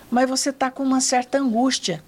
mas 0.09 0.27
você 0.27 0.49
está 0.49 0.71
com 0.71 0.81
uma 0.81 0.99
certa 0.99 1.37
angústia. 1.37 2.03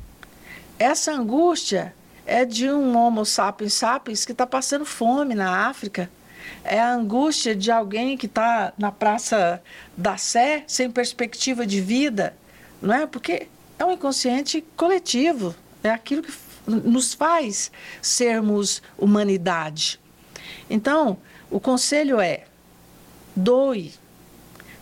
Essa 0.79 1.11
angústia 1.11 1.93
é 2.25 2.43
de 2.43 2.71
um 2.71 2.97
Homo 2.97 3.23
sapiens 3.23 3.75
sapiens 3.75 4.25
que 4.25 4.31
está 4.31 4.47
passando 4.47 4.83
fome 4.83 5.35
na 5.35 5.67
África 5.67 6.09
é 6.63 6.79
a 6.79 6.93
angústia 6.93 7.55
de 7.55 7.71
alguém 7.71 8.17
que 8.17 8.25
está 8.25 8.73
na 8.77 8.91
Praça 8.91 9.61
da 9.95 10.17
Sé, 10.17 10.63
sem 10.67 10.89
perspectiva 10.89 11.65
de 11.65 11.79
vida, 11.81 12.35
não 12.81 12.93
é? 12.93 13.07
Porque 13.07 13.47
é 13.77 13.85
um 13.85 13.91
inconsciente 13.91 14.63
coletivo, 14.75 15.55
é 15.83 15.89
aquilo 15.89 16.23
que 16.23 16.33
nos 16.67 17.13
faz 17.13 17.71
sermos 18.01 18.81
humanidade. 18.97 19.99
Então, 20.69 21.17
o 21.49 21.59
conselho 21.59 22.19
é: 22.19 22.45
doe, 23.35 23.93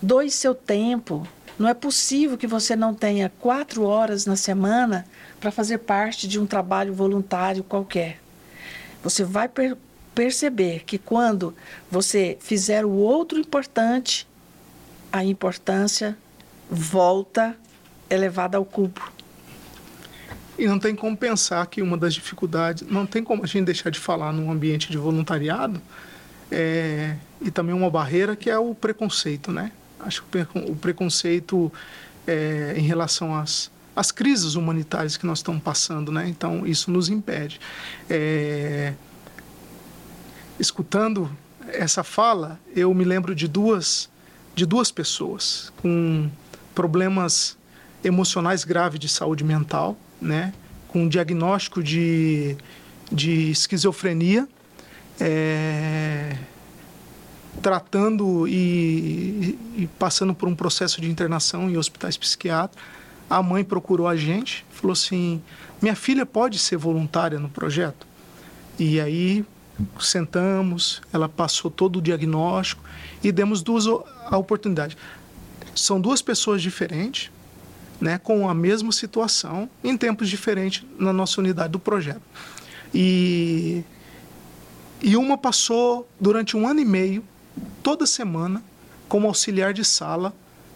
doe 0.02 0.30
seu 0.30 0.56
tempo. 0.56 1.28
Não 1.58 1.70
é 1.70 1.74
possível 1.74 2.38
que 2.38 2.48
você 2.48 2.76
não 2.76 2.96
tenha 2.96 3.32
quatro 3.40 3.84
horas 3.84 4.26
na 4.26 4.36
semana 4.36 5.06
para 5.40 5.52
fazer 5.52 5.78
parte 5.80 6.28
de 6.28 6.40
um 6.40 6.48
trabalho 6.48 6.94
voluntário 6.94 7.64
qualquer. 7.64 8.20
Você 9.04 9.24
vai 9.24 9.48
perceber 10.14 10.84
que 10.86 10.98
quando 10.98 11.54
você 11.90 12.38
fizer 12.40 12.86
o 12.86 12.92
outro 12.92 13.40
importante, 13.40 14.28
a 15.12 15.24
importância 15.24 16.18
volta 16.70 17.56
elevada 18.10 18.58
ao 18.58 18.66
cubo. 18.66 19.02
E 20.58 20.68
não 20.68 20.78
tem 20.78 20.96
como 20.96 21.18
pensar 21.18 21.66
que 21.68 21.82
uma 21.82 21.98
das 21.98 22.14
dificuldades, 22.14 22.88
não 22.88 23.06
tem 23.06 23.24
como 23.24 23.44
a 23.44 23.48
gente 23.48 23.66
deixar 23.66 23.90
de 23.90 24.00
falar 24.00 24.32
num 24.32 24.52
ambiente 24.52 24.92
de 24.92 24.98
voluntariado, 24.98 25.82
é, 26.52 27.16
e 27.42 27.50
também 27.50 27.74
uma 27.74 27.90
barreira 27.90 28.36
que 28.36 28.50
é 28.50 28.58
o 28.58 28.76
preconceito, 28.76 29.52
né? 29.52 29.72
Acho 30.00 30.24
que 30.24 30.48
o 30.56 30.76
preconceito 30.76 31.72
é, 32.28 32.76
em 32.78 32.84
relação 32.84 33.36
às, 33.36 33.72
às 33.96 34.12
crises 34.12 34.54
humanitárias 34.54 35.18
que 35.18 35.26
nós 35.26 35.40
estamos 35.40 35.64
passando, 35.64 36.12
né? 36.12 36.28
Então, 36.28 36.68
isso 36.68 36.92
nos 36.92 37.10
impede. 37.10 37.60
É, 38.10 38.94
escutando 40.60 41.30
essa 41.68 42.04
fala, 42.04 42.60
eu 42.76 42.94
me 42.94 43.04
lembro 43.04 43.34
de 43.34 43.48
duas, 43.48 44.10
de 44.56 44.66
duas 44.66 44.92
pessoas 44.92 45.72
com 45.82 46.30
problemas 46.76 47.58
emocionais 48.04 48.64
graves 48.64 49.00
de 49.00 49.08
saúde 49.08 49.44
mental, 49.44 49.98
né? 50.22 50.54
com 50.88 51.04
um 51.04 51.10
diagnóstico 51.10 51.82
de, 51.82 52.56
de 53.12 53.50
esquizofrenia, 53.50 54.48
é, 55.20 56.38
tratando 57.62 58.48
e, 58.48 59.58
e, 59.76 59.90
passando 59.98 60.36
por 60.36 60.48
um 60.48 60.56
processo 60.56 61.02
de 61.02 61.10
internação 61.10 61.70
em 61.70 61.78
hospitais 61.78 62.16
psiquiátricos. 62.16 62.84
A 63.30 63.42
mãe 63.42 63.64
procurou 63.64 64.08
a 64.08 64.16
gente, 64.16 64.64
falou 64.70 64.94
assim: 64.94 65.42
minha 65.82 65.96
filha 65.96 66.26
pode 66.26 66.60
ser 66.60 66.78
voluntária 66.78 67.40
no 67.40 67.50
projeto? 67.50 68.06
E 68.78 69.00
aí 69.00 69.46
sentamos, 70.00 71.02
ela 71.12 71.28
passou 71.28 71.70
todo 71.70 71.98
o 71.98 72.02
diagnóstico 72.02 72.84
e 73.24 73.32
demos 73.32 73.62
duas 73.62 73.86
a 73.88 74.38
oportunidade. 74.38 74.98
São 75.76 76.00
duas 76.00 76.22
pessoas 76.22 76.62
diferentes, 76.62 77.32
né, 78.00 78.18
com 78.18 78.50
a 78.50 78.54
mesma 78.54 78.92
situação, 78.92 79.70
em 79.84 79.98
tempos 79.98 80.30
diferentes 80.30 80.86
na 81.00 81.14
nossa 81.14 81.40
unidade 81.40 81.72
do 81.72 81.80
projeto. 81.80 82.22
E, 82.94 83.84
e 85.02 85.16
uma 85.18 85.38
passou 85.38 86.08
durante 86.20 86.56
um 86.56 86.68
ano 86.68 86.80
e 86.80 86.86
meio, 86.86 87.24
toda 87.82 88.06
semana, 88.06 88.64
como 89.08 89.28
auxiliar 89.28 89.74
de 89.74 89.84
sala 89.84 90.34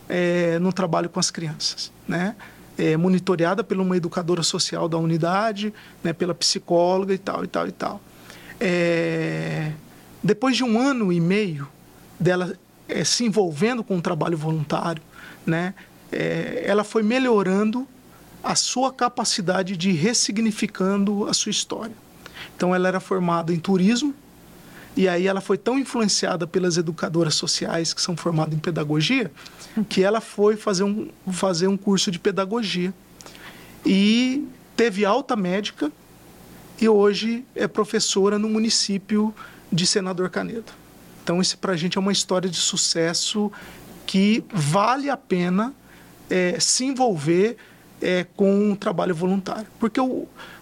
é, 0.09 0.57
no 0.59 0.71
trabalho 0.71 1.09
com 1.09 1.19
as 1.19 1.29
crianças, 1.29 1.91
né? 2.07 2.35
É, 2.77 2.95
monitoreada 2.95 3.63
por 3.63 3.75
uma 3.77 3.97
educadora 3.97 4.43
social 4.43 4.87
da 4.87 4.97
unidade, 4.99 5.73
né, 6.03 6.13
pela 6.13 6.35
psicóloga 6.35 7.11
e 7.11 7.17
tal, 7.17 7.43
e 7.43 7.47
tal, 7.47 7.67
e 7.67 7.71
tal. 7.71 7.99
É, 8.59 9.71
depois 10.23 10.55
de 10.57 10.63
um 10.63 10.79
ano 10.79 11.11
e 11.13 11.19
meio 11.19 11.67
dela 12.19 12.57
é, 12.87 13.03
se 13.03 13.23
envolvendo 13.23 13.83
com 13.83 13.97
o 13.97 14.01
trabalho 14.01 14.37
voluntário, 14.37 15.01
né, 15.45 15.73
é, 16.11 16.63
ela 16.65 16.83
foi 16.83 17.03
melhorando 17.03 17.87
a 18.43 18.55
sua 18.55 18.93
capacidade 18.93 19.75
de 19.75 19.91
ressignificando 19.91 21.27
a 21.27 21.33
sua 21.33 21.49
história. 21.49 21.95
Então, 22.55 22.73
ela 22.73 22.87
era 22.87 22.99
formada 22.99 23.53
em 23.53 23.59
turismo, 23.59 24.13
e 24.95 25.07
aí 25.07 25.27
ela 25.27 25.41
foi 25.41 25.57
tão 25.57 25.77
influenciada 25.77 26.47
pelas 26.47 26.77
educadoras 26.77 27.35
sociais 27.35 27.93
que 27.93 28.01
são 28.01 28.17
formadas 28.17 28.55
em 28.55 28.59
pedagogia, 28.59 29.31
que 29.89 30.03
ela 30.03 30.19
foi 30.19 30.55
fazer 30.55 30.83
um, 30.83 31.09
fazer 31.31 31.67
um 31.67 31.77
curso 31.77 32.09
de 32.09 32.17
pedagogia. 32.17 32.93
E 33.85 34.47
teve 34.75 35.05
alta 35.05 35.35
médica 35.35 35.91
e 36.80 36.88
hoje 36.88 37.43
é 37.55 37.67
professora 37.67 38.38
no 38.38 38.49
município 38.49 39.34
de 39.71 39.86
Senador 39.86 40.30
Canedo. 40.30 40.71
Então, 41.23 41.41
isso 41.41 41.57
para 41.57 41.73
a 41.73 41.75
gente 41.75 41.97
é 41.97 42.01
uma 42.01 42.11
história 42.11 42.49
de 42.49 42.57
sucesso 42.57 43.51
que 44.05 44.43
vale 44.53 45.09
a 45.09 45.17
pena 45.17 45.73
é, 46.30 46.57
se 46.59 46.86
envolver 46.86 47.57
é, 48.01 48.25
com 48.36 48.71
o 48.71 48.75
trabalho 48.75 49.13
voluntário. 49.13 49.67
Porque, 49.80 49.99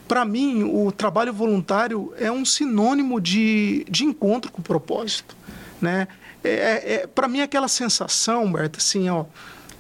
para 0.08 0.26
mim, 0.26 0.64
o 0.64 0.92
trabalho 0.92 1.34
voluntário 1.34 2.14
é 2.18 2.32
um 2.32 2.44
sinônimo 2.44 3.22
de, 3.22 3.86
de 3.90 4.06
encontro 4.06 4.52
com 4.52 4.62
o 4.62 4.64
propósito. 4.64 5.36
Né? 5.82 6.08
É, 6.44 6.50
é, 6.50 6.94
é 6.94 7.08
para 7.08 7.28
mim, 7.28 7.40
é 7.40 7.44
aquela 7.44 7.68
sensação, 7.68 8.52
Berta, 8.52 8.80
assim, 8.80 9.10
ó, 9.10 9.26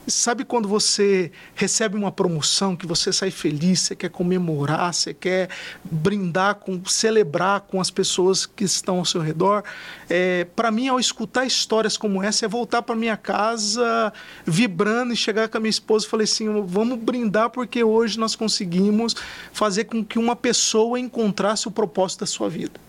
Sabe 0.07 0.45
quando 0.45 0.67
você 0.67 1.31
recebe 1.55 1.97
uma 1.97 2.11
promoção 2.11 2.75
que 2.75 2.85
você 2.85 3.11
sai 3.11 3.31
feliz, 3.31 3.79
você 3.79 3.95
quer 3.95 4.09
comemorar, 4.09 4.93
você 4.93 5.15
quer 5.15 5.49
brindar, 5.83 6.55
com, 6.55 6.85
celebrar 6.85 7.61
com 7.61 7.81
as 7.81 7.89
pessoas 7.89 8.45
que 8.45 8.63
estão 8.63 8.99
ao 8.99 9.05
seu 9.05 9.19
redor? 9.19 9.63
É, 10.07 10.45
para 10.55 10.69
mim, 10.69 10.87
ao 10.87 10.99
escutar 10.99 11.45
histórias 11.45 11.97
como 11.97 12.21
essa, 12.21 12.45
é 12.45 12.47
voltar 12.47 12.83
para 12.83 12.95
minha 12.95 13.17
casa 13.17 14.13
vibrando 14.45 15.11
e 15.11 15.15
chegar 15.15 15.49
com 15.49 15.57
a 15.57 15.59
minha 15.59 15.71
esposa 15.71 16.05
e 16.05 16.09
falei 16.09 16.25
assim: 16.25 16.47
vamos 16.67 16.99
brindar 16.99 17.49
porque 17.49 17.83
hoje 17.83 18.19
nós 18.19 18.35
conseguimos 18.35 19.15
fazer 19.51 19.85
com 19.85 20.05
que 20.05 20.19
uma 20.19 20.35
pessoa 20.35 20.99
encontrasse 20.99 21.67
o 21.67 21.71
propósito 21.71 22.19
da 22.19 22.27
sua 22.27 22.47
vida. 22.47 22.79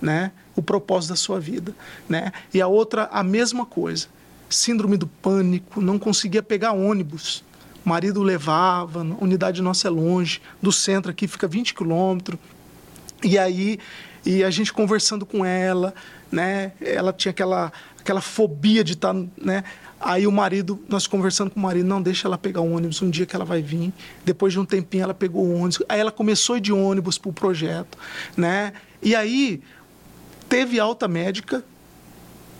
Né? 0.00 0.30
O 0.54 0.62
propósito 0.62 1.10
da 1.10 1.16
sua 1.16 1.40
vida. 1.40 1.74
Né? 2.08 2.32
E 2.54 2.60
a 2.60 2.68
outra, 2.68 3.08
a 3.10 3.24
mesma 3.24 3.66
coisa 3.66 4.19
síndrome 4.50 4.96
do 4.96 5.06
pânico, 5.06 5.80
não 5.80 5.98
conseguia 5.98 6.42
pegar 6.42 6.72
ônibus. 6.72 7.44
O 7.84 7.88
marido 7.88 8.22
levava, 8.22 9.00
a 9.00 9.24
unidade 9.24 9.62
nossa 9.62 9.88
é 9.88 9.90
longe, 9.90 10.42
do 10.60 10.70
centro 10.70 11.10
aqui 11.10 11.26
fica 11.26 11.48
20 11.48 11.74
quilômetros. 11.74 12.38
E 13.22 13.38
aí, 13.38 13.78
e 14.24 14.44
a 14.44 14.50
gente 14.50 14.72
conversando 14.72 15.24
com 15.24 15.44
ela, 15.44 15.94
né? 16.30 16.72
Ela 16.80 17.12
tinha 17.12 17.30
aquela, 17.30 17.72
aquela 17.98 18.20
fobia 18.20 18.84
de 18.84 18.94
estar, 18.94 19.14
tá, 19.14 19.20
né? 19.40 19.64
Aí 19.98 20.26
o 20.26 20.32
marido, 20.32 20.82
nós 20.88 21.06
conversando 21.06 21.50
com 21.50 21.60
o 21.60 21.62
marido, 21.62 21.86
não 21.86 22.00
deixa 22.00 22.26
ela 22.26 22.38
pegar 22.38 22.62
o 22.62 22.72
ônibus, 22.72 23.02
um 23.02 23.10
dia 23.10 23.26
que 23.26 23.36
ela 23.36 23.44
vai 23.44 23.60
vir. 23.60 23.92
Depois 24.24 24.52
de 24.52 24.58
um 24.58 24.64
tempinho 24.64 25.04
ela 25.04 25.14
pegou 25.14 25.44
o 25.44 25.54
ônibus. 25.54 25.82
Aí 25.88 26.00
ela 26.00 26.10
começou 26.10 26.58
de 26.58 26.72
ônibus 26.72 27.18
para 27.18 27.30
o 27.30 27.32
projeto, 27.32 27.98
né? 28.36 28.72
E 29.02 29.14
aí 29.14 29.62
teve 30.48 30.80
alta 30.80 31.06
médica, 31.06 31.62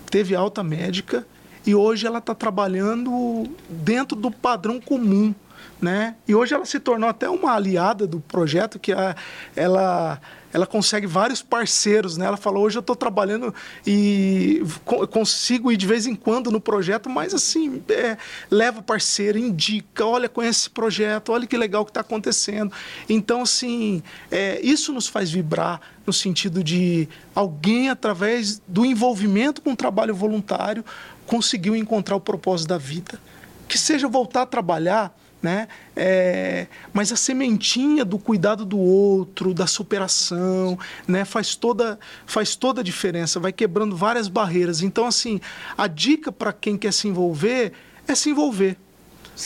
teve 0.09 0.35
alta 0.35 0.63
médica 0.63 1.25
e 1.65 1.75
hoje 1.75 2.07
ela 2.07 2.19
está 2.19 2.33
trabalhando 2.33 3.49
dentro 3.69 4.15
do 4.15 4.31
padrão 4.31 4.79
comum. 4.79 5.33
Né? 5.81 6.15
E 6.27 6.35
hoje 6.35 6.53
ela 6.53 6.65
se 6.65 6.79
tornou 6.79 7.09
até 7.09 7.27
uma 7.27 7.53
aliada 7.55 8.05
do 8.05 8.19
projeto, 8.19 8.77
que 8.77 8.93
a, 8.93 9.15
ela, 9.55 10.21
ela 10.53 10.67
consegue 10.67 11.07
vários 11.07 11.41
parceiros. 11.41 12.17
Né? 12.17 12.25
Ela 12.27 12.37
falou: 12.37 12.63
hoje 12.63 12.77
eu 12.77 12.81
estou 12.81 12.95
trabalhando 12.95 13.53
e 13.85 14.61
consigo 15.09 15.71
ir 15.71 15.77
de 15.77 15.87
vez 15.87 16.05
em 16.05 16.13
quando 16.13 16.51
no 16.51 16.61
projeto, 16.61 17.09
mas 17.09 17.33
assim, 17.33 17.81
é, 17.89 18.15
leva 18.49 18.83
parceiro, 18.83 19.39
indica: 19.39 20.05
olha, 20.05 20.29
conhece 20.29 20.61
esse 20.61 20.69
projeto, 20.69 21.31
olha 21.31 21.47
que 21.47 21.57
legal 21.57 21.83
que 21.83 21.89
está 21.89 22.01
acontecendo. 22.01 22.71
Então, 23.09 23.41
assim, 23.41 24.03
é, 24.29 24.59
isso 24.61 24.93
nos 24.93 25.07
faz 25.07 25.31
vibrar 25.31 25.81
no 26.05 26.13
sentido 26.13 26.63
de 26.63 27.07
alguém, 27.33 27.89
através 27.89 28.61
do 28.67 28.85
envolvimento 28.85 29.61
com 29.61 29.71
o 29.71 29.75
trabalho 29.75 30.13
voluntário, 30.13 30.83
conseguiu 31.31 31.77
encontrar 31.77 32.17
o 32.17 32.19
propósito 32.19 32.67
da 32.67 32.77
vida. 32.77 33.17
Que 33.65 33.77
seja 33.77 34.05
voltar 34.05 34.41
a 34.41 34.45
trabalhar, 34.45 35.17
né? 35.41 35.69
É, 35.95 36.67
mas 36.91 37.09
a 37.13 37.15
sementinha 37.15 38.03
do 38.03 38.19
cuidado 38.19 38.65
do 38.65 38.77
outro, 38.77 39.53
da 39.53 39.65
superação, 39.65 40.77
né? 41.07 41.23
Faz 41.23 41.55
toda, 41.55 41.97
faz 42.25 42.57
toda 42.57 42.81
a 42.81 42.83
diferença, 42.83 43.39
vai 43.39 43.53
quebrando 43.53 43.95
várias 43.95 44.27
barreiras. 44.27 44.81
Então, 44.81 45.05
assim, 45.05 45.39
a 45.77 45.87
dica 45.87 46.33
para 46.33 46.51
quem 46.51 46.77
quer 46.77 46.91
se 46.91 47.07
envolver 47.07 47.71
é 48.05 48.13
se 48.13 48.29
envolver, 48.29 48.75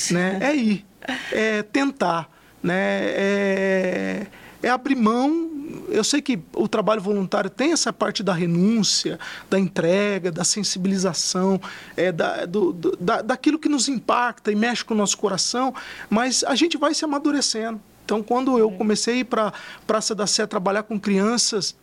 né? 0.10 0.40
É 0.42 0.56
ir, 0.56 0.86
é 1.32 1.62
tentar, 1.62 2.28
né? 2.64 3.04
É, 3.14 4.28
é 4.64 4.70
abrir 4.70 4.96
mão 4.96 5.55
eu 5.90 6.04
sei 6.04 6.22
que 6.22 6.40
o 6.54 6.68
trabalho 6.68 7.02
voluntário 7.02 7.50
tem 7.50 7.72
essa 7.72 7.92
parte 7.92 8.22
da 8.24 8.34
renúncia, 8.34 9.20
da 9.50 9.60
entrega, 9.60 10.32
da 10.32 10.44
sensibilização, 10.44 11.60
é, 11.96 12.12
da, 12.12 12.46
do, 12.46 12.72
do, 12.74 12.98
da, 12.98 13.22
daquilo 13.22 13.60
que 13.60 13.70
nos 13.70 13.88
impacta 13.88 14.52
e 14.52 14.56
mexe 14.56 14.84
com 14.84 14.94
o 14.94 14.98
nosso 14.98 15.18
coração, 15.18 15.74
mas 16.10 16.44
a 16.44 16.56
gente 16.56 16.78
vai 16.78 16.94
se 16.94 17.04
amadurecendo. 17.06 17.80
Então, 18.04 18.22
quando 18.22 18.60
eu 18.60 18.70
comecei 18.72 19.24
para 19.24 19.52
Praça 19.88 20.14
da 20.14 20.28
Sé 20.28 20.46
trabalhar 20.46 20.84
com 20.84 21.00
crianças 21.00 21.76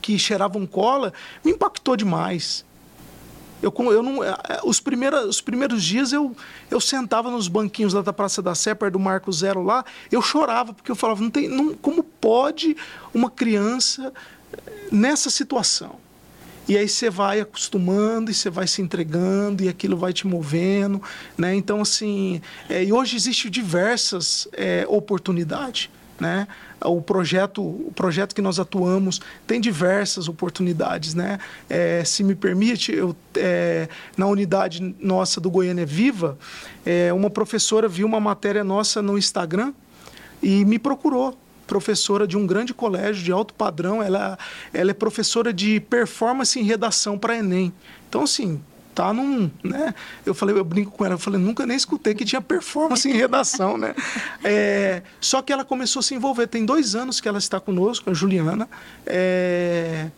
que 0.00 0.18
cheiravam 0.18 0.66
cola, 0.66 1.12
me 1.44 1.52
impactou 1.52 1.96
demais. 1.96 2.64
Eu, 3.62 3.72
eu 3.92 4.02
não, 4.02 4.22
é, 4.22 4.30
é, 4.48 4.60
os, 4.64 4.80
primeiros, 4.80 5.24
os 5.24 5.40
primeiros 5.40 5.82
dias 5.82 6.12
eu, 6.12 6.36
eu 6.70 6.80
sentava 6.80 7.30
nos 7.30 7.46
banquinhos 7.46 7.92
da 7.92 8.12
Praça 8.12 8.42
da 8.42 8.54
Sé, 8.54 8.74
perto 8.74 8.94
do 8.94 8.98
Marco 8.98 9.30
Zero 9.32 9.62
lá, 9.62 9.84
eu 10.10 10.20
chorava, 10.20 10.74
porque 10.74 10.90
eu 10.90 10.96
falava, 10.96 11.22
não 11.22 11.30
tem, 11.30 11.48
não, 11.48 11.72
como 11.74 12.02
pode 12.02 12.76
uma 13.14 13.30
criança 13.30 14.12
nessa 14.90 15.30
situação? 15.30 15.96
E 16.68 16.76
aí 16.76 16.88
você 16.88 17.10
vai 17.10 17.40
acostumando 17.40 18.30
e 18.30 18.34
você 18.34 18.48
vai 18.48 18.66
se 18.66 18.80
entregando 18.80 19.64
e 19.64 19.68
aquilo 19.68 19.96
vai 19.96 20.12
te 20.12 20.26
movendo, 20.26 21.02
né? 21.36 21.54
Então, 21.54 21.80
assim, 21.80 22.40
é, 22.68 22.84
e 22.84 22.92
hoje 22.92 23.16
existem 23.16 23.50
diversas 23.50 24.46
é, 24.52 24.84
oportunidades, 24.88 25.90
né? 26.20 26.46
O 26.84 27.00
projeto, 27.00 27.62
o 27.62 27.92
projeto 27.94 28.34
que 28.34 28.42
nós 28.42 28.58
atuamos 28.58 29.20
tem 29.46 29.60
diversas 29.60 30.28
oportunidades, 30.28 31.14
né? 31.14 31.38
É, 31.68 32.04
se 32.04 32.22
me 32.22 32.34
permite, 32.34 32.92
eu, 32.92 33.14
é, 33.36 33.88
na 34.16 34.26
unidade 34.26 34.94
nossa 35.00 35.40
do 35.40 35.50
Goiânia 35.50 35.86
Viva, 35.86 36.38
é, 36.84 37.12
uma 37.12 37.30
professora 37.30 37.88
viu 37.88 38.06
uma 38.06 38.20
matéria 38.20 38.64
nossa 38.64 39.00
no 39.00 39.18
Instagram 39.18 39.72
e 40.42 40.64
me 40.64 40.78
procurou 40.78 41.36
professora 41.66 42.26
de 42.26 42.36
um 42.36 42.46
grande 42.46 42.74
colégio 42.74 43.22
de 43.22 43.32
alto 43.32 43.54
padrão, 43.54 44.02
ela, 44.02 44.38
ela 44.74 44.90
é 44.90 44.94
professora 44.94 45.52
de 45.52 45.80
performance 45.80 46.58
em 46.58 46.64
redação 46.64 47.16
para 47.16 47.38
Enem. 47.38 47.72
Então, 48.08 48.24
assim, 48.24 48.60
tá 48.94 49.12
num, 49.12 49.50
né? 49.62 49.94
Eu 50.24 50.34
falei, 50.34 50.56
eu 50.56 50.64
brinco 50.64 50.90
com 50.90 51.04
ela, 51.04 51.14
eu 51.14 51.18
falei, 51.18 51.40
nunca 51.40 51.66
nem 51.66 51.76
escutei 51.76 52.14
que 52.14 52.24
tinha 52.24 52.40
performance 52.40 53.08
em 53.08 53.14
redação, 53.14 53.76
né? 53.76 53.94
É, 54.44 55.02
só 55.20 55.40
que 55.40 55.52
ela 55.52 55.64
começou 55.64 56.00
a 56.00 56.02
se 56.02 56.14
envolver. 56.14 56.46
Tem 56.46 56.64
dois 56.64 56.94
anos 56.94 57.20
que 57.20 57.28
ela 57.28 57.38
está 57.38 57.60
conosco, 57.60 58.10
a 58.10 58.14
Juliana. 58.14 58.68
É, 59.06 60.10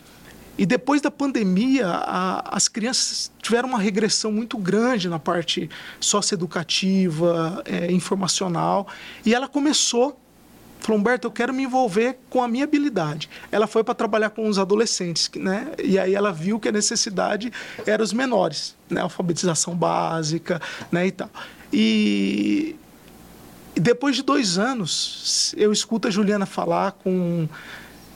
e 0.56 0.64
depois 0.64 1.02
da 1.02 1.10
pandemia, 1.10 1.86
a, 1.86 2.56
as 2.56 2.68
crianças 2.68 3.30
tiveram 3.42 3.68
uma 3.68 3.78
regressão 3.78 4.32
muito 4.32 4.56
grande 4.56 5.08
na 5.08 5.18
parte 5.18 5.68
socioeducativa, 5.98 7.62
é, 7.64 7.92
informacional. 7.92 8.86
E 9.26 9.34
ela 9.34 9.48
começou 9.48 10.18
falou, 10.86 11.00
Humberto, 11.00 11.26
eu 11.26 11.30
quero 11.30 11.52
me 11.52 11.62
envolver 11.62 12.18
com 12.28 12.42
a 12.42 12.48
minha 12.48 12.64
habilidade. 12.64 13.28
Ela 13.50 13.66
foi 13.66 13.82
para 13.82 13.94
trabalhar 13.94 14.30
com 14.30 14.46
os 14.48 14.58
adolescentes, 14.58 15.30
né? 15.36 15.72
E 15.82 15.98
aí 15.98 16.14
ela 16.14 16.32
viu 16.32 16.60
que 16.60 16.68
a 16.68 16.72
necessidade 16.72 17.52
era 17.86 18.02
os 18.02 18.12
menores, 18.12 18.76
né? 18.90 19.00
Alfabetização 19.00 19.74
básica, 19.74 20.60
né? 20.92 21.06
E 21.06 21.10
tal. 21.10 21.30
E, 21.72 22.76
depois 23.74 24.16
de 24.16 24.22
dois 24.22 24.58
anos, 24.58 25.54
eu 25.56 25.72
escuto 25.72 26.06
a 26.06 26.10
Juliana 26.10 26.46
falar 26.46 26.92
com 26.92 27.48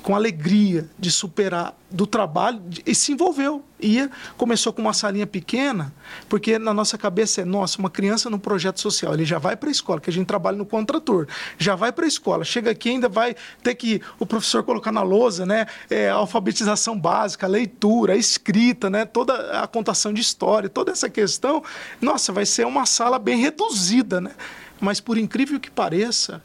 com 0.03 0.15
alegria 0.15 0.89
de 0.99 1.11
superar 1.11 1.77
do 1.91 2.07
trabalho 2.07 2.61
e 2.85 2.95
se 2.95 3.13
envolveu. 3.13 3.65
Ia, 3.81 4.11
começou 4.37 4.73
com 4.73 4.83
uma 4.83 4.93
salinha 4.93 5.27
pequena, 5.27 5.95
porque 6.29 6.59
na 6.59 6.75
nossa 6.75 6.99
cabeça 6.99 7.43
é, 7.43 7.45
nossa, 7.45 7.79
uma 7.79 7.89
criança 7.89 8.29
no 8.29 8.39
projeto 8.39 8.81
social, 8.81 9.15
ele 9.15 9.25
já 9.25 9.39
vai 9.39 9.57
para 9.57 9.69
a 9.69 9.73
escola, 9.73 10.01
que 10.01 10.11
a 10.11 10.13
gente 10.13 10.27
trabalha 10.27 10.57
no 10.57 10.67
contrator, 10.67 11.29
já 11.57 11.77
vai 11.77 11.93
para 11.93 12.05
a 12.05 12.09
escola, 12.09 12.45
chega 12.45 12.73
aqui 12.73 12.91
ainda 12.91 13.09
vai 13.09 13.37
ter 13.63 13.77
que 13.77 14.03
o 14.19 14.27
professor 14.27 14.65
colocar 14.65 14.91
na 14.91 15.03
lousa, 15.03 15.47
né, 15.47 15.67
é, 15.89 16.09
alfabetização 16.09 16.99
básica, 16.99 17.47
leitura, 17.47 18.17
escrita, 18.17 18.91
né, 18.91 19.05
toda 19.05 19.63
a 19.63 19.67
contação 19.69 20.13
de 20.13 20.21
história, 20.21 20.69
toda 20.69 20.91
essa 20.91 21.09
questão, 21.09 21.63
nossa, 22.01 22.33
vai 22.33 22.45
ser 22.45 22.67
uma 22.67 22.85
sala 22.85 23.19
bem 23.19 23.39
reduzida, 23.39 24.21
né? 24.21 24.33
Mas 24.81 25.01
por 25.01 25.19
incrível 25.19 25.59
que 25.59 25.71
pareça, 25.71 26.43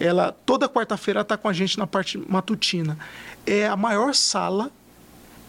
ela 0.00 0.34
toda 0.44 0.68
quarta-feira 0.68 1.20
está 1.20 1.36
com 1.36 1.48
a 1.48 1.52
gente 1.52 1.78
na 1.78 1.86
parte 1.86 2.18
matutina. 2.28 2.98
É 3.46 3.66
a 3.66 3.76
maior 3.76 4.14
sala 4.14 4.70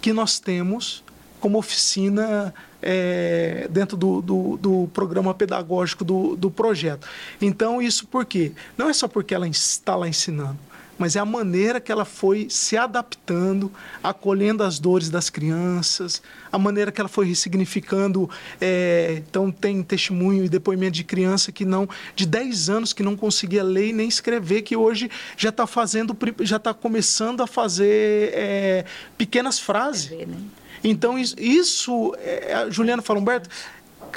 que 0.01 0.11
nós 0.11 0.39
temos 0.39 1.03
como 1.39 1.57
oficina 1.57 2.53
é, 2.81 3.67
dentro 3.69 3.97
do, 3.97 4.21
do, 4.21 4.57
do, 4.57 4.89
programa 4.93 5.33
pedagógico 5.33 6.05
do, 6.05 6.35
do 6.35 6.51
projeto. 6.51 7.07
Então, 7.41 7.81
isso 7.81 8.05
por 8.07 8.25
quê? 8.25 8.51
Não 8.77 8.89
é 8.89 8.93
só 8.93 9.07
porque 9.07 9.33
ela 9.33 9.47
está 9.47 9.95
lá 9.95 10.07
ensinando, 10.07 10.57
mas 11.01 11.15
é 11.15 11.19
a 11.19 11.25
maneira 11.25 11.81
que 11.81 11.91
ela 11.91 12.05
foi 12.05 12.45
se 12.47 12.77
adaptando, 12.77 13.71
acolhendo 14.03 14.61
as 14.61 14.77
dores 14.77 15.09
das 15.09 15.31
crianças, 15.31 16.21
a 16.51 16.59
maneira 16.59 16.91
que 16.91 17.01
ela 17.01 17.09
foi 17.09 17.25
ressignificando. 17.25 18.29
É, 18.61 19.23
então, 19.27 19.49
tem 19.49 19.81
testemunho 19.81 20.45
e 20.45 20.47
depoimento 20.47 20.91
de 20.91 21.03
criança 21.03 21.51
que 21.51 21.65
não, 21.65 21.89
de 22.15 22.27
10 22.27 22.69
anos, 22.69 22.93
que 22.93 23.01
não 23.01 23.17
conseguia 23.17 23.63
ler 23.63 23.87
e 23.87 23.93
nem 23.93 24.07
escrever, 24.07 24.61
que 24.61 24.75
hoje 24.75 25.09
já 25.35 25.49
está 25.49 25.65
fazendo, 25.65 26.15
já 26.41 26.57
está 26.57 26.71
começando 26.71 27.41
a 27.41 27.47
fazer 27.47 28.31
é, 28.35 28.85
pequenas 29.17 29.57
frases. 29.57 30.11
Né? 30.11 30.37
Então, 30.83 31.17
isso, 31.17 32.15
é, 32.19 32.53
a 32.53 32.69
Juliana 32.69 33.01
fala, 33.01 33.19
Humberto, 33.19 33.49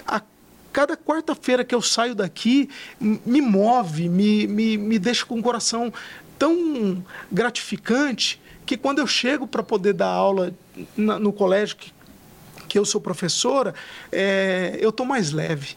a 0.06 0.20
cada 0.74 0.96
quarta-feira 0.96 1.64
que 1.64 1.72
eu 1.72 1.80
saio 1.80 2.16
daqui 2.16 2.68
me 3.00 3.40
move, 3.40 4.08
me, 4.08 4.44
me, 4.48 4.76
me 4.76 4.98
deixa 4.98 5.24
com 5.24 5.38
o 5.38 5.42
coração 5.42 5.92
tão 6.38 7.04
gratificante 7.30 8.40
que 8.66 8.76
quando 8.76 8.98
eu 8.98 9.06
chego 9.06 9.46
para 9.46 9.62
poder 9.62 9.92
dar 9.92 10.08
aula 10.08 10.54
na, 10.96 11.18
no 11.18 11.32
colégio 11.32 11.76
que, 11.76 11.92
que 12.68 12.78
eu 12.78 12.84
sou 12.84 13.00
professora, 13.00 13.74
é, 14.10 14.76
eu 14.80 14.90
estou 14.90 15.04
mais 15.04 15.32
leve. 15.32 15.76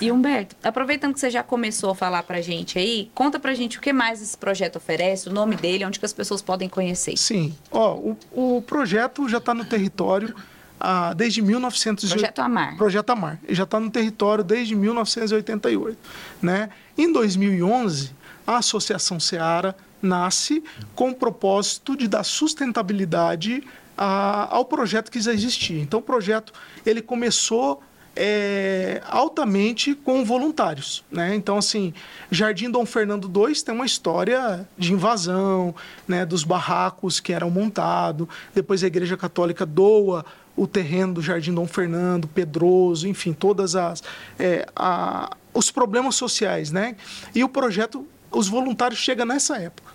E 0.00 0.10
Humberto, 0.10 0.56
aproveitando 0.64 1.14
que 1.14 1.20
você 1.20 1.30
já 1.30 1.44
começou 1.44 1.90
a 1.90 1.94
falar 1.94 2.24
pra 2.24 2.40
gente 2.40 2.78
aí, 2.78 3.08
conta 3.14 3.38
pra 3.38 3.54
gente 3.54 3.78
o 3.78 3.80
que 3.80 3.92
mais 3.92 4.20
esse 4.20 4.36
projeto 4.36 4.76
oferece, 4.76 5.28
o 5.28 5.32
nome 5.32 5.54
dele, 5.54 5.84
onde 5.84 5.98
que 5.98 6.04
as 6.04 6.12
pessoas 6.12 6.42
podem 6.42 6.68
conhecer. 6.68 7.16
Sim, 7.16 7.54
ó, 7.70 7.94
o, 7.94 8.16
o 8.32 8.62
projeto 8.62 9.28
já 9.28 9.38
está 9.38 9.54
no 9.54 9.64
território 9.64 10.34
ah, 10.80 11.14
desde 11.14 11.40
1900 11.40 12.10
Projeto 12.10 12.40
Amar. 12.40 12.76
Projeto 12.76 13.10
Amar. 13.10 13.38
Ele 13.44 13.54
já 13.54 13.62
está 13.62 13.78
no 13.78 13.88
território 13.88 14.42
desde 14.42 14.74
1988, 14.74 15.96
né? 16.42 16.70
Em 16.98 17.12
2011, 17.12 18.10
a 18.46 18.58
Associação 18.58 19.20
Seara 19.20 19.76
nasce 20.00 20.62
com 20.94 21.10
o 21.10 21.14
propósito 21.14 21.96
de 21.96 22.08
dar 22.08 22.24
sustentabilidade 22.24 23.62
a, 23.96 24.54
ao 24.54 24.64
projeto 24.64 25.10
que 25.10 25.20
já 25.20 25.32
existia. 25.32 25.80
Então, 25.80 26.00
o 26.00 26.02
projeto 26.02 26.52
ele 26.84 27.00
começou 27.00 27.82
é, 28.14 29.00
altamente 29.06 29.94
com 29.94 30.24
voluntários. 30.24 31.04
Né? 31.10 31.34
Então, 31.34 31.56
assim, 31.56 31.94
Jardim 32.30 32.70
Dom 32.70 32.84
Fernando 32.84 33.30
II 33.34 33.54
tem 33.62 33.74
uma 33.74 33.86
história 33.86 34.68
de 34.76 34.92
invasão, 34.92 35.74
né, 36.06 36.26
dos 36.26 36.44
barracos 36.44 37.20
que 37.20 37.32
eram 37.32 37.50
montados. 37.50 38.26
Depois 38.54 38.82
a 38.82 38.86
Igreja 38.86 39.16
Católica 39.16 39.64
doa 39.64 40.24
o 40.54 40.66
terreno 40.66 41.14
do 41.14 41.22
Jardim 41.22 41.54
Dom 41.54 41.66
Fernando, 41.66 42.28
Pedroso, 42.28 43.08
enfim, 43.08 43.32
todas 43.32 43.74
as 43.74 44.02
é, 44.38 44.66
a, 44.76 45.34
os 45.54 45.70
problemas 45.70 46.14
sociais, 46.14 46.70
né? 46.70 46.96
E 47.34 47.42
o 47.42 47.48
projeto, 47.48 48.06
os 48.32 48.48
voluntários 48.48 48.98
chegam 48.98 49.26
nessa 49.26 49.56
época, 49.58 49.92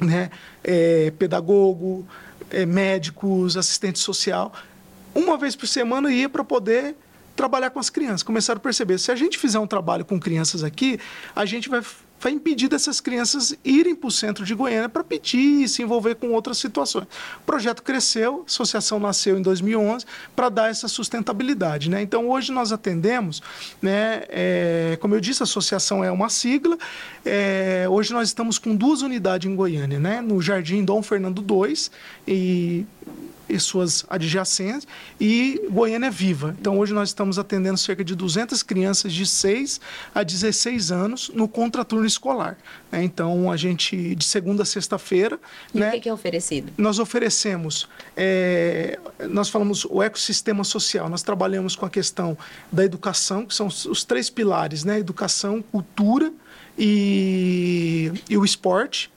né? 0.00 0.30
É, 0.62 1.10
pedagogo, 1.12 2.06
é, 2.50 2.64
médicos, 2.64 3.56
assistente 3.56 3.98
social, 3.98 4.52
uma 5.14 5.36
vez 5.36 5.54
por 5.54 5.66
semana 5.66 6.12
ia 6.12 6.28
para 6.28 6.44
poder 6.44 6.94
trabalhar 7.36 7.70
com 7.70 7.78
as 7.78 7.90
crianças. 7.90 8.22
Começaram 8.22 8.58
a 8.58 8.60
perceber, 8.60 8.98
se 8.98 9.12
a 9.12 9.16
gente 9.16 9.38
fizer 9.38 9.58
um 9.58 9.66
trabalho 9.66 10.04
com 10.04 10.18
crianças 10.18 10.64
aqui, 10.64 10.98
a 11.34 11.44
gente 11.44 11.68
vai 11.68 11.82
vai 12.20 12.32
impedir 12.32 12.68
dessas 12.68 13.00
crianças 13.00 13.54
irem 13.64 13.94
para 13.94 14.08
o 14.08 14.10
centro 14.10 14.44
de 14.44 14.54
Goiânia 14.54 14.88
para 14.88 15.04
pedir 15.04 15.62
e 15.62 15.68
se 15.68 15.82
envolver 15.82 16.16
com 16.16 16.32
outras 16.32 16.58
situações. 16.58 17.04
O 17.38 17.44
projeto 17.46 17.82
cresceu, 17.82 18.40
a 18.42 18.46
associação 18.46 18.98
nasceu 18.98 19.38
em 19.38 19.42
2011 19.42 20.04
para 20.34 20.48
dar 20.48 20.70
essa 20.70 20.88
sustentabilidade. 20.88 21.88
Né? 21.88 22.02
Então, 22.02 22.28
hoje 22.28 22.52
nós 22.52 22.72
atendemos, 22.72 23.42
né, 23.80 24.24
é, 24.28 24.98
como 25.00 25.14
eu 25.14 25.20
disse, 25.20 25.42
a 25.42 25.44
associação 25.44 26.02
é 26.02 26.10
uma 26.10 26.28
sigla, 26.28 26.76
é, 27.24 27.86
hoje 27.88 28.12
nós 28.12 28.28
estamos 28.28 28.58
com 28.58 28.74
duas 28.74 29.02
unidades 29.02 29.50
em 29.50 29.54
Goiânia, 29.54 29.98
né? 29.98 30.20
no 30.20 30.40
Jardim 30.40 30.84
Dom 30.84 31.02
Fernando 31.02 31.44
II 31.48 31.74
e 32.26 32.86
e 33.48 33.58
suas 33.58 34.04
adjacentes, 34.08 34.86
e 35.20 35.60
Goiânia 35.70 36.08
é 36.08 36.10
Viva. 36.10 36.54
Então, 36.60 36.78
hoje 36.78 36.92
nós 36.92 37.08
estamos 37.08 37.38
atendendo 37.38 37.78
cerca 37.78 38.04
de 38.04 38.14
200 38.14 38.62
crianças 38.62 39.12
de 39.12 39.26
6 39.26 39.80
a 40.14 40.22
16 40.22 40.90
anos 40.90 41.30
no 41.34 41.48
contraturno 41.48 42.06
escolar. 42.06 42.56
Né? 42.90 43.04
Então, 43.04 43.50
a 43.50 43.56
gente, 43.56 44.14
de 44.14 44.24
segunda 44.24 44.62
a 44.62 44.66
sexta-feira... 44.66 45.38
E 45.74 45.78
né, 45.78 45.94
o 45.94 46.00
que 46.00 46.08
é 46.08 46.12
oferecido? 46.12 46.72
Nós 46.76 46.98
oferecemos, 46.98 47.88
é, 48.16 48.98
nós 49.28 49.48
falamos 49.48 49.84
o 49.84 50.02
ecossistema 50.02 50.64
social, 50.64 51.08
nós 51.08 51.22
trabalhamos 51.22 51.74
com 51.74 51.86
a 51.86 51.90
questão 51.90 52.36
da 52.70 52.84
educação, 52.84 53.46
que 53.46 53.54
são 53.54 53.66
os, 53.66 53.84
os 53.86 54.04
três 54.04 54.30
pilares, 54.30 54.84
né? 54.84 54.98
Educação, 54.98 55.62
cultura 55.62 56.32
e, 56.78 58.12
e 58.28 58.36
o 58.36 58.44
esporte. 58.44 59.10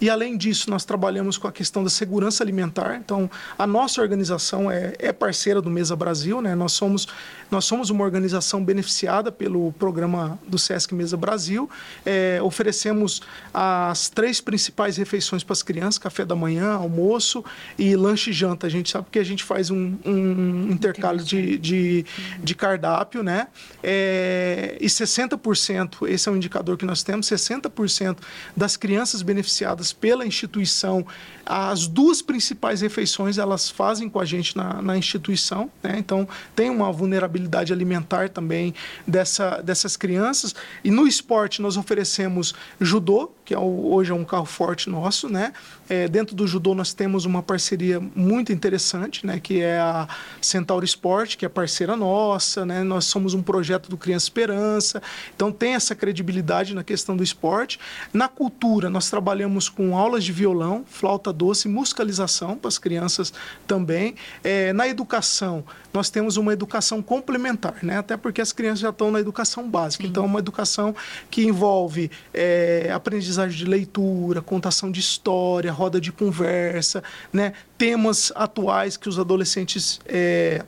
E, 0.00 0.10
além 0.10 0.36
disso, 0.36 0.70
nós 0.70 0.84
trabalhamos 0.84 1.38
com 1.38 1.48
a 1.48 1.52
questão 1.52 1.82
da 1.82 1.90
segurança 1.90 2.42
alimentar. 2.42 2.96
Então, 2.96 3.30
a 3.58 3.66
nossa 3.66 4.00
organização 4.00 4.70
é, 4.70 4.94
é 4.98 5.12
parceira 5.12 5.60
do 5.60 5.70
Mesa 5.70 5.96
Brasil. 5.96 6.40
Né? 6.40 6.54
Nós, 6.54 6.72
somos, 6.72 7.08
nós 7.50 7.64
somos 7.64 7.90
uma 7.90 8.04
organização 8.04 8.62
beneficiada 8.64 9.32
pelo 9.32 9.72
programa 9.72 10.38
do 10.46 10.58
SESC 10.58 10.94
Mesa 10.94 11.16
Brasil. 11.16 11.68
É, 12.04 12.40
oferecemos 12.42 13.22
as 13.52 14.08
três 14.08 14.40
principais 14.40 14.96
refeições 14.96 15.42
para 15.42 15.52
as 15.52 15.62
crianças: 15.62 15.98
café 15.98 16.24
da 16.24 16.34
manhã, 16.34 16.72
almoço 16.72 17.44
e 17.78 17.96
lanche 17.96 18.30
e 18.30 18.32
janta. 18.32 18.66
A 18.66 18.70
gente 18.70 18.90
sabe 18.90 19.06
que 19.10 19.18
a 19.18 19.24
gente 19.24 19.44
faz 19.44 19.70
um, 19.70 19.96
um 20.04 20.68
intercalho 20.70 21.22
de, 21.22 21.58
de, 21.58 22.06
de, 22.42 22.54
cardápio. 22.54 23.22
Né? 23.22 23.48
É, 23.82 24.76
e 24.80 24.86
60%, 24.86 26.08
esse 26.08 26.28
é 26.28 26.32
um 26.32 26.36
indicador 26.36 26.76
que 26.76 26.84
nós 26.84 27.02
temos, 27.02 27.26
60% 27.26 28.18
das 28.56 28.76
crianças 28.76 29.22
beneficiadas 29.22 29.75
pela 29.92 30.26
instituição. 30.26 31.06
As 31.44 31.86
duas 31.86 32.20
principais 32.20 32.80
refeições 32.80 33.38
elas 33.38 33.70
fazem 33.70 34.08
com 34.08 34.18
a 34.18 34.24
gente 34.24 34.56
na, 34.56 34.82
na 34.82 34.96
instituição, 34.98 35.70
né? 35.82 35.94
então 35.96 36.28
tem 36.54 36.70
uma 36.70 36.90
vulnerabilidade 36.90 37.72
alimentar 37.72 38.28
também 38.28 38.74
dessa, 39.06 39.62
dessas 39.62 39.96
crianças. 39.96 40.54
E 40.82 40.90
no 40.90 41.06
esporte 41.06 41.62
nós 41.62 41.76
oferecemos 41.76 42.54
judô, 42.80 43.30
que 43.44 43.54
é 43.54 43.58
o, 43.58 43.92
hoje 43.92 44.10
é 44.10 44.14
um 44.14 44.24
carro 44.24 44.44
forte 44.44 44.90
nosso, 44.90 45.28
né? 45.28 45.52
É, 45.88 46.08
dentro 46.08 46.34
do 46.34 46.48
judô 46.48 46.74
nós 46.74 46.92
temos 46.92 47.24
uma 47.24 47.42
parceria 47.42 48.00
muito 48.00 48.52
interessante, 48.52 49.24
né? 49.24 49.38
Que 49.38 49.60
é 49.60 49.78
a 49.78 50.08
Centauro 50.40 50.84
Esporte, 50.84 51.36
que 51.36 51.46
é 51.46 51.48
parceira 51.48 51.96
nossa, 51.96 52.66
né? 52.66 52.82
Nós 52.82 53.04
somos 53.04 53.34
um 53.34 53.42
projeto 53.42 53.88
do 53.88 53.96
Criança 53.96 54.24
Esperança, 54.24 55.00
então 55.34 55.52
tem 55.52 55.74
essa 55.74 55.94
credibilidade 55.94 56.74
na 56.74 56.82
questão 56.82 57.16
do 57.16 57.22
esporte. 57.22 57.78
Na 58.12 58.26
cultura 58.26 58.90
nós 58.90 59.08
trabalhamos 59.08 59.65
com 59.68 59.96
aulas 59.96 60.24
de 60.24 60.32
violão, 60.32 60.84
flauta 60.86 61.32
doce, 61.32 61.68
musicalização 61.68 62.56
para 62.56 62.68
as 62.68 62.78
crianças 62.78 63.32
também. 63.66 64.14
É, 64.42 64.72
na 64.72 64.88
educação 64.88 65.64
nós 65.92 66.10
temos 66.10 66.36
uma 66.36 66.52
educação 66.52 67.00
complementar, 67.00 67.76
né? 67.82 67.96
Até 67.98 68.18
porque 68.18 68.42
as 68.42 68.52
crianças 68.52 68.80
já 68.80 68.90
estão 68.90 69.10
na 69.10 69.18
educação 69.18 69.66
básica, 69.66 70.04
Sim. 70.04 70.10
então 70.10 70.24
é 70.24 70.26
uma 70.26 70.40
educação 70.40 70.94
que 71.30 71.46
envolve 71.46 72.10
é, 72.34 72.90
aprendizagem 72.92 73.36
aprendizagem 73.36 73.58
de 73.58 73.64
leitura, 73.64 74.40
contação 74.40 74.90
de 74.90 75.00
história, 75.00 75.72
roda 75.72 76.00
de 76.00 76.12
conversa, 76.12 77.02
né? 77.32 77.52
temas 77.76 78.32
atuais 78.34 78.96
que 78.96 79.08
os 79.08 79.18
adolescentes 79.18 80.00
é, 80.06 80.64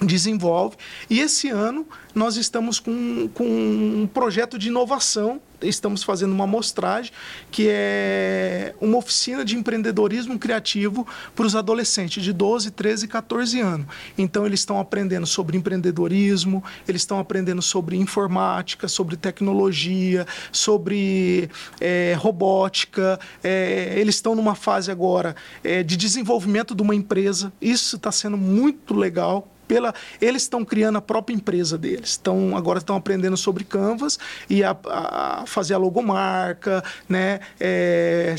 desenvolvem. 0.00 0.78
E 1.08 1.20
esse 1.20 1.48
ano 1.48 1.86
nós 2.14 2.36
estamos 2.36 2.80
com, 2.80 3.28
com 3.34 3.44
um 3.44 4.08
projeto 4.12 4.58
de 4.58 4.68
inovação 4.68 5.40
estamos 5.68 6.02
fazendo 6.02 6.32
uma 6.32 6.44
amostragem 6.44 7.12
que 7.50 7.66
é 7.68 8.74
uma 8.80 8.96
oficina 8.96 9.44
de 9.44 9.56
empreendedorismo 9.56 10.38
criativo 10.38 11.06
para 11.34 11.46
os 11.46 11.54
adolescentes 11.54 12.22
de 12.22 12.32
12, 12.32 12.70
13 12.70 13.04
e 13.04 13.08
14 13.08 13.60
anos. 13.60 13.86
Então, 14.16 14.46
eles 14.46 14.60
estão 14.60 14.78
aprendendo 14.78 15.26
sobre 15.26 15.56
empreendedorismo, 15.56 16.62
eles 16.86 17.02
estão 17.02 17.18
aprendendo 17.18 17.60
sobre 17.62 17.96
informática, 17.96 18.88
sobre 18.88 19.16
tecnologia, 19.16 20.26
sobre 20.52 21.50
é, 21.80 22.14
robótica. 22.18 23.18
É, 23.42 23.94
eles 23.96 24.14
estão 24.14 24.34
numa 24.34 24.54
fase 24.54 24.90
agora 24.90 25.34
é, 25.62 25.82
de 25.82 25.96
desenvolvimento 25.96 26.74
de 26.74 26.82
uma 26.82 26.94
empresa. 26.94 27.52
Isso 27.60 27.96
está 27.96 28.12
sendo 28.12 28.36
muito 28.36 28.94
legal 28.94 29.48
pela 29.70 29.94
eles 30.20 30.42
estão 30.42 30.64
criando 30.64 30.98
a 30.98 31.00
própria 31.00 31.32
empresa 31.32 31.78
deles. 31.78 32.10
Estão 32.10 32.56
agora 32.56 32.80
estão 32.80 32.96
aprendendo 32.96 33.36
sobre 33.36 33.62
Canvas 33.62 34.18
e 34.48 34.64
a, 34.64 34.76
a 34.86 35.44
fazer 35.46 35.74
a 35.74 35.78
logomarca, 35.78 36.82
né? 37.08 37.38
É, 37.60 38.34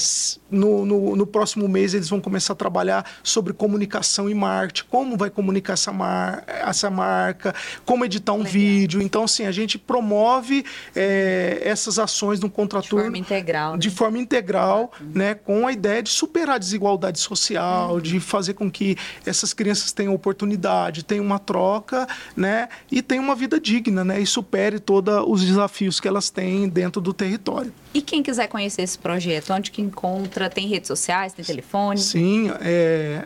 no, 0.51 0.85
no, 0.85 1.15
no, 1.15 1.25
próximo 1.25 1.67
mês 1.67 1.93
eles 1.93 2.09
vão 2.09 2.19
começar 2.19 2.53
a 2.53 2.55
trabalhar 2.55 3.09
sobre 3.23 3.53
comunicação 3.53 4.29
e 4.29 4.33
marketing, 4.33 4.87
como 4.89 5.17
vai 5.17 5.29
comunicar 5.29 5.73
essa, 5.73 5.91
mar, 5.91 6.43
essa 6.47 6.89
marca, 6.89 7.55
como 7.85 8.03
editar 8.05 8.33
um 8.33 8.39
Legal. 8.39 8.51
vídeo. 8.51 9.01
Então, 9.01 9.23
assim, 9.23 9.45
a 9.45 9.51
gente 9.51 9.77
promove 9.77 10.65
é, 10.95 11.61
essas 11.63 11.97
ações 11.97 12.39
no 12.39 12.49
contraturno 12.49 13.03
de 13.03 13.03
forma 13.03 13.17
integral, 13.17 13.77
de 13.77 13.89
né? 13.89 13.95
forma 13.95 14.17
integral, 14.17 14.91
né? 14.99 15.33
Com 15.35 15.65
a 15.65 15.71
ideia 15.71 16.03
de 16.03 16.09
superar 16.09 16.55
a 16.55 16.59
desigualdade 16.59 17.19
social, 17.19 17.93
uhum. 17.93 18.01
de 18.01 18.19
fazer 18.19 18.53
com 18.53 18.69
que 18.69 18.97
essas 19.25 19.53
crianças 19.53 19.91
tenham 19.91 20.13
oportunidade, 20.13 21.03
tenham 21.03 21.25
uma 21.25 21.39
troca, 21.39 22.07
né? 22.35 22.67
E 22.91 23.01
tenham 23.01 23.23
uma 23.23 23.35
vida 23.35 23.59
digna, 23.59 24.03
né? 24.03 24.19
E 24.19 24.25
supere 24.25 24.79
todos 24.79 25.23
os 25.27 25.43
desafios 25.43 25.99
que 25.99 26.07
elas 26.07 26.29
têm 26.29 26.67
dentro 26.67 27.01
do 27.01 27.13
território. 27.13 27.73
E 27.93 28.01
quem 28.01 28.23
quiser 28.23 28.47
conhecer 28.47 28.83
esse 28.83 28.97
projeto, 28.97 29.53
onde 29.53 29.71
que 29.71 29.81
encontra? 29.81 30.49
Tem 30.49 30.67
redes 30.67 30.87
sociais, 30.87 31.33
tem 31.33 31.43
telefone? 31.43 31.99
Sim, 31.99 32.51
é, 32.61 33.25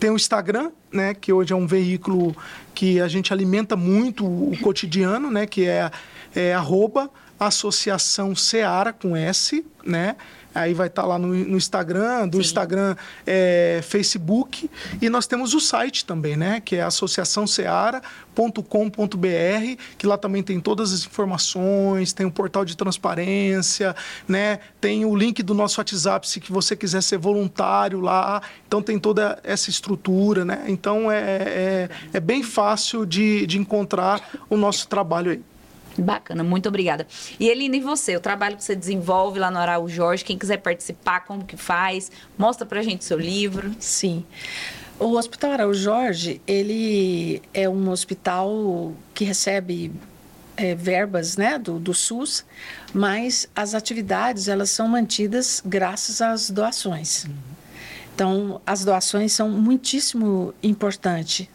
tem 0.00 0.10
o 0.10 0.16
Instagram, 0.16 0.70
né, 0.90 1.14
que 1.14 1.32
hoje 1.32 1.52
é 1.52 1.56
um 1.56 1.66
veículo 1.66 2.34
que 2.74 3.00
a 3.00 3.08
gente 3.08 3.32
alimenta 3.32 3.76
muito 3.76 4.24
o 4.24 4.56
cotidiano, 4.62 5.30
né, 5.30 5.46
que 5.46 5.66
é, 5.66 5.90
é 6.34 6.54
arroba 6.54 7.10
Associação 7.38 8.34
Seara 8.34 8.92
com 8.92 9.16
S, 9.16 9.64
né? 9.84 10.16
Aí 10.56 10.72
vai 10.72 10.86
estar 10.86 11.02
tá 11.02 11.08
lá 11.08 11.18
no, 11.18 11.28
no, 11.28 11.58
Instagram, 11.58 12.26
do 12.26 12.38
Sim. 12.38 12.44
Instagram 12.44 12.96
é, 13.26 13.80
Facebook. 13.82 14.70
E 15.02 15.10
nós 15.10 15.26
temos 15.26 15.52
o 15.52 15.60
site 15.60 16.06
também, 16.06 16.34
né? 16.34 16.62
Que 16.64 16.76
é 16.76 16.82
associaçãoseara.com.br, 16.82 19.82
que 19.98 20.06
lá 20.06 20.16
também 20.16 20.42
tem 20.42 20.58
todas 20.58 20.94
as 20.94 21.04
informações, 21.04 22.14
tem 22.14 22.24
o 22.24 22.30
um 22.30 22.32
portal 22.32 22.64
de 22.64 22.74
transparência, 22.74 23.94
né? 24.26 24.60
Tem 24.80 25.04
o 25.04 25.14
link 25.14 25.42
do 25.42 25.52
nosso 25.52 25.78
WhatsApp 25.78 26.26
se 26.26 26.40
que 26.40 26.50
você 26.50 26.74
quiser 26.74 27.02
ser 27.02 27.18
voluntário 27.18 28.00
lá. 28.00 28.40
Então 28.66 28.80
tem 28.80 28.98
toda 28.98 29.38
essa 29.44 29.68
estrutura, 29.68 30.42
né? 30.42 30.64
Então 30.68 31.12
é, 31.12 31.20
é, 31.20 31.90
é 32.14 32.20
bem 32.20 32.42
fácil 32.42 33.04
de, 33.04 33.46
de 33.46 33.58
encontrar 33.58 34.26
o 34.48 34.56
nosso 34.56 34.88
trabalho 34.88 35.32
aí. 35.32 35.42
Bacana, 35.98 36.42
muito 36.42 36.68
obrigada. 36.68 37.06
E 37.38 37.48
Eline, 37.48 37.78
e 37.78 37.80
você? 37.80 38.16
O 38.16 38.20
trabalho 38.20 38.56
que 38.56 38.64
você 38.64 38.76
desenvolve 38.76 39.38
lá 39.38 39.50
no 39.50 39.58
Araújo 39.58 39.94
Jorge, 39.94 40.24
quem 40.24 40.38
quiser 40.38 40.58
participar, 40.58 41.20
como 41.20 41.44
que 41.44 41.56
faz? 41.56 42.10
Mostra 42.36 42.66
pra 42.66 42.82
gente 42.82 43.04
seu 43.04 43.18
livro. 43.18 43.74
Sim. 43.80 44.24
O 44.98 45.16
Hospital 45.16 45.52
Araújo 45.52 45.82
Jorge, 45.82 46.40
ele 46.46 47.42
é 47.52 47.68
um 47.68 47.90
hospital 47.90 48.94
que 49.14 49.24
recebe 49.24 49.92
é, 50.56 50.74
verbas 50.74 51.36
né, 51.36 51.58
do, 51.58 51.78
do 51.78 51.92
SUS, 51.92 52.44
mas 52.94 53.48
as 53.54 53.74
atividades 53.74 54.48
elas 54.48 54.70
são 54.70 54.88
mantidas 54.88 55.62
graças 55.64 56.22
às 56.22 56.50
doações. 56.50 57.24
Uhum. 57.24 57.34
Então, 58.14 58.60
as 58.66 58.82
doações 58.82 59.32
são 59.32 59.50
muitíssimo 59.50 60.54
importantes 60.62 61.48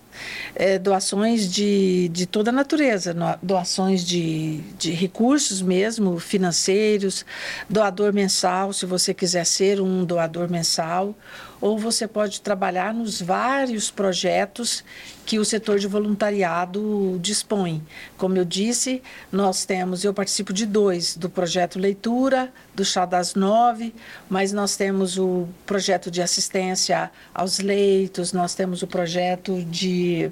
é, 0.56 0.78
doações 0.78 1.52
de, 1.52 2.10
de 2.10 2.26
toda 2.26 2.50
a 2.50 2.54
natureza, 2.54 3.16
doações 3.42 4.04
de, 4.06 4.60
de 4.78 4.92
recursos 4.92 5.62
mesmo, 5.62 6.20
financeiros, 6.20 7.26
doador 7.70 8.14
mensal, 8.14 8.74
se 8.74 8.86
você 8.86 9.14
quiser 9.14 9.46
ser 9.46 9.82
um 9.82 10.04
doador 10.04 10.50
mensal, 10.50 11.16
ou 11.62 11.78
você 11.78 12.08
pode 12.08 12.42
trabalhar 12.42 12.94
nos 12.94 13.22
vários 13.22 13.92
projetos 13.92 14.84
que 15.26 15.38
o 15.38 15.46
setor 15.46 15.78
de 15.78 15.88
voluntariado 15.88 17.20
dispõe. 17.22 17.82
Como 18.18 18.36
eu 18.36 18.44
disse, 18.44 19.02
nós 19.32 19.64
temos, 19.64 20.04
eu 20.04 20.14
participo 20.14 20.52
de 20.52 20.66
dois, 20.66 21.16
do 21.16 21.30
projeto 21.30 21.78
Leitura, 21.80 22.52
do 22.74 22.84
Chá 22.84 23.06
das 23.06 23.36
Nove, 23.36 23.94
mas 24.28 24.52
nós 24.52 24.76
temos 24.76 25.18
o 25.18 25.48
projeto 25.66 26.10
de 26.10 26.22
assistência 26.22 27.12
aos 27.34 27.60
leitos, 27.60 28.34
nós 28.34 28.56
temos 28.56 28.82
o 28.82 28.88
projeto 28.88 29.64
de 29.64 30.32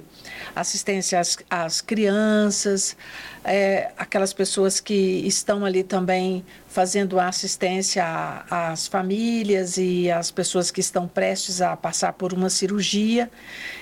assistência 0.54 1.20
às, 1.20 1.38
às 1.48 1.80
crianças, 1.80 2.96
é, 3.44 3.92
aquelas 3.96 4.32
pessoas 4.32 4.80
que 4.80 5.22
estão 5.24 5.64
ali 5.64 5.84
também 5.84 6.44
fazendo 6.70 7.18
assistência 7.18 8.04
às 8.48 8.86
famílias 8.86 9.76
e 9.76 10.08
às 10.08 10.30
pessoas 10.30 10.70
que 10.70 10.80
estão 10.80 11.08
prestes 11.08 11.60
a 11.60 11.76
passar 11.76 12.12
por 12.12 12.32
uma 12.32 12.48
cirurgia. 12.48 13.28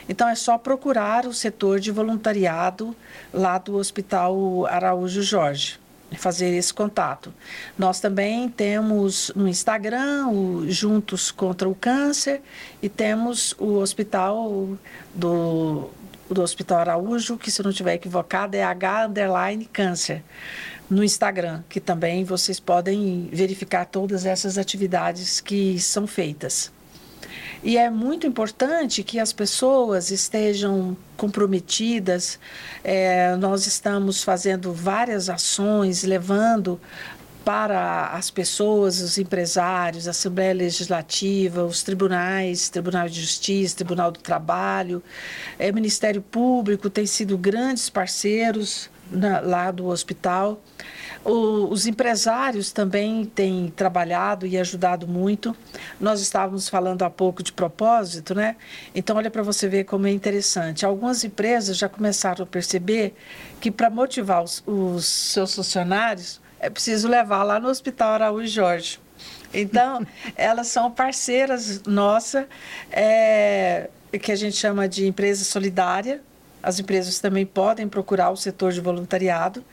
Então, 0.09 0.26
é 0.26 0.34
só 0.34 0.57
procurar 0.57 1.26
o 1.26 1.34
setor 1.34 1.80
de 1.80 1.91
voluntariado 1.91 2.97
lá 3.32 3.59
do 3.59 3.76
Hospital 3.76 4.66
Araújo 4.66 5.22
Jorge 5.22 5.78
fazer 6.16 6.57
esse 6.57 6.72
contato. 6.72 7.34
Nós 7.76 8.01
também 8.01 8.49
temos 8.49 9.30
no 9.36 9.47
Instagram 9.47 10.28
o 10.28 10.64
Juntos 10.66 11.30
contra 11.30 11.68
o 11.68 11.74
Câncer 11.74 12.41
e 12.82 12.89
temos 12.89 13.55
o 13.59 13.74
hospital 13.74 14.70
do 15.14 15.91
do 16.30 16.43
Hospital 16.43 16.80
Araújo, 16.80 17.39
que 17.39 17.51
se 17.51 17.62
não 17.62 17.70
estiver 17.70 17.95
equivocado 17.95 18.55
é 18.55 18.62
H 18.62 19.07
underline 19.07 19.64
câncer 19.64 20.22
no 20.91 21.05
Instagram, 21.05 21.62
que 21.68 21.80
também 21.80 22.24
vocês 22.24 22.59
podem 22.59 23.28
verificar 23.32 23.84
todas 23.84 24.24
essas 24.24 24.57
atividades 24.57 25.41
que 25.41 25.78
são 25.78 26.07
feitas. 26.07 26.72
E 27.62 27.76
é 27.76 27.91
muito 27.91 28.26
importante 28.26 29.03
que 29.03 29.18
as 29.18 29.32
pessoas 29.32 30.11
estejam 30.11 30.97
comprometidas. 31.16 32.39
É, 32.84 33.34
nós 33.36 33.66
estamos 33.66 34.22
fazendo 34.22 34.72
várias 34.72 35.28
ações, 35.28 36.05
levando 36.05 36.80
para 37.45 38.09
as 38.09 38.30
pessoas, 38.30 39.01
os 39.01 39.18
empresários, 39.18 40.07
a 40.07 40.11
Assembleia 40.11 40.53
Legislativa, 40.53 41.64
os 41.64 41.82
tribunais, 41.82 42.68
Tribunal 42.68 43.09
de 43.09 43.20
Justiça, 43.20 43.76
Tribunal 43.76 44.12
do 44.12 44.20
Trabalho, 44.20 45.03
é, 45.59 45.72
Ministério 45.72 46.20
Público, 46.20 46.91
têm 46.91 47.07
sido 47.07 47.36
grandes 47.39 47.89
parceiros 47.89 48.91
na, 49.11 49.40
lá 49.40 49.70
do 49.70 49.86
hospital. 49.86 50.61
O, 51.24 51.68
os 51.70 51.86
empresários 51.86 52.72
também 52.72 53.24
têm 53.24 53.72
trabalhado 53.74 54.46
e 54.46 54.56
ajudado 54.56 55.06
muito. 55.06 55.54
Nós 56.00 56.20
estávamos 56.20 56.68
falando 56.68 57.02
há 57.02 57.11
pouco 57.11 57.42
de 57.42 57.52
propósito, 57.52 58.34
né? 58.34 58.56
Então, 58.94 59.16
olha 59.16 59.30
para 59.30 59.42
você 59.42 59.68
ver 59.68 59.84
como 59.84 60.06
é 60.06 60.11
interessante. 60.11 60.86
Algumas 60.86 61.24
empresas 61.24 61.76
já 61.76 61.88
começaram 61.88 62.44
a 62.44 62.46
perceber 62.46 63.14
que 63.61 63.70
para 63.70 63.90
motivar 63.90 64.42
os, 64.42 64.62
os 64.66 65.06
seus 65.06 65.54
funcionários, 65.54 66.40
é 66.61 66.68
preciso 66.70 67.09
levar 67.09 67.42
lá 67.42 67.61
no 67.61 67.68
Hospital 67.68 68.12
Araújo 68.14 68.48
Jorge. 68.48 69.00
Então, 69.52 70.06
elas 70.36 70.68
são 70.68 70.90
parceiras 70.90 71.82
nossa, 71.84 72.48
é, 72.90 73.88
que 74.20 74.32
a 74.32 74.36
gente 74.36 74.56
chama 74.56 74.88
de 74.88 75.06
empresa 75.06 75.44
solidária. 75.44 76.22
As 76.62 76.78
empresas 76.78 77.18
também 77.18 77.46
podem 77.46 77.88
procurar 77.88 78.30
o 78.30 78.36
setor 78.36 78.72
de 78.72 78.80
voluntariado. 78.80 79.64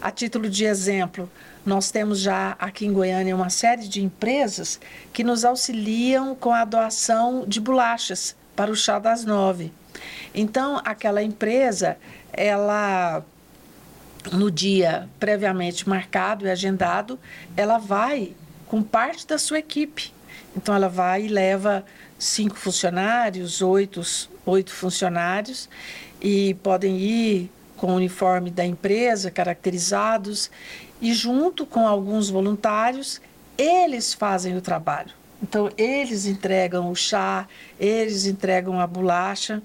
A 0.00 0.10
título 0.10 0.48
de 0.50 0.64
exemplo, 0.64 1.30
nós 1.64 1.90
temos 1.90 2.20
já 2.20 2.56
aqui 2.58 2.86
em 2.86 2.92
Goiânia 2.92 3.36
uma 3.36 3.50
série 3.50 3.86
de 3.86 4.02
empresas 4.02 4.80
que 5.12 5.22
nos 5.22 5.44
auxiliam 5.44 6.34
com 6.34 6.52
a 6.52 6.64
doação 6.64 7.44
de 7.46 7.60
bolachas 7.60 8.34
para 8.56 8.70
o 8.70 8.76
chá 8.76 8.98
das 8.98 9.24
nove. 9.24 9.72
Então, 10.34 10.80
aquela 10.84 11.22
empresa, 11.22 11.96
ela 12.32 13.24
no 14.32 14.50
dia 14.50 15.08
previamente 15.18 15.88
marcado 15.88 16.46
e 16.46 16.50
agendado, 16.50 17.18
ela 17.56 17.78
vai 17.78 18.32
com 18.66 18.82
parte 18.82 19.26
da 19.26 19.38
sua 19.38 19.58
equipe. 19.58 20.12
Então, 20.56 20.74
ela 20.74 20.88
vai 20.88 21.24
e 21.24 21.28
leva 21.28 21.84
cinco 22.18 22.56
funcionários, 22.56 23.62
oito, 23.62 24.00
oito 24.46 24.72
funcionários, 24.72 25.68
e 26.22 26.54
podem 26.62 26.96
ir 26.98 27.50
com 27.76 27.88
o 27.88 27.96
uniforme 27.96 28.48
da 28.48 28.64
empresa, 28.64 29.28
caracterizados, 29.28 30.48
e 31.00 31.12
junto 31.12 31.66
com 31.66 31.86
alguns 31.86 32.30
voluntários, 32.30 33.20
eles 33.58 34.14
fazem 34.14 34.56
o 34.56 34.60
trabalho. 34.60 35.10
Então, 35.42 35.68
eles 35.76 36.24
entregam 36.24 36.88
o 36.88 36.94
chá, 36.94 37.48
eles 37.80 38.24
entregam 38.26 38.80
a 38.80 38.86
bolacha, 38.86 39.60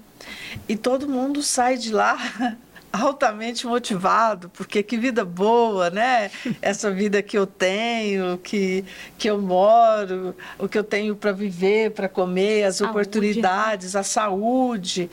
e 0.68 0.76
todo 0.76 1.08
mundo 1.08 1.40
sai 1.44 1.76
de 1.76 1.92
lá 1.92 2.18
altamente 2.92 3.64
motivado, 3.64 4.48
porque 4.48 4.82
que 4.82 4.96
vida 4.96 5.24
boa, 5.24 5.88
né? 5.90 6.30
Essa 6.60 6.90
vida 6.90 7.22
que 7.22 7.38
eu 7.38 7.46
tenho, 7.46 8.38
que, 8.38 8.84
que 9.16 9.30
eu 9.30 9.40
moro, 9.40 10.34
o 10.58 10.68
que 10.68 10.76
eu 10.76 10.82
tenho 10.84 11.14
para 11.14 11.30
viver, 11.30 11.92
para 11.92 12.08
comer, 12.08 12.64
as 12.64 12.76
saúde, 12.76 12.90
oportunidades, 12.90 13.94
né? 13.94 14.00
a 14.00 14.02
saúde, 14.02 15.08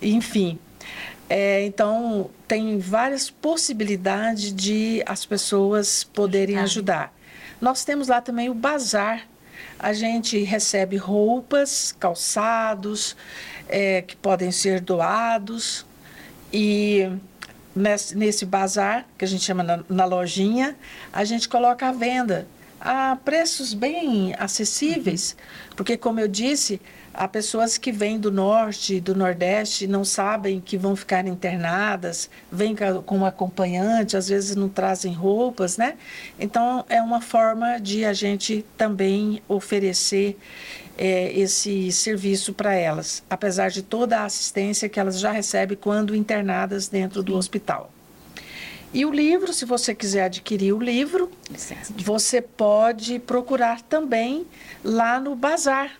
enfim. 0.00 0.58
É, 1.34 1.64
então, 1.64 2.28
tem 2.46 2.78
várias 2.78 3.30
possibilidades 3.30 4.54
de 4.54 5.02
as 5.06 5.24
pessoas 5.24 6.04
poderem 6.04 6.58
ajudar. 6.58 7.10
Nós 7.58 7.86
temos 7.86 8.08
lá 8.08 8.20
também 8.20 8.50
o 8.50 8.54
bazar. 8.54 9.26
A 9.78 9.94
gente 9.94 10.42
recebe 10.42 10.98
roupas, 10.98 11.96
calçados, 11.98 13.16
é, 13.66 14.02
que 14.02 14.14
podem 14.14 14.52
ser 14.52 14.82
doados 14.82 15.86
e 16.52 17.10
nesse, 17.74 18.14
nesse 18.14 18.44
bazar, 18.44 19.06
que 19.16 19.24
a 19.24 19.28
gente 19.28 19.42
chama 19.42 19.62
na, 19.62 19.82
na 19.88 20.04
lojinha, 20.04 20.76
a 21.10 21.24
gente 21.24 21.48
coloca 21.48 21.88
à 21.88 21.92
venda 21.92 22.46
a 22.78 23.16
preços 23.24 23.72
bem 23.72 24.34
acessíveis, 24.38 25.34
porque, 25.76 25.96
como 25.96 26.20
eu 26.20 26.28
disse, 26.28 26.78
há 27.14 27.28
pessoas 27.28 27.76
que 27.78 27.92
vêm 27.92 28.18
do 28.18 28.30
norte, 28.30 29.00
do 29.00 29.14
nordeste, 29.14 29.86
não 29.86 30.04
sabem 30.04 30.60
que 30.60 30.76
vão 30.76 30.96
ficar 30.96 31.26
internadas, 31.26 32.30
vêm 32.50 32.74
com 33.04 33.18
um 33.18 33.26
acompanhante, 33.26 34.16
às 34.16 34.28
vezes 34.28 34.56
não 34.56 34.68
trazem 34.68 35.12
roupas, 35.12 35.76
né? 35.76 35.94
Então, 36.38 36.84
é 36.88 37.00
uma 37.02 37.20
forma 37.20 37.78
de 37.78 38.04
a 38.04 38.12
gente 38.12 38.64
também 38.76 39.42
oferecer 39.48 40.38
é, 40.96 41.32
esse 41.32 41.90
serviço 41.90 42.52
para 42.52 42.74
elas, 42.74 43.22
apesar 43.28 43.70
de 43.70 43.82
toda 43.82 44.20
a 44.20 44.24
assistência 44.24 44.88
que 44.88 45.00
elas 45.00 45.18
já 45.18 45.32
recebem 45.32 45.76
quando 45.76 46.14
internadas 46.14 46.88
dentro 46.88 47.22
do 47.22 47.36
hospital. 47.36 47.90
E 48.94 49.06
o 49.06 49.10
livro, 49.10 49.54
se 49.54 49.64
você 49.64 49.94
quiser 49.94 50.24
adquirir 50.24 50.74
o 50.74 50.78
livro, 50.78 51.30
você 51.96 52.42
pode 52.42 53.18
procurar 53.18 53.80
também 53.80 54.46
lá 54.84 55.18
no 55.18 55.34
Bazar. 55.34 55.92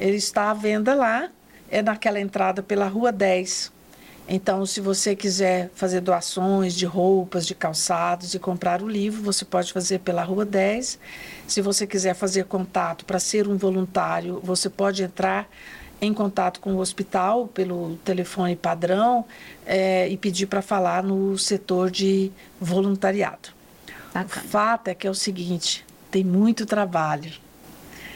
Ele 0.00 0.16
está 0.16 0.50
à 0.50 0.54
venda 0.54 0.94
lá, 0.94 1.28
é 1.70 1.82
naquela 1.82 2.18
entrada 2.18 2.62
pela 2.62 2.88
Rua 2.88 3.12
10. 3.12 3.70
Então, 4.26 4.64
se 4.64 4.80
você 4.80 5.14
quiser 5.14 5.70
fazer 5.74 6.00
doações 6.00 6.74
de 6.74 6.86
roupas, 6.86 7.46
de 7.46 7.54
calçados 7.54 8.32
e 8.32 8.38
comprar 8.38 8.80
o 8.80 8.88
livro, 8.88 9.22
você 9.22 9.44
pode 9.44 9.72
fazer 9.72 9.98
pela 9.98 10.22
Rua 10.22 10.46
10. 10.46 10.98
Se 11.46 11.60
você 11.60 11.86
quiser 11.86 12.14
fazer 12.14 12.46
contato 12.46 13.04
para 13.04 13.18
ser 13.18 13.46
um 13.46 13.58
voluntário, 13.58 14.40
você 14.42 14.70
pode 14.70 15.02
entrar 15.02 15.46
em 16.00 16.14
contato 16.14 16.60
com 16.60 16.74
o 16.74 16.78
hospital 16.78 17.48
pelo 17.48 17.96
telefone 17.96 18.56
padrão 18.56 19.26
é, 19.66 20.08
e 20.08 20.16
pedir 20.16 20.46
para 20.46 20.62
falar 20.62 21.02
no 21.02 21.36
setor 21.36 21.90
de 21.90 22.32
voluntariado. 22.58 23.50
Bacana. 24.14 24.46
O 24.46 24.48
fato 24.48 24.88
é 24.88 24.94
que 24.94 25.06
é 25.06 25.10
o 25.10 25.14
seguinte: 25.14 25.84
tem 26.10 26.24
muito 26.24 26.64
trabalho. 26.64 27.49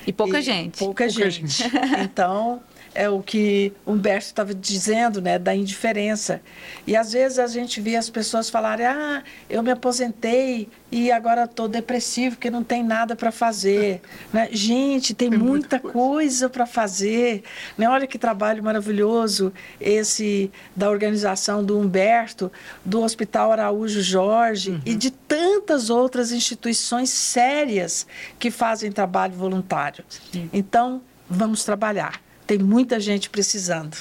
E 0.07 0.13
pouca 0.13 0.39
e 0.39 0.43
gente. 0.43 0.79
Pouca, 0.79 1.07
pouca 1.07 1.31
gente. 1.31 1.63
gente. 1.63 1.77
então, 2.03 2.61
é 2.95 3.09
o 3.09 3.20
que 3.20 3.72
Humberto 3.86 4.26
estava 4.26 4.55
dizendo, 4.55 5.20
né, 5.20 5.38
da 5.38 5.55
indiferença. 5.55 6.40
E 6.86 6.97
às 6.97 7.12
vezes 7.12 7.38
a 7.38 7.47
gente 7.47 7.80
vê 7.80 7.97
as 7.97 8.09
pessoas 8.09 8.49
falarem: 8.49 8.86
"Ah, 8.86 9.22
eu 9.51 9.62
me 9.62 9.70
aposentei 9.70 10.68
e 10.90 11.11
agora 11.11 11.45
estou 11.45 11.66
depressivo 11.66 12.36
porque 12.36 12.51
não 12.51 12.62
tem 12.62 12.84
nada 12.84 13.16
para 13.16 13.32
fazer". 13.32 14.01
né? 14.32 14.49
Gente, 14.53 15.12
tem, 15.12 15.30
tem 15.30 15.38
muita, 15.38 15.80
muita, 15.80 15.80
coisa, 15.80 16.49
para 16.49 16.66
fazer. 16.66 17.42
Né? 17.76 17.88
Olha 17.88 18.07
que 18.07 18.18
trabalho 18.18 18.62
maravilhoso 18.62 19.53
esse 19.80 20.51
da 20.74 20.88
organização 20.88 21.64
do 21.64 21.78
Humberto, 21.78 22.51
do 22.84 23.03
Hospital 23.03 23.53
Araújo 23.53 24.01
Jorge 24.01 24.70
uhum. 24.70 24.80
e 24.86 24.95
de 24.95 25.11
tantas 25.11 25.90
outras 25.90 26.30
instituições 26.32 27.11
sérias 27.11 28.07
que 28.38 28.51
fazem 28.51 28.92
trabalho 28.92 29.34
voluntário. 29.34 30.05
Sim. 30.32 30.49
Então, 30.53 31.03
vamos 31.28 31.64
trabalhar. 31.64 32.24
Tem 32.47 32.59
muita 32.59 33.01
gente 33.01 33.30
precisando. 33.30 33.97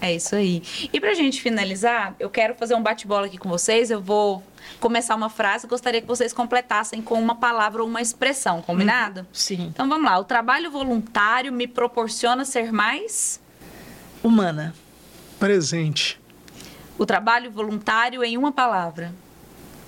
É 0.00 0.14
isso 0.14 0.34
aí. 0.34 0.62
E 0.92 0.98
para 0.98 1.10
a 1.10 1.14
gente 1.14 1.42
finalizar, 1.42 2.14
eu 2.18 2.30
quero 2.30 2.54
fazer 2.54 2.74
um 2.74 2.82
bate-bola 2.82 3.26
aqui 3.26 3.36
com 3.36 3.48
vocês. 3.48 3.90
Eu 3.90 4.00
vou 4.00 4.42
começar 4.78 5.14
uma 5.14 5.28
frase, 5.28 5.66
gostaria 5.66 6.00
que 6.00 6.06
vocês 6.06 6.32
completassem 6.32 7.02
com 7.02 7.20
uma 7.20 7.34
palavra 7.34 7.82
ou 7.82 7.88
uma 7.88 8.00
expressão, 8.00 8.62
combinado? 8.62 9.20
Uhum. 9.20 9.26
Sim. 9.32 9.66
Então 9.74 9.88
vamos 9.88 10.10
lá. 10.10 10.18
O 10.18 10.24
trabalho 10.24 10.70
voluntário 10.70 11.52
me 11.52 11.66
proporciona 11.66 12.44
ser 12.46 12.72
mais 12.72 13.40
humana. 14.22 14.74
Presente. 15.38 16.18
O 16.96 17.04
trabalho 17.04 17.50
voluntário 17.50 18.24
em 18.24 18.38
uma 18.38 18.52
palavra. 18.52 19.12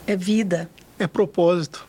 É 0.07 0.17
vida. 0.17 0.69
É 0.99 1.07
propósito. 1.07 1.87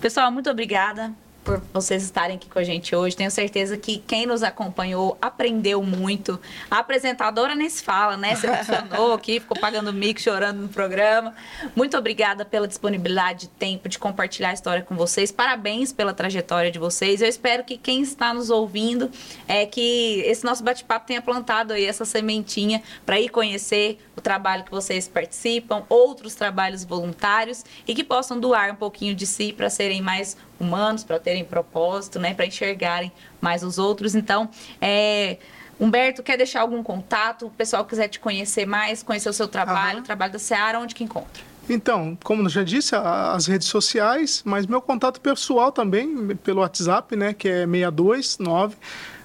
Pessoal, 0.00 0.32
muito 0.32 0.50
obrigada 0.50 1.12
por 1.44 1.60
vocês 1.72 2.02
estarem 2.02 2.36
aqui 2.36 2.48
com 2.48 2.58
a 2.58 2.64
gente 2.64 2.96
hoje. 2.96 3.14
Tenho 3.14 3.30
certeza 3.30 3.76
que 3.76 3.98
quem 3.98 4.24
nos 4.26 4.42
acompanhou 4.42 5.16
aprendeu 5.20 5.82
muito. 5.82 6.40
A 6.70 6.78
apresentadora 6.78 7.54
nem 7.54 7.68
se 7.68 7.82
fala, 7.82 8.16
né? 8.16 8.34
Se 8.34 8.46
emocionou 8.46 9.12
aqui, 9.12 9.38
ficou 9.38 9.58
pagando 9.60 9.92
mico, 9.92 10.20
chorando 10.20 10.62
no 10.62 10.68
programa. 10.68 11.34
Muito 11.76 11.96
obrigada 11.96 12.44
pela 12.44 12.66
disponibilidade 12.66 13.42
de 13.42 13.48
tempo 13.48 13.88
de 13.88 13.98
compartilhar 13.98 14.50
a 14.50 14.54
história 14.54 14.82
com 14.82 14.96
vocês. 14.96 15.30
Parabéns 15.30 15.92
pela 15.92 16.14
trajetória 16.14 16.70
de 16.70 16.78
vocês. 16.78 17.20
Eu 17.20 17.28
espero 17.28 17.62
que 17.62 17.76
quem 17.76 18.00
está 18.02 18.32
nos 18.32 18.48
ouvindo 18.48 19.10
é 19.46 19.66
que 19.66 20.22
esse 20.26 20.44
nosso 20.44 20.64
bate-papo 20.64 21.06
tenha 21.06 21.20
plantado 21.20 21.74
aí 21.74 21.84
essa 21.84 22.06
sementinha 22.06 22.82
para 23.04 23.20
ir 23.20 23.28
conhecer 23.28 24.00
o 24.16 24.20
trabalho 24.20 24.64
que 24.64 24.70
vocês 24.70 25.06
participam, 25.06 25.84
outros 25.88 26.34
trabalhos 26.34 26.84
voluntários 26.84 27.64
e 27.86 27.94
que 27.94 28.02
possam 28.02 28.40
doar 28.40 28.72
um 28.72 28.76
pouquinho 28.76 29.14
de 29.14 29.26
si 29.26 29.52
para 29.52 29.68
serem 29.68 30.00
mais 30.00 30.36
humanos, 30.58 31.04
para 31.04 31.18
terem 31.34 31.44
propósito, 31.44 32.20
né, 32.20 32.32
para 32.32 32.46
enxergarem 32.46 33.10
mais 33.40 33.64
os 33.64 33.76
outros. 33.76 34.14
Então, 34.14 34.48
é, 34.80 35.38
Humberto, 35.80 36.22
quer 36.22 36.36
deixar 36.36 36.60
algum 36.60 36.80
contato? 36.82 37.46
O 37.46 37.50
pessoal 37.50 37.84
quiser 37.84 38.06
te 38.08 38.20
conhecer 38.20 38.64
mais, 38.64 39.02
conhecer 39.02 39.28
o 39.28 39.32
seu 39.32 39.48
trabalho, 39.48 39.98
o 39.98 40.02
trabalho 40.02 40.32
da 40.32 40.38
Seara, 40.38 40.78
onde 40.78 40.94
que 40.94 41.02
encontra? 41.02 41.42
Então, 41.68 42.16
como 42.22 42.42
eu 42.42 42.48
já 42.48 42.62
disse, 42.62 42.94
as 42.94 43.46
redes 43.46 43.66
sociais, 43.66 44.42
mas 44.44 44.66
meu 44.66 44.80
contato 44.80 45.20
pessoal 45.20 45.72
também, 45.72 46.36
pelo 46.36 46.60
WhatsApp, 46.60 47.16
né, 47.16 47.32
que 47.32 47.48
é 47.48 47.66
629 47.66 48.76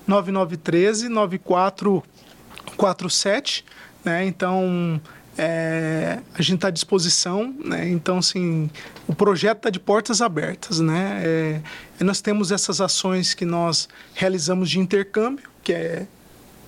9913 0.07 1.10
9447, 1.10 3.64
né? 4.03 4.26
Então, 4.26 4.99
é, 5.42 6.20
a 6.34 6.42
gente 6.42 6.56
está 6.56 6.68
à 6.68 6.72
disposição, 6.72 7.56
né? 7.64 7.88
então 7.88 8.18
assim, 8.18 8.70
o 9.08 9.16
projeto 9.16 9.60
está 9.60 9.70
de 9.70 9.80
portas 9.80 10.22
abertas, 10.22 10.82
né? 10.82 11.22
É, 11.24 11.62
nós 12.04 12.20
temos 12.20 12.52
essas 12.52 12.82
ações 12.82 13.34
que 13.34 13.46
nós 13.46 13.88
realizamos 14.14 14.70
de 14.70 14.80
intercâmbio, 14.80 15.50
que 15.64 15.72
é 15.72 16.06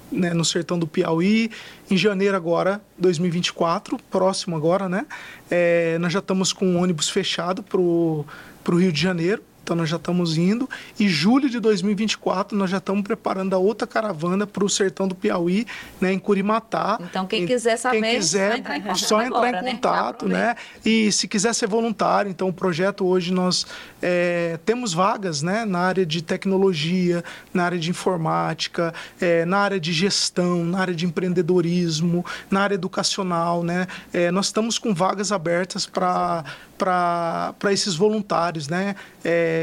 né, 0.09 0.33
no 0.33 0.45
sertão 0.45 0.79
do 0.79 0.87
Piauí, 0.87 1.51
em 1.89 1.97
janeiro 1.97 2.37
agora, 2.37 2.81
2024, 2.97 3.97
próximo 4.09 4.55
agora, 4.55 4.87
né? 4.87 5.05
É, 5.49 5.97
nós 5.99 6.13
já 6.13 6.19
estamos 6.19 6.53
com 6.53 6.65
um 6.65 6.81
ônibus 6.81 7.09
fechado 7.09 7.61
para 7.61 7.81
o 7.81 8.25
Rio 8.69 8.93
de 8.93 9.01
Janeiro, 9.01 9.43
então 9.71 9.77
nós 9.77 9.89
já 9.89 9.95
estamos 9.95 10.37
indo. 10.37 10.69
E 10.99 11.07
julho 11.07 11.49
de 11.49 11.57
2024 11.59 12.57
nós 12.57 12.69
já 12.69 12.77
estamos 12.77 13.03
preparando 13.03 13.53
a 13.53 13.57
outra 13.57 13.87
caravana 13.87 14.45
para 14.45 14.65
o 14.65 14.69
sertão 14.69 15.07
do 15.07 15.15
Piauí, 15.15 15.65
né, 16.01 16.11
em 16.11 16.19
Curimatá. 16.19 16.99
Então 16.99 17.25
quem 17.25 17.47
quiser 17.47 17.77
saber, 17.77 18.01
quem 18.01 18.15
quiser, 18.15 18.57
entrar 18.57 18.77
em 18.77 18.95
só 18.95 19.21
entrar 19.21 19.37
agora, 19.37 19.59
em 19.59 19.63
né? 19.63 19.71
contato, 19.71 20.27
né? 20.27 20.47
né? 20.47 20.55
E 20.83 21.09
se 21.13 21.25
quiser 21.25 21.55
ser 21.55 21.67
voluntário, 21.67 22.29
então 22.29 22.49
o 22.49 22.53
projeto 22.53 23.05
hoje 23.05 23.31
nós 23.31 23.65
é, 24.01 24.59
temos 24.65 24.93
vagas, 24.93 25.41
né, 25.41 25.63
na 25.63 25.79
área 25.79 26.05
de 26.05 26.21
tecnologia, 26.21 27.23
na 27.53 27.63
área 27.63 27.79
de 27.79 27.89
informática, 27.89 28.93
é, 29.21 29.45
na 29.45 29.59
área 29.59 29.79
de 29.79 29.93
gestão, 29.93 30.65
na 30.65 30.79
área 30.79 30.93
de 30.93 31.05
empreendedorismo, 31.05 32.25
na 32.49 32.61
área 32.61 32.75
educacional, 32.75 33.63
né? 33.63 33.87
É, 34.11 34.31
nós 34.31 34.47
estamos 34.47 34.77
com 34.77 34.93
vagas 34.93 35.31
abertas 35.31 35.85
para 35.85 36.43
para 36.81 37.71
esses 37.71 37.95
voluntários, 37.95 38.67
né? 38.67 38.95
É, 39.23 39.60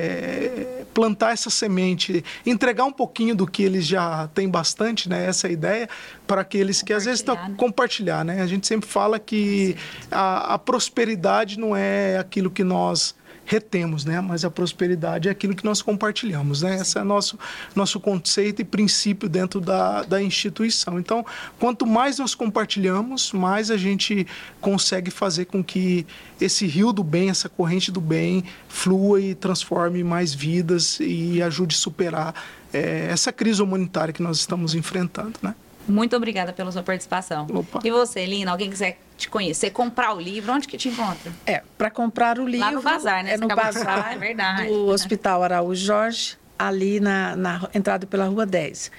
plantar 0.95 1.33
essa 1.33 1.49
semente, 1.49 2.25
entregar 2.45 2.85
um 2.85 2.93
pouquinho 2.93 3.35
do 3.35 3.47
que 3.47 3.63
eles 3.63 3.87
já 3.87 4.29
têm 4.35 4.49
bastante, 4.49 5.09
né? 5.09 5.27
Essa 5.27 5.47
é 5.47 5.53
ideia 5.53 5.89
para 6.27 6.41
aqueles 6.41 6.83
que 6.83 6.93
às 6.93 7.05
vezes 7.05 7.21
estão 7.21 7.37
né? 7.37 7.55
compartilhar, 7.57 8.25
né? 8.25 8.43
A 8.43 8.47
gente 8.47 8.67
sempre 8.67 8.89
fala 8.89 9.19
que 9.19 9.77
a, 10.11 10.55
a 10.55 10.59
prosperidade 10.59 11.59
não 11.59 11.77
é 11.77 12.19
aquilo 12.19 12.51
que 12.51 12.65
nós 12.65 13.15
retemos, 13.49 14.05
né? 14.05 14.21
Mas 14.21 14.45
a 14.45 14.51
prosperidade 14.51 15.27
é 15.27 15.31
aquilo 15.31 15.57
que 15.57 15.65
nós 15.65 15.81
compartilhamos, 15.81 16.61
né? 16.61 16.77
Esse 16.77 16.99
é 16.99 17.03
nosso 17.03 17.39
nosso 17.75 17.99
conceito 17.99 18.61
e 18.61 18.65
princípio 18.65 19.27
dentro 19.27 19.59
da, 19.59 20.03
da 20.03 20.23
instituição. 20.23 20.99
Então, 20.99 21.25
quanto 21.59 21.87
mais 21.87 22.19
nós 22.19 22.35
compartilhamos, 22.35 23.33
mais 23.33 23.71
a 23.71 23.79
gente 23.79 24.27
consegue 24.61 25.11
fazer 25.11 25.47
com 25.47 25.65
que 25.65 26.07
esse 26.39 26.67
rio 26.67 26.93
do 26.93 27.03
bem, 27.03 27.31
essa 27.31 27.49
corrente 27.49 27.91
do 27.91 28.03
bem, 28.03 28.45
flua 28.69 29.19
e 29.19 29.35
transforme 29.35 30.05
mais 30.05 30.35
vidas 30.35 30.99
e 31.01 31.41
ajude 31.41 31.75
a 31.75 31.79
superar 31.79 32.35
é, 32.71 33.09
essa 33.11 33.33
crise 33.33 33.63
humanitária 33.63 34.13
que 34.13 34.23
nós 34.23 34.37
estamos 34.37 34.75
enfrentando, 34.75 35.39
né? 35.41 35.55
Muito 35.89 36.15
obrigada 36.15 36.53
pela 36.53 36.71
sua 36.71 36.83
participação. 36.83 37.47
Opa. 37.51 37.81
E 37.83 37.91
você, 37.91 38.27
Lina, 38.27 38.51
alguém 38.51 38.69
quiser 38.69 38.99
te 39.19 39.29
conhecer, 39.29 39.71
comprar 39.71 40.15
o 40.15 40.21
livro, 40.21 40.53
onde 40.53 40.67
que 40.67 40.79
te 40.79 40.89
encontra? 40.89 41.33
É, 41.45 41.63
para 41.77 41.91
comprar 41.91 42.39
o 42.39 42.47
livro... 42.47 42.67
Lá 42.67 42.73
no 42.73 42.81
Bazar, 42.81 43.25
né? 43.25 43.35
É 43.35 43.37
no 43.37 43.49
Bazar, 43.49 44.13
é 44.15 44.17
verdade. 44.17 44.69
do 44.69 44.87
Hospital 44.87 45.43
Araújo 45.43 45.85
Jorge, 45.85 46.39
ali 46.59 47.01
na, 47.01 47.37
na 47.37 47.69
entrada 47.75 48.07
pela 48.07 48.27
Rua 48.27 48.47
10. 48.47 48.91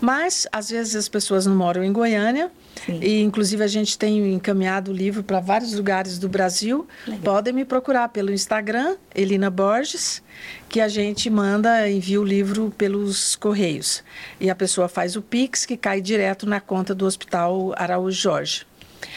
Mas, 0.00 0.46
às 0.50 0.70
vezes, 0.70 0.96
as 0.96 1.08
pessoas 1.08 1.44
não 1.46 1.54
moram 1.54 1.84
em 1.84 1.92
Goiânia. 1.92 2.50
Sim. 2.86 2.98
E, 3.02 3.20
inclusive, 3.20 3.62
a 3.62 3.66
gente 3.66 3.98
tem 3.98 4.32
encaminhado 4.32 4.90
o 4.90 4.94
livro 4.94 5.22
para 5.22 5.40
vários 5.40 5.74
lugares 5.74 6.18
do 6.18 6.28
Brasil. 6.28 6.88
Legal. 7.06 7.22
Podem 7.22 7.52
me 7.52 7.64
procurar 7.64 8.08
pelo 8.08 8.32
Instagram, 8.32 8.96
Elina 9.14 9.50
Borges, 9.50 10.22
que 10.68 10.80
a 10.80 10.88
gente 10.88 11.28
manda, 11.28 11.88
envia 11.88 12.20
o 12.20 12.24
livro 12.24 12.72
pelos 12.78 13.36
correios. 13.36 14.02
E 14.40 14.48
a 14.48 14.54
pessoa 14.54 14.88
faz 14.88 15.16
o 15.16 15.22
Pix, 15.22 15.66
que 15.66 15.76
cai 15.76 16.00
direto 16.00 16.46
na 16.46 16.60
conta 16.60 16.94
do 16.94 17.04
Hospital 17.04 17.74
Araújo 17.76 18.18
Jorge. 18.18 18.69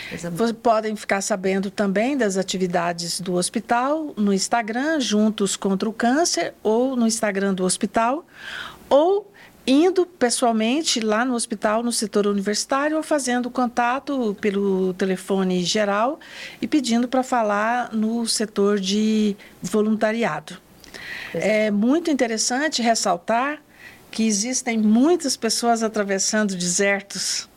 Vocês 0.09 0.51
podem 0.51 0.95
ficar 0.95 1.21
sabendo 1.21 1.69
também 1.69 2.15
das 2.15 2.37
atividades 2.37 3.19
do 3.19 3.33
hospital 3.33 4.13
no 4.15 4.33
Instagram, 4.33 4.99
Juntos 4.99 5.55
contra 5.55 5.89
o 5.89 5.93
Câncer, 5.93 6.53
ou 6.61 6.95
no 6.95 7.07
Instagram 7.07 7.53
do 7.53 7.63
hospital, 7.63 8.25
ou 8.89 9.31
indo 9.65 10.05
pessoalmente 10.05 10.99
lá 10.99 11.23
no 11.23 11.33
hospital, 11.33 11.81
no 11.83 11.91
setor 11.91 12.27
universitário, 12.27 12.97
ou 12.97 13.03
fazendo 13.03 13.49
contato 13.49 14.35
pelo 14.41 14.93
telefone 14.93 15.63
geral 15.63 16.19
e 16.61 16.67
pedindo 16.67 17.07
para 17.07 17.23
falar 17.23 17.93
no 17.93 18.27
setor 18.27 18.79
de 18.79 19.35
voluntariado. 19.61 20.57
É 21.33 21.71
muito 21.71 22.11
interessante 22.11 22.81
ressaltar 22.81 23.61
que 24.11 24.27
existem 24.27 24.77
muitas 24.77 25.35
pessoas 25.35 25.81
atravessando 25.81 26.55
desertos 26.55 27.49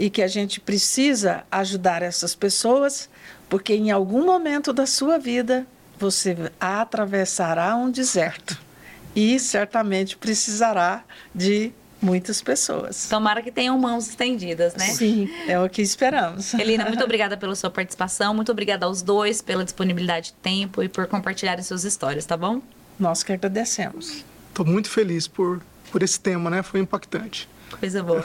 e 0.00 0.08
que 0.08 0.22
a 0.22 0.26
gente 0.26 0.58
precisa 0.58 1.44
ajudar 1.50 2.02
essas 2.02 2.34
pessoas, 2.34 3.08
porque 3.50 3.74
em 3.74 3.90
algum 3.90 4.24
momento 4.24 4.72
da 4.72 4.86
sua 4.86 5.18
vida 5.18 5.66
você 5.98 6.34
atravessará 6.58 7.76
um 7.76 7.90
deserto 7.90 8.58
e 9.14 9.38
certamente 9.38 10.16
precisará 10.16 11.04
de 11.34 11.70
muitas 12.00 12.40
pessoas. 12.40 13.08
Tomara 13.10 13.42
que 13.42 13.52
tenham 13.52 13.78
mãos 13.78 14.08
estendidas, 14.08 14.74
né? 14.74 14.86
Sim, 14.86 15.30
é 15.46 15.60
o 15.60 15.68
que 15.68 15.82
esperamos. 15.82 16.54
Elina, 16.54 16.86
muito 16.86 17.04
obrigada 17.04 17.36
pela 17.36 17.54
sua 17.54 17.68
participação, 17.70 18.32
muito 18.32 18.50
obrigada 18.50 18.86
aos 18.86 19.02
dois 19.02 19.42
pela 19.42 19.62
disponibilidade 19.62 20.28
de 20.28 20.32
tempo 20.34 20.82
e 20.82 20.88
por 20.88 21.06
compartilharem 21.06 21.62
suas 21.62 21.84
histórias, 21.84 22.24
tá 22.24 22.38
bom? 22.38 22.62
Nós 22.98 23.22
que 23.22 23.32
agradecemos. 23.32 24.24
Estou 24.48 24.64
muito 24.64 24.88
feliz 24.88 25.28
por 25.28 25.60
por 25.90 26.02
esse 26.02 26.18
tema, 26.18 26.48
né? 26.48 26.62
Foi 26.62 26.80
impactante. 26.80 27.48
Coisa 27.78 28.02
boa. 28.02 28.24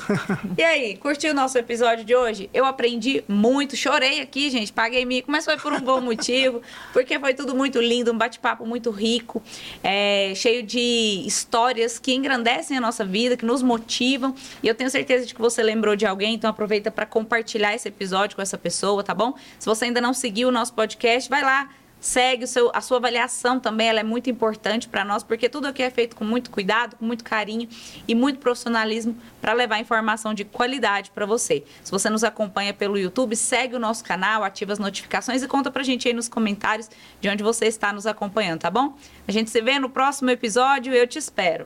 E 0.57 0.63
aí, 0.63 0.97
curtiu 0.97 1.31
o 1.31 1.33
nosso 1.33 1.57
episódio 1.57 2.03
de 2.03 2.15
hoje? 2.15 2.49
Eu 2.53 2.65
aprendi 2.65 3.23
muito, 3.27 3.75
chorei 3.75 4.21
aqui, 4.21 4.49
gente, 4.49 4.71
paguei 4.73 5.05
mico, 5.05 5.31
mas 5.31 5.45
foi 5.45 5.57
por 5.57 5.71
um 5.73 5.79
bom 5.79 6.01
motivo, 6.01 6.61
porque 6.93 7.19
foi 7.19 7.33
tudo 7.33 7.55
muito 7.55 7.79
lindo, 7.79 8.11
um 8.11 8.17
bate-papo 8.17 8.65
muito 8.65 8.89
rico, 8.91 9.41
é, 9.83 10.33
cheio 10.35 10.63
de 10.63 11.23
histórias 11.25 11.99
que 11.99 12.13
engrandecem 12.13 12.77
a 12.77 12.81
nossa 12.81 13.05
vida, 13.05 13.37
que 13.37 13.45
nos 13.45 13.61
motivam. 13.61 14.35
E 14.63 14.67
eu 14.67 14.75
tenho 14.75 14.89
certeza 14.89 15.25
de 15.25 15.33
que 15.33 15.41
você 15.41 15.61
lembrou 15.61 15.95
de 15.95 16.05
alguém, 16.05 16.35
então 16.35 16.49
aproveita 16.49 16.89
para 16.89 17.05
compartilhar 17.05 17.75
esse 17.75 17.87
episódio 17.87 18.35
com 18.35 18.41
essa 18.41 18.57
pessoa, 18.57 19.03
tá 19.03 19.13
bom? 19.13 19.35
Se 19.59 19.65
você 19.65 19.85
ainda 19.85 20.01
não 20.01 20.13
seguiu 20.13 20.49
o 20.49 20.51
nosso 20.51 20.73
podcast, 20.73 21.29
vai 21.29 21.43
lá 21.43 21.69
segue 22.05 22.43
o 22.43 22.47
seu, 22.47 22.69
a 22.71 22.81
sua 22.81 22.97
avaliação 22.97 23.59
também, 23.59 23.89
ela 23.89 23.99
é 23.99 24.03
muito 24.03 24.29
importante 24.29 24.87
para 24.87 25.03
nós, 25.03 25.23
porque 25.23 25.49
tudo 25.49 25.65
aqui 25.65 25.81
é 25.81 25.89
feito 25.89 26.15
com 26.15 26.23
muito 26.23 26.51
cuidado, 26.51 26.95
com 26.97 27.03
muito 27.03 27.23
carinho 27.23 27.67
e 28.07 28.13
muito 28.13 28.37
profissionalismo 28.37 29.17
para 29.41 29.53
levar 29.53 29.79
informação 29.79 30.31
de 30.31 30.45
qualidade 30.45 31.09
para 31.09 31.25
você. 31.25 31.63
Se 31.83 31.91
você 31.91 32.07
nos 32.07 32.23
acompanha 32.23 32.75
pelo 32.75 32.95
YouTube, 32.95 33.35
segue 33.35 33.75
o 33.75 33.79
nosso 33.79 34.03
canal, 34.03 34.43
ativa 34.43 34.71
as 34.71 34.77
notificações 34.77 35.41
e 35.41 35.47
conta 35.47 35.71
para 35.71 35.81
a 35.81 35.85
gente 35.85 36.07
aí 36.07 36.13
nos 36.13 36.29
comentários 36.29 36.91
de 37.19 37.27
onde 37.27 37.43
você 37.43 37.65
está 37.65 37.91
nos 37.91 38.05
acompanhando, 38.05 38.59
tá 38.59 38.69
bom? 38.69 38.95
A 39.27 39.31
gente 39.31 39.49
se 39.49 39.59
vê 39.59 39.79
no 39.79 39.89
próximo 39.89 40.29
episódio, 40.29 40.93
eu 40.93 41.07
te 41.07 41.17
espero. 41.17 41.65